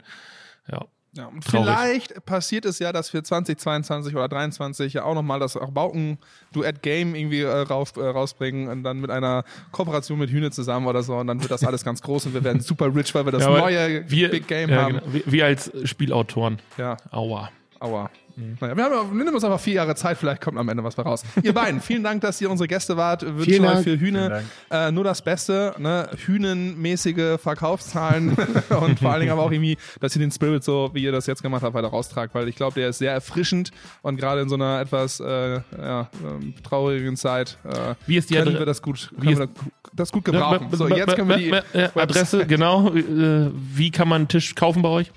Ja. 0.71 0.87
Ja, 1.13 1.27
und 1.27 1.45
Traurig. 1.45 1.67
vielleicht 1.67 2.25
passiert 2.25 2.65
es 2.65 2.79
ja, 2.79 2.93
dass 2.93 3.13
wir 3.13 3.25
2022 3.25 4.15
oder 4.15 4.29
2023 4.29 4.93
ja 4.93 5.03
auch 5.03 5.15
nochmal 5.15 5.41
das 5.41 5.57
auch 5.57 5.73
Bauken-Duett-Game 5.73 7.17
irgendwie 7.17 7.41
äh, 7.41 7.49
rauf, 7.49 7.97
äh, 7.97 8.01
rausbringen 8.01 8.69
und 8.69 8.85
dann 8.85 9.01
mit 9.01 9.11
einer 9.11 9.43
Kooperation 9.73 10.21
mit 10.21 10.31
Hühne 10.31 10.53
zusammen 10.53 10.87
oder 10.87 11.03
so 11.03 11.17
und 11.17 11.27
dann 11.27 11.41
wird 11.41 11.51
das 11.51 11.65
alles 11.65 11.85
ganz 11.85 12.01
groß 12.01 12.27
und 12.27 12.35
wir 12.35 12.45
werden 12.45 12.61
super 12.61 12.95
rich, 12.95 13.13
weil 13.13 13.25
wir 13.25 13.33
das 13.33 13.43
Ja, 13.43 13.51
neue 13.51 14.09
wir, 14.09 14.31
Big 14.31 14.47
Game 14.47 14.71
ja, 14.71 14.83
haben. 14.83 15.01
Genau. 15.01 15.13
Wir, 15.13 15.23
wir 15.27 15.47
als 15.47 15.73
Spielautoren. 15.83 16.61
Ja, 16.79 16.97
Aua. 17.11 17.51
aua. 17.81 18.09
Naja, 18.37 18.77
wir 18.77 18.85
haben 18.85 19.17
nehmen 19.17 19.35
uns 19.35 19.45
einfach 19.45 19.61
vier 19.61 19.75
Jahre 19.75 19.95
Zeit, 19.95 20.19
vielleicht 20.19 20.41
kommt 20.41 20.59
am 20.59 20.69
Ende 20.69 20.85
was 20.85 20.99
raus. 20.99 21.23
Ihr 21.43 21.53
beiden, 21.53 21.81
vielen 21.81 22.03
Dank, 22.03 22.21
dass 22.23 22.41
ihr 22.41 22.51
unsere 22.51 22.69
Gäste 22.69 22.97
wart. 22.97 23.23
Wir 23.23 23.39
Wünschen 23.39 23.65
euch 23.65 23.85
für 23.85 23.99
Hühne 23.99 24.43
äh, 24.71 24.91
nur 24.91 25.05
das 25.05 25.23
Beste, 25.23 25.75
ne? 25.79 26.09
Hühnenmäßige 26.27 27.41
Verkaufszahlen 27.41 28.31
und 28.81 28.99
vor 28.99 29.11
allen 29.11 29.21
Dingen 29.21 29.33
aber 29.33 29.43
auch 29.43 29.53
irgendwie, 29.53 29.77
dass 30.01 30.15
ihr 30.17 30.21
den 30.21 30.31
Spirit 30.31 30.65
so, 30.65 30.91
wie 30.93 31.03
ihr 31.03 31.13
das 31.13 31.27
jetzt 31.27 31.43
gemacht 31.43 31.63
habt, 31.63 31.75
weiter 31.75 31.89
raustragt, 31.89 32.35
weil 32.35 32.49
ich 32.49 32.57
glaube, 32.57 32.75
der 32.75 32.91
ist 32.91 32.99
sehr 32.99 33.13
erfrischend 33.13 33.71
und 34.03 34.17
gerade 34.17 34.41
in 34.41 34.49
so 34.49 34.55
einer 34.55 34.81
etwas 34.81 35.21
äh, 35.21 35.61
ja, 35.79 36.09
ähm, 36.25 36.55
traurigen 36.63 37.17
Zeit 37.17 37.59
äh, 37.65 37.95
Wie 38.07 38.17
ist 38.17 38.31
die 38.31 38.35
können 38.35 38.59
wir 38.59 38.67
das 38.67 38.83
gut, 38.83 39.11
wie 39.17 39.35
können 39.35 39.39
wir 39.39 39.49
das 39.95 40.13
gut 40.13 40.25
gebrauchen. 40.25 40.69
So, 40.73 40.89
jetzt 40.89 41.17
können 41.17 41.29
wir 41.29 41.37
die 41.37 41.99
Adresse, 41.99 42.47
genau. 42.47 42.95
Äh, 42.95 43.51
Wie 43.55 43.91
kann 43.91 44.09
man 44.09 44.23
einen 44.23 44.29
Tisch 44.29 44.55
kaufen 44.55 44.83
bei 44.83 44.89
euch? 44.89 45.13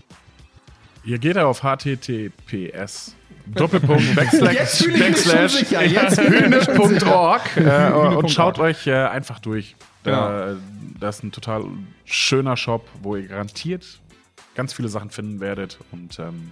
Ihr 1.04 1.20
geht 1.20 1.38
auf 1.38 1.64
https 1.64 3.16
Doppelpunkt 3.46 4.16
Backslash, 4.16 4.86
Backslash. 4.98 5.56
Hühne.org 6.18 7.58
äh, 7.58 7.92
und 7.92 8.32
schaut 8.32 8.60
euch 8.60 8.88
äh, 8.88 8.94
einfach 8.94 9.40
durch. 9.40 9.76
Da, 10.04 10.56
Das 11.00 11.18
ist 11.18 11.24
ein 11.24 11.32
total 11.32 11.66
schöner 12.06 12.58
Shop, 12.58 12.88
wo 13.02 13.16
ihr 13.16 13.28
garantiert 13.28 14.00
ganz 14.56 14.74
viele 14.74 14.90
Sachen 14.90 15.10
finden 15.10 15.40
werdet. 15.40 15.80
Und 15.92 16.20
ähm, 16.20 16.52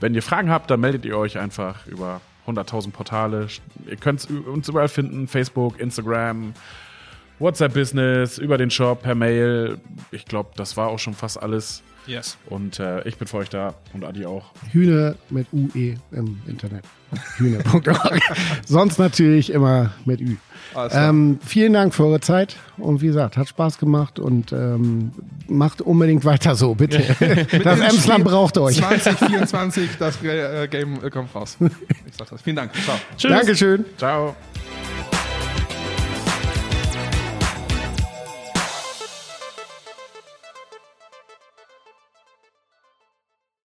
wenn 0.00 0.14
ihr 0.14 0.22
Fragen 0.22 0.50
habt, 0.50 0.70
dann 0.70 0.80
meldet 0.80 1.04
ihr 1.04 1.16
euch 1.16 1.38
einfach 1.38 1.86
über 1.86 2.20
100.000 2.46 2.90
Portale. 2.90 3.48
Ihr 3.88 3.96
könnt 3.96 4.28
uns 4.30 4.68
überall 4.68 4.88
finden: 4.88 5.28
Facebook, 5.28 5.78
Instagram, 5.80 6.54
WhatsApp-Business, 7.38 8.38
über 8.38 8.58
den 8.58 8.70
Shop, 8.70 9.02
per 9.02 9.14
Mail. 9.14 9.78
Ich 10.10 10.24
glaube, 10.24 10.50
das 10.56 10.76
war 10.76 10.88
auch 10.88 10.98
schon 10.98 11.14
fast 11.14 11.40
alles. 11.42 11.82
Yes. 12.08 12.38
Und 12.46 12.80
äh, 12.80 13.06
ich 13.06 13.18
bin 13.18 13.28
für 13.28 13.36
euch 13.36 13.50
da 13.50 13.74
und 13.92 14.04
Adi 14.04 14.24
auch. 14.24 14.46
Hühne 14.72 15.16
mit 15.28 15.46
UE 15.52 15.96
im 16.10 16.40
Internet. 16.46 16.84
Hühne.org. 17.36 18.20
Sonst 18.66 18.98
natürlich 18.98 19.50
immer 19.50 19.92
mit 20.04 20.20
Ü. 20.20 20.36
Ähm, 20.90 21.38
vielen 21.44 21.72
Dank 21.72 21.94
für 21.94 22.04
eure 22.04 22.20
Zeit 22.20 22.56
und 22.76 23.00
wie 23.02 23.06
gesagt, 23.06 23.36
hat 23.36 23.48
Spaß 23.48 23.78
gemacht 23.78 24.18
und 24.18 24.52
ähm, 24.52 25.12
macht 25.48 25.80
unbedingt 25.80 26.24
weiter 26.24 26.54
so, 26.54 26.74
bitte. 26.74 26.98
das 27.64 27.80
Emsland 27.80 28.24
braucht 28.24 28.58
euch. 28.58 28.76
2024, 28.76 29.90
das 29.98 30.22
äh, 30.22 30.68
Game 30.68 31.02
äh, 31.02 31.10
kommt 31.10 31.34
raus. 31.34 31.56
Ich 32.06 32.14
sag 32.16 32.28
das. 32.30 32.42
Vielen 32.42 32.56
Dank. 32.56 32.72
Ciao. 32.84 32.96
Tschüss. 33.16 33.30
Dankeschön. 33.30 33.84
Ciao. 33.96 34.34